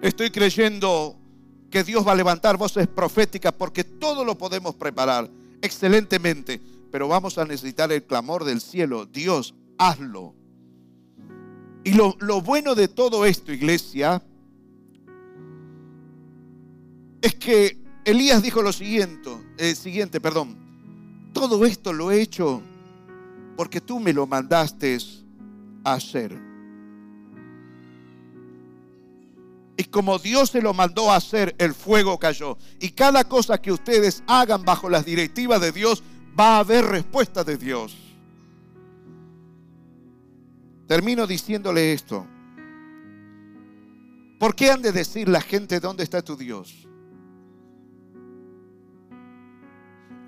Estoy 0.01 0.31
creyendo 0.31 1.19
que 1.71 1.85
Dios 1.85 2.07
va 2.07 2.13
a 2.13 2.17
levantar 2.17 2.57
voces 2.57 2.87
proféticas 2.87 3.53
porque 3.53 3.85
todo 3.85 4.25
lo 4.25 4.39
podemos 4.39 4.75
preparar 4.75 5.31
excelentemente, 5.61 6.61
pero 6.91 7.09
vamos 7.09 7.39
a 7.39 7.45
necesitar 7.45 7.93
el 7.93 8.05
clamor 8.05 8.45
del 8.45 8.61
cielo. 8.61 9.07
Dios, 9.07 9.55
hazlo. 9.77 10.35
Y 11.85 11.93
lo, 11.93 12.17
lo 12.21 12.41
bueno 12.41 12.75
de 12.75 12.89
todo 12.89 13.25
esto, 13.25 13.53
iglesia, 13.53 14.23
es 17.21 17.35
que 17.35 17.79
Elías 18.05 18.43
dijo 18.43 18.63
lo 18.63 18.73
siguiente, 18.73 19.31
eh, 19.59 19.75
siguiente, 19.75 20.21
perdón, 20.21 20.57
todo 21.33 21.65
esto 21.67 21.93
lo 21.93 22.11
he 22.11 22.21
hecho 22.21 22.63
porque 23.57 23.81
tú 23.81 24.01
me 24.01 24.13
lo 24.13 24.27
mandaste 24.27 24.99
a 25.85 25.95
hacer. 25.95 26.48
Y 29.79 29.85
como 29.85 30.19
Dios 30.19 30.51
se 30.51 30.61
lo 30.61 30.75
mandó 30.75 31.13
a 31.13 31.17
hacer, 31.17 31.55
el 31.57 31.73
fuego 31.73 32.19
cayó. 32.19 32.59
Y 32.81 32.91
cada 32.91 33.23
cosa 33.23 33.63
que 33.63 33.71
ustedes 33.71 34.25
hagan 34.27 34.65
bajo 34.65 34.91
las 34.91 35.05
directivas 35.05 35.61
de 35.61 35.71
Dios, 35.71 36.03
va 36.39 36.57
a 36.57 36.59
haber 36.59 36.85
respuesta 36.85 37.45
de 37.45 37.57
Dios. 37.57 37.97
Termino 40.89 41.29
diciéndole 41.29 41.93
esto. 41.93 42.27
¿Por 44.41 44.57
qué 44.57 44.73
han 44.73 44.83
de 44.83 44.91
decir 44.91 45.29
la 45.29 45.41
gente 45.41 45.79
dónde 45.79 46.03
está 46.03 46.23
tu 46.23 46.37
Dios? 46.37 46.89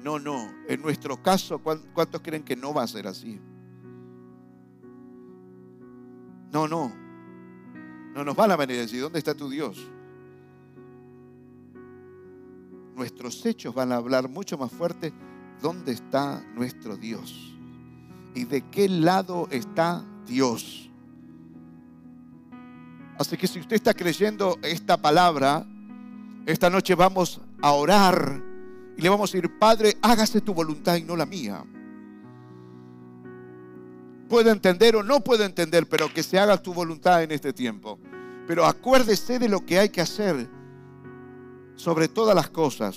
No, 0.05 0.21
no. 0.21 0.49
En 0.69 0.81
nuestro 0.81 1.21
caso, 1.21 1.59
¿cuántos 1.59 2.21
creen 2.23 2.45
que 2.45 2.55
no 2.55 2.73
va 2.73 2.85
a 2.85 2.87
ser 2.87 3.09
así? 3.09 3.41
No, 6.53 6.69
no. 6.69 7.10
No 8.15 8.25
nos 8.25 8.35
van 8.37 8.51
a 8.51 8.57
venir 8.57 8.79
a 8.79 8.81
decir, 8.81 9.01
¿dónde 9.01 9.19
está 9.19 9.35
tu 9.35 9.49
Dios? 9.49 9.79
Nuestros 12.97 13.45
hechos 13.47 13.75
van 13.75 13.93
a 13.93 13.97
hablar 13.97 14.29
mucho 14.29 14.59
más 14.59 14.73
fuerte, 14.73 15.13
¿dónde 15.63 15.93
está 15.93 16.45
nuestro 16.55 16.97
Dios? 16.97 17.55
¿Y 18.35 18.45
de 18.45 18.63
qué 18.71 18.89
lado 18.89 19.49
está 19.51 20.05
Dios? 20.27 20.91
Así 23.19 23.37
que 23.37 23.47
si 23.47 23.61
usted 23.61 23.77
está 23.77 23.95
creyendo 23.95 24.59
esta 24.63 24.97
palabra, 24.97 25.67
esta 26.47 26.71
noche 26.71 26.95
vamos 26.95 27.41
a 27.61 27.73
orar 27.73 28.43
y 28.97 29.03
le 29.03 29.09
vamos 29.09 29.31
a 29.31 29.37
decir, 29.37 29.59
Padre, 29.59 29.97
hágase 30.03 30.41
tu 30.41 30.53
voluntad 30.53 30.97
y 30.97 31.03
no 31.03 31.17
la 31.17 31.27
mía. 31.27 31.65
Puedo 34.31 34.53
entender 34.53 34.95
o 34.95 35.03
no 35.03 35.24
puedo 35.24 35.43
entender, 35.45 35.89
pero 35.89 36.14
que 36.14 36.22
se 36.22 36.39
haga 36.39 36.62
tu 36.62 36.72
voluntad 36.72 37.24
en 37.24 37.33
este 37.33 37.53
tiempo. 37.53 37.99
Pero 38.47 38.64
acuérdese 38.64 39.41
de 39.41 39.49
lo 39.49 39.66
que 39.66 39.81
hay 39.81 39.89
que 39.89 40.01
hacer. 40.01 40.49
Sobre 41.74 42.07
todas 42.07 42.37
las 42.37 42.49
cosas, 42.49 42.97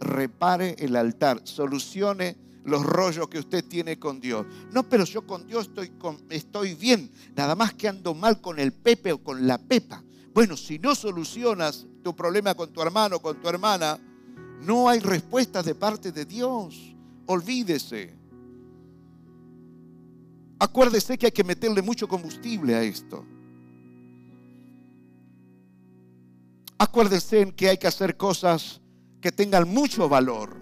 repare 0.00 0.74
el 0.80 0.96
altar, 0.96 1.40
solucione 1.44 2.36
los 2.64 2.84
rollos 2.84 3.28
que 3.28 3.38
usted 3.38 3.64
tiene 3.64 4.00
con 4.00 4.18
Dios. 4.18 4.46
No, 4.72 4.82
pero 4.82 5.04
yo 5.04 5.24
con 5.24 5.46
Dios 5.46 5.68
estoy, 5.68 5.92
estoy 6.28 6.74
bien, 6.74 7.08
nada 7.36 7.54
más 7.54 7.74
que 7.74 7.86
ando 7.86 8.12
mal 8.14 8.40
con 8.40 8.58
el 8.58 8.72
Pepe 8.72 9.12
o 9.12 9.22
con 9.22 9.46
la 9.46 9.58
Pepa. 9.58 10.02
Bueno, 10.34 10.56
si 10.56 10.80
no 10.80 10.96
solucionas 10.96 11.86
tu 12.02 12.16
problema 12.16 12.56
con 12.56 12.72
tu 12.72 12.82
hermano 12.82 13.16
o 13.16 13.22
con 13.22 13.40
tu 13.40 13.48
hermana, 13.48 13.96
no 14.62 14.88
hay 14.88 14.98
respuesta 14.98 15.62
de 15.62 15.76
parte 15.76 16.10
de 16.10 16.24
Dios. 16.24 16.96
Olvídese. 17.26 18.17
Acuérdese 20.58 21.16
que 21.16 21.26
hay 21.26 21.32
que 21.32 21.44
meterle 21.44 21.82
mucho 21.82 22.08
combustible 22.08 22.74
a 22.74 22.82
esto. 22.82 23.24
Acuérdese 26.78 27.40
en 27.42 27.52
que 27.52 27.68
hay 27.68 27.78
que 27.78 27.86
hacer 27.86 28.16
cosas 28.16 28.80
que 29.20 29.32
tengan 29.32 29.68
mucho 29.68 30.08
valor. 30.08 30.56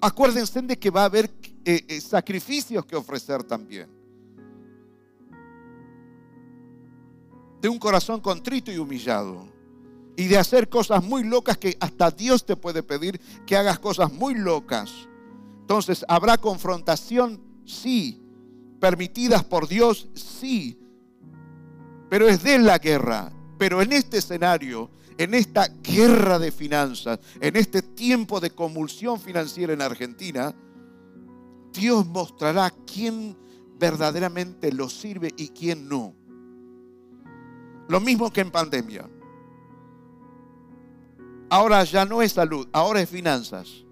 Acuérdense 0.00 0.60
de 0.62 0.78
que 0.78 0.90
va 0.90 1.02
a 1.02 1.04
haber 1.06 1.30
eh, 1.64 1.84
eh, 1.86 2.00
sacrificios 2.00 2.84
que 2.84 2.96
ofrecer 2.96 3.44
también. 3.44 3.88
De 7.60 7.68
un 7.68 7.78
corazón 7.78 8.20
contrito 8.20 8.72
y 8.72 8.78
humillado 8.78 9.46
y 10.16 10.26
de 10.26 10.36
hacer 10.36 10.68
cosas 10.68 11.04
muy 11.04 11.22
locas 11.22 11.56
que 11.56 11.76
hasta 11.78 12.10
Dios 12.10 12.44
te 12.44 12.56
puede 12.56 12.82
pedir 12.82 13.20
que 13.46 13.56
hagas 13.56 13.78
cosas 13.78 14.12
muy 14.12 14.34
locas. 14.34 14.92
Entonces, 15.60 16.04
¿habrá 16.08 16.36
confrontación? 16.38 17.51
Sí. 17.64 18.20
¿Permitidas 18.80 19.44
por 19.44 19.68
Dios? 19.68 20.08
Sí. 20.14 20.78
Pero 22.10 22.28
es 22.28 22.42
de 22.42 22.58
la 22.58 22.78
guerra. 22.78 23.32
Pero 23.58 23.80
en 23.80 23.92
este 23.92 24.18
escenario, 24.18 24.90
en 25.18 25.34
esta 25.34 25.68
guerra 25.82 26.38
de 26.38 26.50
finanzas, 26.50 27.20
en 27.40 27.56
este 27.56 27.82
tiempo 27.82 28.40
de 28.40 28.50
convulsión 28.50 29.20
financiera 29.20 29.72
en 29.72 29.82
Argentina, 29.82 30.54
Dios 31.72 32.06
mostrará 32.06 32.72
quién 32.86 33.36
verdaderamente 33.78 34.72
lo 34.72 34.88
sirve 34.88 35.32
y 35.36 35.48
quién 35.48 35.88
no. 35.88 36.14
Lo 37.88 38.00
mismo 38.00 38.32
que 38.32 38.40
en 38.40 38.50
pandemia. 38.50 39.08
Ahora 41.50 41.84
ya 41.84 42.04
no 42.04 42.22
es 42.22 42.32
salud, 42.32 42.66
ahora 42.72 43.00
es 43.00 43.10
finanzas. 43.10 43.84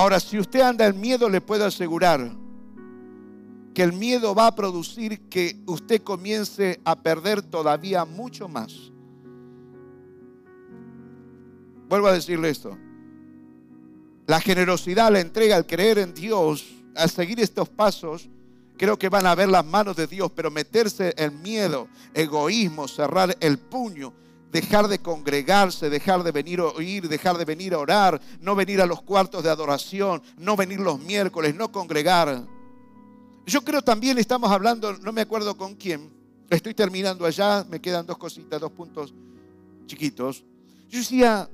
Ahora, 0.00 0.18
si 0.18 0.38
usted 0.38 0.62
anda 0.62 0.86
en 0.86 0.98
miedo, 0.98 1.28
le 1.28 1.42
puedo 1.42 1.66
asegurar 1.66 2.32
que 3.74 3.82
el 3.82 3.92
miedo 3.92 4.34
va 4.34 4.46
a 4.46 4.54
producir 4.54 5.28
que 5.28 5.58
usted 5.66 6.00
comience 6.00 6.80
a 6.86 6.96
perder 7.02 7.42
todavía 7.42 8.06
mucho 8.06 8.48
más. 8.48 8.72
Vuelvo 11.86 12.06
a 12.06 12.14
decirle 12.14 12.48
esto. 12.48 12.78
La 14.26 14.40
generosidad, 14.40 15.12
la 15.12 15.20
entrega, 15.20 15.58
el 15.58 15.66
creer 15.66 15.98
en 15.98 16.14
Dios, 16.14 16.66
al 16.96 17.10
seguir 17.10 17.38
estos 17.38 17.68
pasos, 17.68 18.30
creo 18.78 18.98
que 18.98 19.10
van 19.10 19.26
a 19.26 19.34
ver 19.34 19.50
las 19.50 19.66
manos 19.66 19.96
de 19.96 20.06
Dios, 20.06 20.32
pero 20.34 20.50
meterse 20.50 21.12
en 21.18 21.42
miedo, 21.42 21.88
egoísmo, 22.14 22.88
cerrar 22.88 23.36
el 23.38 23.58
puño, 23.58 24.14
dejar 24.50 24.88
de 24.88 24.98
congregarse, 24.98 25.90
dejar 25.90 26.22
de 26.22 26.32
venir 26.32 26.60
a 26.60 26.64
oír, 26.66 27.08
dejar 27.08 27.38
de 27.38 27.44
venir 27.44 27.74
a 27.74 27.78
orar, 27.78 28.20
no 28.40 28.54
venir 28.54 28.80
a 28.80 28.86
los 28.86 29.02
cuartos 29.02 29.42
de 29.42 29.50
adoración, 29.50 30.22
no 30.38 30.56
venir 30.56 30.80
los 30.80 30.98
miércoles, 30.98 31.54
no 31.54 31.70
congregar. 31.70 32.44
Yo 33.46 33.62
creo 33.62 33.82
también 33.82 34.18
estamos 34.18 34.50
hablando, 34.50 34.96
no 34.98 35.12
me 35.12 35.20
acuerdo 35.20 35.56
con 35.56 35.74
quién, 35.74 36.10
estoy 36.48 36.74
terminando 36.74 37.24
allá, 37.24 37.64
me 37.68 37.80
quedan 37.80 38.06
dos 38.06 38.18
cositas, 38.18 38.60
dos 38.60 38.72
puntos 38.72 39.14
chiquitos. 39.86 40.44
Yo 40.88 40.98
decía, 40.98 41.48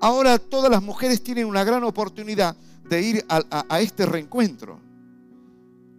ahora 0.00 0.38
todas 0.38 0.70
las 0.70 0.82
mujeres 0.82 1.22
tienen 1.22 1.46
una 1.46 1.64
gran 1.64 1.82
oportunidad 1.84 2.56
de 2.88 3.02
ir 3.02 3.24
a, 3.28 3.64
a 3.68 3.80
este 3.80 4.06
reencuentro. 4.06 4.85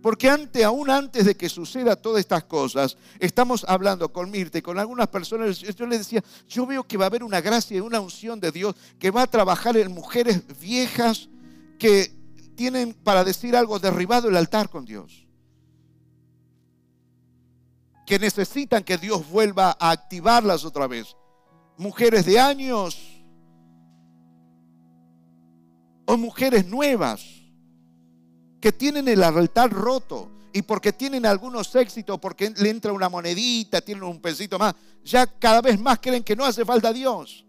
Porque 0.08 0.30
antes, 0.30 0.64
aún 0.64 0.90
antes 0.90 1.26
de 1.26 1.36
que 1.36 1.50
suceda 1.50 1.98
todas 1.98 2.22
estas 2.22 2.46
cosas, 2.46 2.96
estamos 3.20 3.66
hablando 3.68 4.14
con 4.14 4.32
Mirte, 4.32 4.64
con 4.64 4.80
algunas 4.80 5.10
personas, 5.10 5.60
yo 5.60 5.86
les 5.86 6.00
decía, 6.00 6.24
yo 6.48 6.66
veo 6.66 6.86
que 6.86 6.96
va 6.96 7.04
a 7.04 7.08
haber 7.08 7.26
una 7.26 7.42
gracia 7.42 7.76
y 7.76 7.82
una 7.82 8.00
unción 8.00 8.40
de 8.40 8.54
Dios 8.54 8.74
que 9.00 9.12
va 9.12 9.24
a 9.24 9.28
trabajar 9.28 9.76
en 9.76 9.92
mujeres 9.92 10.44
viejas 10.62 11.28
que 11.78 12.16
tienen, 12.56 12.94
para 12.94 13.26
decir 13.26 13.54
algo, 13.54 13.80
derribado 13.80 14.30
el 14.30 14.38
altar 14.38 14.70
con 14.70 14.86
Dios. 14.86 15.28
Que 18.06 18.18
necesitan 18.18 18.86
que 18.86 18.98
Dios 18.98 19.30
vuelva 19.30 19.76
a 19.78 19.92
activarlas 19.92 20.64
otra 20.64 20.88
vez. 20.88 21.18
Mujeres 21.78 22.26
de 22.26 22.40
años 22.40 22.98
o 26.06 26.16
mujeres 26.16 26.66
nuevas 26.66 27.37
que 28.60 28.72
tienen 28.72 29.08
el 29.08 29.24
altar 29.24 29.72
roto 29.72 30.32
y 30.54 30.62
porque 30.62 30.94
tienen 30.94 31.26
algunos 31.26 31.74
éxitos, 31.76 32.20
porque 32.20 32.52
le 32.58 32.70
entra 32.70 32.92
una 32.92 33.10
monedita, 33.10 33.82
tienen 33.82 34.04
un 34.04 34.20
pesito 34.20 34.58
más, 34.58 34.74
ya 35.04 35.28
cada 35.28 35.62
vez 35.62 35.80
más 35.80 36.00
creen 36.00 36.24
que 36.24 36.36
no 36.36 36.46
hace 36.46 36.66
falta 36.66 36.92
Dios. 36.92 37.46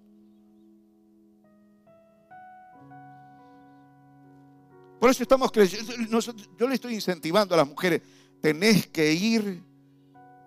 Por 5.00 5.10
eso 5.10 5.22
estamos 5.22 5.52
creyendo, 5.52 6.20
yo 6.58 6.68
le 6.68 6.74
estoy 6.74 6.94
incentivando 6.94 7.54
a 7.54 7.58
las 7.58 7.68
mujeres, 7.68 8.02
tenés 8.40 8.88
que 8.88 9.12
ir 9.12 9.62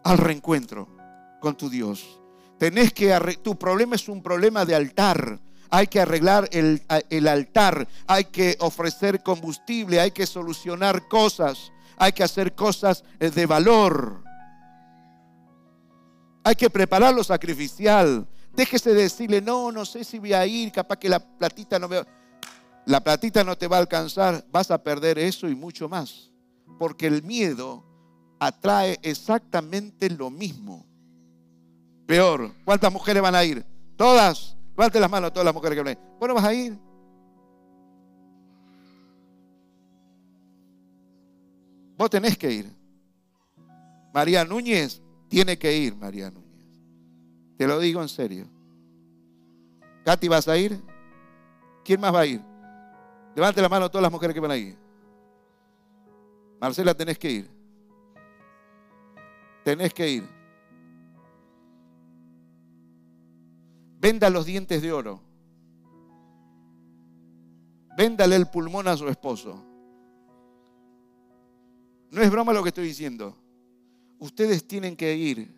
al 0.04 0.18
reencuentro 0.18 0.90
con 1.40 1.56
tu 1.56 1.70
Dios. 1.70 2.20
Tenés 2.58 2.94
que, 2.94 3.18
tu 3.42 3.58
problema 3.58 3.96
es 3.96 4.08
un 4.08 4.22
problema 4.22 4.66
de 4.66 4.76
altar 4.76 5.40
hay 5.72 5.88
que 5.88 6.02
arreglar 6.02 6.50
el, 6.52 7.28
altar, 7.28 7.88
hay 8.06 8.26
que 8.26 8.58
ofrecer 8.60 9.24
combustible, 9.24 10.02
hay 10.02 10.12
que 10.12 10.28
solucionar 10.28 11.08
cosas, 11.08 11.72
hay 11.98 12.12
que 12.12 12.24
hacer 12.24 12.54
cosas 12.54 13.06
eh, 13.20 13.32
de 13.32 13.46
valor. 13.46 14.22
Hay 16.44 16.56
que 16.56 16.70
preparar 16.70 17.14
lo 17.14 17.24
sacrificial. 17.24 18.28
Déjese 18.54 18.94
de 18.94 19.04
decirle, 19.04 19.42
no, 19.42 19.72
no 19.72 19.86
sé 19.86 20.04
si 20.04 20.20
voy 20.20 20.34
a 20.34 20.46
ir, 20.46 20.74
capaz 20.74 20.98
que 20.98 21.10
la 21.10 21.20
platita 21.20 21.80
no 21.80 21.88
me... 21.88 22.04
La 22.86 23.02
platita 23.02 23.44
no 23.44 23.56
te 23.58 23.68
va 23.68 23.78
a 23.78 23.80
alcanzar, 23.80 24.44
vas 24.52 24.72
a 24.72 24.84
perder 24.84 25.20
eso 25.20 25.48
y 25.48 25.56
mucho 25.56 25.88
más. 25.88 26.32
Porque 26.80 27.08
el 27.08 27.24
miedo 27.24 27.86
atrae 28.40 29.00
exactamente 29.04 30.10
lo 30.10 30.30
mismo. 30.32 30.86
Peor. 32.08 32.52
¿Cuántas 32.66 32.92
mujeres 32.92 33.22
van 33.22 33.36
a 33.36 33.44
ir? 33.44 33.64
Todas. 33.96 34.58
Levante 34.78 35.00
las 35.00 35.12
manos 35.12 35.30
a 35.30 35.34
todas 35.34 35.46
las 35.46 35.54
mujeres 35.54 35.84
que 35.84 35.92
ir. 35.92 35.98
¿Vos 36.20 36.28
no 36.28 36.36
vas 36.36 36.44
a 36.44 36.54
ir? 36.54 36.78
Vos 41.98 42.10
tenés 42.10 42.38
que 42.38 42.52
ir. 42.52 42.76
María 44.14 44.44
Núñez 44.44 45.02
tiene 45.28 45.58
que 45.58 45.76
ir, 45.76 45.96
María 45.96 46.32
Núñez. 46.32 46.82
Te 47.58 47.68
lo 47.68 47.80
digo 47.80 48.02
en 48.02 48.10
serio. 48.10 48.48
Katy, 50.04 50.28
¿vas 50.28 50.48
a 50.48 50.58
ir? 50.58 50.82
¿Quién 51.86 52.02
más 52.02 52.14
va 52.14 52.22
a 52.22 52.26
ir? 52.26 52.42
Levante 53.36 53.62
la 53.62 53.70
mano 53.70 53.86
a 53.86 53.90
todas 53.90 54.02
las 54.02 54.12
mujeres 54.12 54.34
que 54.34 54.40
van 54.40 54.52
a 54.52 54.58
ir. 54.58 54.78
Marcela, 56.60 56.94
tenés 56.94 57.18
que 57.18 57.30
ir. 57.30 57.50
Tenés 59.64 59.94
que 59.94 60.10
ir. 60.10 60.41
Venda 64.02 64.32
los 64.32 64.48
dientes 64.48 64.82
de 64.82 64.92
oro. 64.92 65.22
Véndale 67.96 68.36
el 68.36 68.48
pulmón 68.48 68.88
a 68.88 68.98
su 68.98 69.08
esposo. 69.08 69.64
No 72.10 72.20
es 72.20 72.32
broma 72.32 72.52
lo 72.52 72.64
que 72.64 72.70
estoy 72.70 72.86
diciendo. 72.86 73.38
Ustedes 74.18 74.68
tienen 74.68 74.96
que 74.96 75.16
ir. 75.16 75.56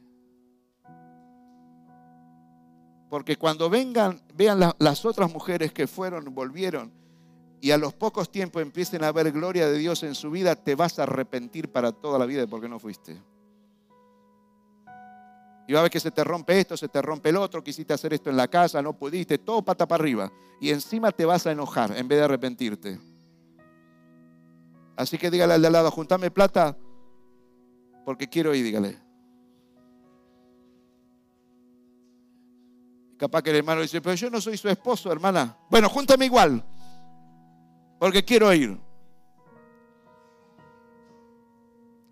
Porque 3.10 3.38
cuando 3.38 3.70
vengan, 3.70 4.22
vean 4.36 4.60
las 4.78 5.06
otras 5.06 5.32
mujeres 5.32 5.72
que 5.72 5.88
fueron, 5.88 6.36
volvieron, 6.36 6.92
y 7.62 7.72
a 7.72 7.78
los 7.78 7.94
pocos 7.94 8.30
tiempos 8.30 8.62
empiecen 8.62 9.06
a 9.06 9.14
ver 9.14 9.32
gloria 9.32 9.68
de 9.68 9.78
Dios 9.78 10.04
en 10.04 10.16
su 10.16 10.30
vida, 10.30 10.58
te 10.58 10.76
vas 10.76 11.00
a 11.00 11.04
arrepentir 11.04 11.72
para 11.72 11.94
toda 11.94 12.20
la 12.20 12.26
vida 12.26 12.42
de 12.42 12.48
por 12.48 12.60
qué 12.60 12.68
no 12.68 12.78
fuiste. 12.78 13.22
Y 15.68 15.74
va 15.74 15.80
a 15.80 15.84
ver 15.84 15.92
que 15.92 16.00
se 16.00 16.12
te 16.12 16.24
rompe 16.24 16.60
esto, 16.60 16.76
se 16.76 16.90
te 16.90 17.02
rompe 17.02 17.30
el 17.30 17.38
otro, 17.38 17.64
quisiste 17.64 17.94
hacer 17.94 18.14
esto 18.14 18.30
en 18.30 18.38
la 18.38 18.48
casa, 18.48 18.82
no 18.82 18.94
pudiste, 18.94 19.38
todo 19.38 19.62
pata 19.62 19.88
para 19.88 20.02
arriba. 20.02 20.32
Y 20.60 20.70
encima 20.70 21.12
te 21.12 21.26
vas 21.26 21.48
a 21.48 21.52
enojar 21.52 21.96
en 21.98 22.08
vez 22.08 22.20
de 22.20 22.26
arrepentirte. 22.26 23.00
Así 24.96 25.18
que 25.18 25.32
dígale 25.32 25.54
al 25.54 25.62
de 25.62 25.68
al 25.68 25.74
lado, 25.74 25.92
juntame 25.92 26.32
plata 26.32 26.78
porque 28.06 28.28
quiero 28.28 28.54
ir, 28.54 28.64
dígale. 28.64 28.98
Capaz 33.18 33.42
que 33.42 33.52
el 33.52 33.58
hermano 33.58 33.82
dice, 33.82 34.02
pero 34.02 34.16
yo 34.16 34.30
no 34.30 34.42
soy 34.42 34.58
su 34.58 34.68
esposo, 34.68 35.12
hermana. 35.12 35.58
Bueno, 35.70 35.88
júntame 35.88 36.26
igual 36.26 36.64
porque 38.04 38.22
quiero 38.26 38.54
ir. 38.54 38.78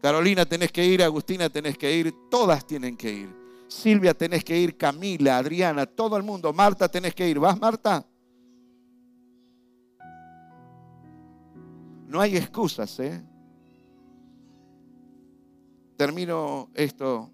Carolina 0.01 0.45
tenés 0.45 0.71
que 0.71 0.85
ir, 0.85 1.03
Agustina 1.03 1.49
tenés 1.49 1.77
que 1.77 1.93
ir, 1.93 2.13
todas 2.29 2.65
tienen 2.65 2.95
que 2.95 3.11
ir. 3.11 3.40
Silvia 3.71 4.13
tenés 4.13 4.43
que 4.43 4.59
ir, 4.59 4.75
Camila, 4.75 5.37
Adriana, 5.37 5.85
todo 5.85 6.17
el 6.17 6.23
mundo. 6.23 6.51
Marta 6.51 6.89
tenés 6.89 7.15
que 7.15 7.29
ir. 7.29 7.39
¿Vas, 7.39 7.57
Marta? 7.57 8.05
No 12.05 12.19
hay 12.19 12.35
excusas, 12.35 12.99
¿eh? 12.99 13.23
Termino 15.95 16.69
esto. 16.73 17.31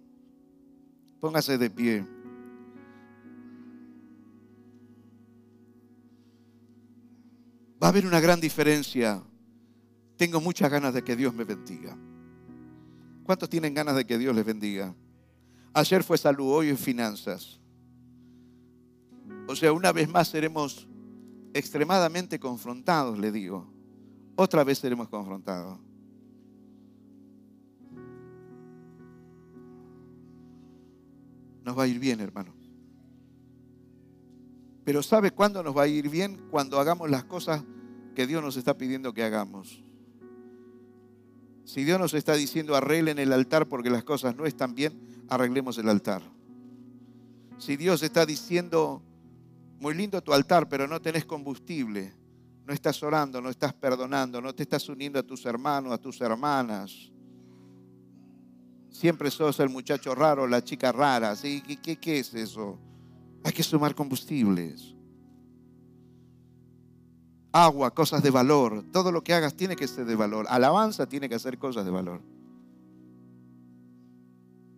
Póngase 1.19 1.57
de 1.57 1.69
pie. 1.71 2.05
va 7.81 7.87
a 7.87 7.89
haber 7.89 8.05
una 8.05 8.19
gran 8.19 8.39
diferencia. 8.39 9.23
Tengo 10.17 10.41
muchas 10.41 10.69
ganas 10.69 10.93
de 10.93 11.03
que 11.03 11.15
Dios 11.15 11.33
me 11.33 11.43
bendiga. 11.43 11.95
¿Cuántos 13.23 13.49
tienen 13.49 13.73
ganas 13.73 13.95
de 13.95 14.05
que 14.05 14.17
Dios 14.17 14.35
les 14.35 14.45
bendiga? 14.45 14.95
Ayer 15.77 16.03
fue 16.03 16.17
salud, 16.17 16.55
hoy 16.55 16.69
es 16.69 16.79
finanzas. 16.79 17.59
O 19.47 19.55
sea, 19.55 19.71
una 19.71 19.91
vez 19.91 20.09
más 20.09 20.27
seremos 20.27 20.87
extremadamente 21.53 22.39
confrontados, 22.39 23.19
le 23.19 23.31
digo. 23.31 23.71
Otra 24.35 24.63
vez 24.63 24.79
seremos 24.79 25.07
confrontados. 25.07 25.77
Nos 31.63 31.77
va 31.77 31.83
a 31.83 31.87
ir 31.87 31.99
bien, 31.99 32.21
hermano. 32.21 32.55
Pero 34.83 35.03
¿sabe 35.03 35.29
cuándo 35.29 35.61
nos 35.61 35.77
va 35.77 35.83
a 35.83 35.87
ir 35.87 36.09
bien? 36.09 36.41
Cuando 36.49 36.79
hagamos 36.79 37.07
las 37.07 37.25
cosas 37.25 37.63
que 38.15 38.25
Dios 38.25 38.41
nos 38.41 38.57
está 38.57 38.75
pidiendo 38.79 39.13
que 39.13 39.21
hagamos. 39.21 39.83
Si 41.65 41.83
Dios 41.83 41.99
nos 41.99 42.15
está 42.15 42.33
diciendo 42.33 42.75
arreglen 42.75 43.19
el 43.19 43.31
altar 43.31 43.67
porque 43.67 43.91
las 43.91 44.03
cosas 44.03 44.35
no 44.35 44.47
están 44.47 44.73
bien, 44.73 45.06
arreglemos 45.29 45.77
el 45.77 45.89
altar. 45.89 46.21
Si 47.57 47.75
Dios 47.75 48.03
está 48.03 48.25
diciendo, 48.25 49.01
muy 49.79 49.93
lindo 49.93 50.21
tu 50.21 50.33
altar, 50.33 50.69
pero 50.69 50.87
no 50.87 51.01
tenés 51.01 51.25
combustible, 51.25 52.13
no 52.65 52.73
estás 52.73 53.01
orando, 53.01 53.41
no 53.41 53.49
estás 53.49 53.73
perdonando, 53.73 54.41
no 54.41 54.53
te 54.53 54.63
estás 54.63 54.87
uniendo 54.89 55.19
a 55.19 55.23
tus 55.23 55.45
hermanos, 55.45 55.91
a 55.91 55.97
tus 55.97 56.19
hermanas. 56.21 57.11
Siempre 58.89 59.31
sos 59.31 59.59
el 59.59 59.69
muchacho 59.69 60.13
raro, 60.15 60.47
la 60.47 60.63
chica 60.63 60.91
rara. 60.91 61.35
¿sí? 61.35 61.61
¿Qué, 61.61 61.97
qué 61.97 62.19
es 62.19 62.33
eso? 62.33 62.79
Hay 63.43 63.53
que 63.53 63.63
sumar 63.63 63.95
combustibles. 63.95 64.95
Agua, 67.51 67.91
cosas 67.91 68.21
de 68.21 68.29
valor. 68.29 68.83
Todo 68.91 69.11
lo 69.11 69.23
que 69.23 69.33
hagas 69.33 69.55
tiene 69.55 69.75
que 69.75 69.87
ser 69.87 70.05
de 70.05 70.15
valor. 70.15 70.45
Alabanza 70.49 71.07
tiene 71.07 71.29
que 71.29 71.35
hacer 71.35 71.57
cosas 71.57 71.85
de 71.85 71.91
valor. 71.91 72.21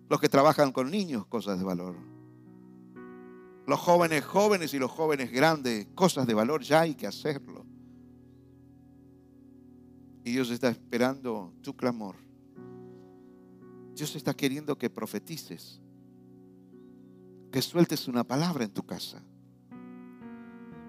Los 0.10 0.20
que 0.20 0.28
trabajan 0.28 0.72
con 0.72 0.89
niños, 0.89 1.26
cosas 1.28 1.60
de 1.60 1.64
valor. 1.64 1.95
Los 3.67 3.79
jóvenes 3.79 4.25
jóvenes 4.25 4.74
y 4.74 4.79
los 4.79 4.89
jóvenes 4.89 5.32
grandes, 5.32 5.88
cosas 5.93 6.25
de 6.25 6.33
valor, 6.33 6.63
ya 6.63 6.82
hay 6.82 6.96
que 6.96 7.05
hacerlo. 7.05 7.66
Y 10.24 10.32
Dios 10.32 10.50
está 10.50 10.70
esperando 10.70 11.54
tu 11.62 11.75
clamor. 11.75 12.16
Dios 13.96 14.16
está 14.16 14.33
queriendo 14.33 14.78
que 14.78 14.89
profetices 14.89 15.79
que 17.51 17.62
sueltes 17.62 18.08
una 18.08 18.24
palabra 18.24 18.63
en 18.63 18.71
tu 18.71 18.83
casa 18.83 19.21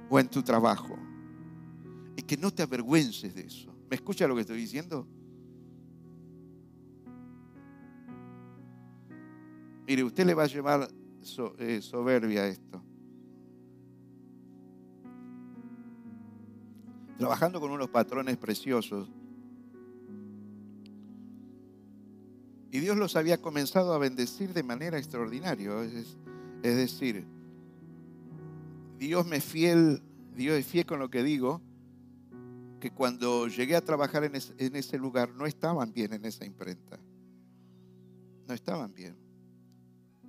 o 0.09 0.19
en 0.19 0.29
tu 0.29 0.43
trabajo 0.43 0.99
y 2.17 2.23
que 2.23 2.37
no 2.37 2.53
te 2.53 2.63
avergüences 2.63 3.35
de 3.35 3.43
eso. 3.43 3.75
¿Me 3.89 3.97
escucha 3.97 4.27
lo 4.27 4.35
que 4.35 4.43
estoy 4.43 4.59
diciendo? 4.59 5.07
Mire, 9.91 10.05
usted 10.05 10.25
le 10.25 10.35
va 10.35 10.45
a 10.45 10.47
llevar 10.47 10.89
eh, 11.59 11.83
soberbia 11.83 12.43
a 12.43 12.47
esto. 12.47 12.81
Trabajando 17.19 17.61
con 17.61 17.73
unos 17.73 17.89
patrones 17.89 18.37
preciosos. 18.37 19.11
Y 22.71 22.79
Dios 22.79 22.97
los 22.99 23.17
había 23.17 23.43
comenzado 23.43 23.93
a 23.93 23.99
bendecir 23.99 24.55
de 24.55 24.63
manera 24.63 24.97
extraordinaria. 24.97 25.73
Es 25.83 26.17
decir, 26.63 27.27
Dios 28.97 29.27
me 29.27 29.41
fiel, 29.41 30.05
Dios 30.37 30.57
es 30.57 30.67
fiel 30.67 30.87
con 30.87 31.01
lo 31.01 31.11
que 31.11 31.25
digo, 31.25 31.61
que 32.79 32.93
cuando 32.93 33.49
llegué 33.49 33.75
a 33.75 33.85
trabajar 33.85 34.23
en, 34.23 34.37
ese 34.37 34.99
lugar 34.99 35.35
no 35.35 35.47
estaban 35.47 35.93
bien 35.93 36.13
en 36.13 36.27
esa 36.27 36.45
imprenta. 36.45 37.01
No 38.47 38.55
estaban 38.55 38.95
bien. 38.95 39.30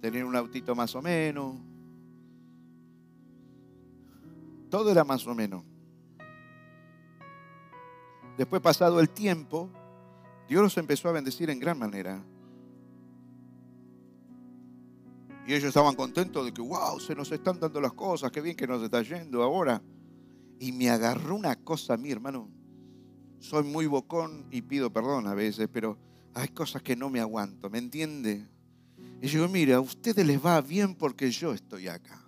Tenían 0.01 0.25
un 0.25 0.35
autito 0.35 0.73
más 0.75 0.95
o 0.95 1.01
menos. 1.01 1.55
Todo 4.69 4.91
era 4.91 5.03
más 5.03 5.25
o 5.27 5.35
menos. 5.35 5.63
Después 8.37 8.61
pasado 8.61 8.99
el 8.99 9.09
tiempo, 9.09 9.69
Dios 10.49 10.63
los 10.63 10.77
empezó 10.77 11.09
a 11.09 11.11
bendecir 11.11 11.49
en 11.49 11.59
gran 11.59 11.77
manera. 11.77 12.23
Y 15.45 15.53
ellos 15.53 15.65
estaban 15.65 15.95
contentos 15.95 16.45
de 16.45 16.53
que, 16.53 16.61
wow, 16.61 16.99
se 16.99 17.15
nos 17.15 17.31
están 17.31 17.59
dando 17.59 17.81
las 17.81 17.93
cosas, 17.93 18.31
qué 18.31 18.41
bien 18.41 18.55
que 18.55 18.67
nos 18.67 18.81
está 18.81 19.01
yendo 19.01 19.43
ahora. 19.43 19.81
Y 20.59 20.71
me 20.71 20.89
agarró 20.89 21.35
una 21.35 21.55
cosa 21.55 21.93
a 21.93 21.97
mí, 21.97 22.11
hermano. 22.11 22.49
Soy 23.39 23.63
muy 23.63 23.87
bocón 23.87 24.45
y 24.51 24.61
pido 24.61 24.91
perdón 24.91 25.27
a 25.27 25.33
veces, 25.33 25.67
pero 25.71 25.97
hay 26.33 26.47
cosas 26.49 26.81
que 26.81 26.95
no 26.95 27.09
me 27.09 27.19
aguanto, 27.19 27.69
¿me 27.69 27.79
entiende? 27.79 28.47
Y 29.21 29.27
yo 29.27 29.41
digo, 29.41 29.53
mira, 29.53 29.75
a 29.75 29.81
ustedes 29.81 30.25
les 30.25 30.43
va 30.43 30.59
bien 30.61 30.95
porque 30.95 31.29
yo 31.29 31.53
estoy 31.53 31.87
acá. 31.87 32.19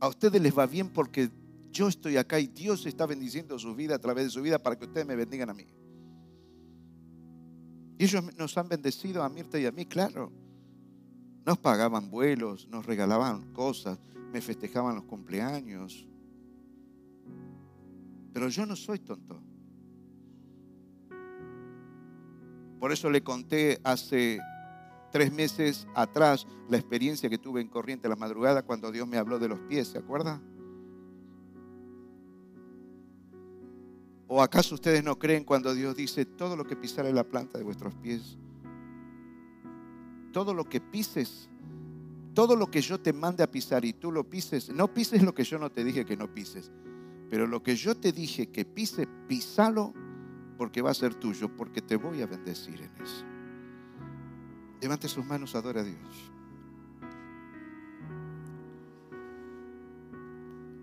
A 0.00 0.08
ustedes 0.08 0.42
les 0.42 0.56
va 0.56 0.66
bien 0.66 0.88
porque 0.88 1.30
yo 1.70 1.86
estoy 1.86 2.16
acá 2.16 2.40
y 2.40 2.48
Dios 2.48 2.86
está 2.86 3.06
bendiciendo 3.06 3.56
su 3.58 3.74
vida 3.76 3.94
a 3.94 3.98
través 4.00 4.24
de 4.24 4.30
su 4.30 4.42
vida 4.42 4.58
para 4.58 4.76
que 4.76 4.86
ustedes 4.86 5.06
me 5.06 5.14
bendigan 5.14 5.48
a 5.48 5.54
mí. 5.54 5.66
Y 7.98 8.04
ellos 8.04 8.36
nos 8.36 8.56
han 8.58 8.68
bendecido 8.68 9.22
a 9.22 9.28
Mirta 9.28 9.60
y 9.60 9.66
a 9.66 9.70
mí, 9.70 9.86
claro. 9.86 10.32
Nos 11.46 11.58
pagaban 11.58 12.10
vuelos, 12.10 12.66
nos 12.68 12.84
regalaban 12.84 13.52
cosas, 13.52 14.00
me 14.32 14.40
festejaban 14.40 14.96
los 14.96 15.04
cumpleaños. 15.04 16.08
Pero 18.32 18.48
yo 18.48 18.66
no 18.66 18.74
soy 18.74 18.98
tonto. 18.98 19.40
Por 22.80 22.92
eso 22.92 23.10
le 23.10 23.22
conté 23.22 23.78
hace 23.84 24.40
tres 25.12 25.30
meses 25.30 25.86
atrás 25.94 26.46
la 26.70 26.78
experiencia 26.78 27.28
que 27.28 27.36
tuve 27.36 27.60
en 27.60 27.68
Corriente 27.68 28.08
la 28.08 28.16
madrugada 28.16 28.62
cuando 28.62 28.90
Dios 28.90 29.06
me 29.06 29.18
habló 29.18 29.38
de 29.38 29.48
los 29.48 29.60
pies, 29.60 29.88
¿se 29.88 29.98
acuerda? 29.98 30.40
¿O 34.28 34.40
acaso 34.42 34.74
ustedes 34.76 35.04
no 35.04 35.18
creen 35.18 35.44
cuando 35.44 35.74
Dios 35.74 35.94
dice, 35.94 36.24
todo 36.24 36.56
lo 36.56 36.64
que 36.64 36.74
pisare 36.74 37.12
la 37.12 37.24
planta 37.24 37.58
de 37.58 37.64
vuestros 37.64 37.94
pies, 37.96 38.38
todo 40.32 40.54
lo 40.54 40.64
que 40.64 40.80
pises, 40.80 41.50
todo 42.32 42.56
lo 42.56 42.70
que 42.70 42.80
yo 42.80 42.98
te 42.98 43.12
mande 43.12 43.42
a 43.42 43.50
pisar 43.50 43.84
y 43.84 43.92
tú 43.92 44.10
lo 44.10 44.30
pises, 44.30 44.70
no 44.70 44.94
pises 44.94 45.22
lo 45.22 45.34
que 45.34 45.44
yo 45.44 45.58
no 45.58 45.70
te 45.70 45.84
dije 45.84 46.06
que 46.06 46.16
no 46.16 46.32
pises, 46.32 46.70
pero 47.28 47.46
lo 47.46 47.62
que 47.62 47.76
yo 47.76 47.94
te 47.94 48.12
dije 48.12 48.46
que 48.46 48.64
pise, 48.64 49.06
písalo 49.28 49.92
porque 50.60 50.82
va 50.82 50.90
a 50.90 50.94
ser 50.94 51.14
tuyo, 51.14 51.48
porque 51.48 51.80
te 51.80 51.96
voy 51.96 52.20
a 52.20 52.26
bendecir 52.26 52.82
en 52.82 53.02
eso. 53.02 53.24
Levante 54.82 55.08
sus 55.08 55.24
manos, 55.24 55.54
adora 55.54 55.80
a 55.80 55.84
Dios. 55.84 56.30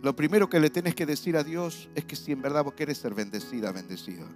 Lo 0.01 0.15
primero 0.15 0.49
que 0.49 0.59
le 0.59 0.71
tienes 0.71 0.95
que 0.95 1.05
decir 1.05 1.37
a 1.37 1.43
Dios 1.43 1.89
es 1.93 2.05
que 2.05 2.15
si 2.15 2.31
en 2.31 2.41
verdad 2.41 2.63
vos 2.63 2.73
quieres 2.73 2.97
ser 2.97 3.13
bendecida, 3.13 3.71
bendecido. 3.71 4.27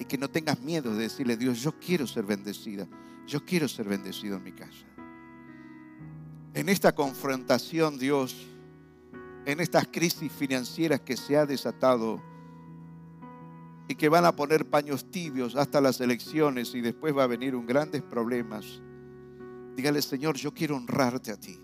Y 0.00 0.04
que 0.04 0.18
no 0.18 0.28
tengas 0.28 0.58
miedo 0.60 0.96
de 0.96 1.02
decirle, 1.02 1.36
Dios, 1.36 1.60
yo 1.60 1.78
quiero 1.78 2.08
ser 2.08 2.24
bendecida. 2.24 2.88
Yo 3.28 3.44
quiero 3.44 3.68
ser 3.68 3.88
bendecido 3.88 4.38
en 4.38 4.42
mi 4.42 4.50
casa. 4.50 4.86
En 6.52 6.68
esta 6.68 6.96
confrontación, 6.96 7.96
Dios, 7.96 8.44
en 9.48 9.60
estas 9.60 9.88
crisis 9.90 10.30
financieras 10.30 11.00
que 11.00 11.16
se 11.16 11.34
ha 11.34 11.46
desatado 11.46 12.22
y 13.88 13.94
que 13.94 14.10
van 14.10 14.26
a 14.26 14.36
poner 14.36 14.68
paños 14.68 15.10
tibios 15.10 15.56
hasta 15.56 15.80
las 15.80 16.02
elecciones 16.02 16.74
y 16.74 16.82
después 16.82 17.16
va 17.16 17.24
a 17.24 17.28
venir 17.28 17.56
un 17.56 17.64
grandes 17.64 18.02
problemas. 18.02 18.82
Dígale, 19.74 20.02
Señor, 20.02 20.36
yo 20.36 20.52
quiero 20.52 20.76
honrarte 20.76 21.32
a 21.32 21.40
ti. 21.40 21.58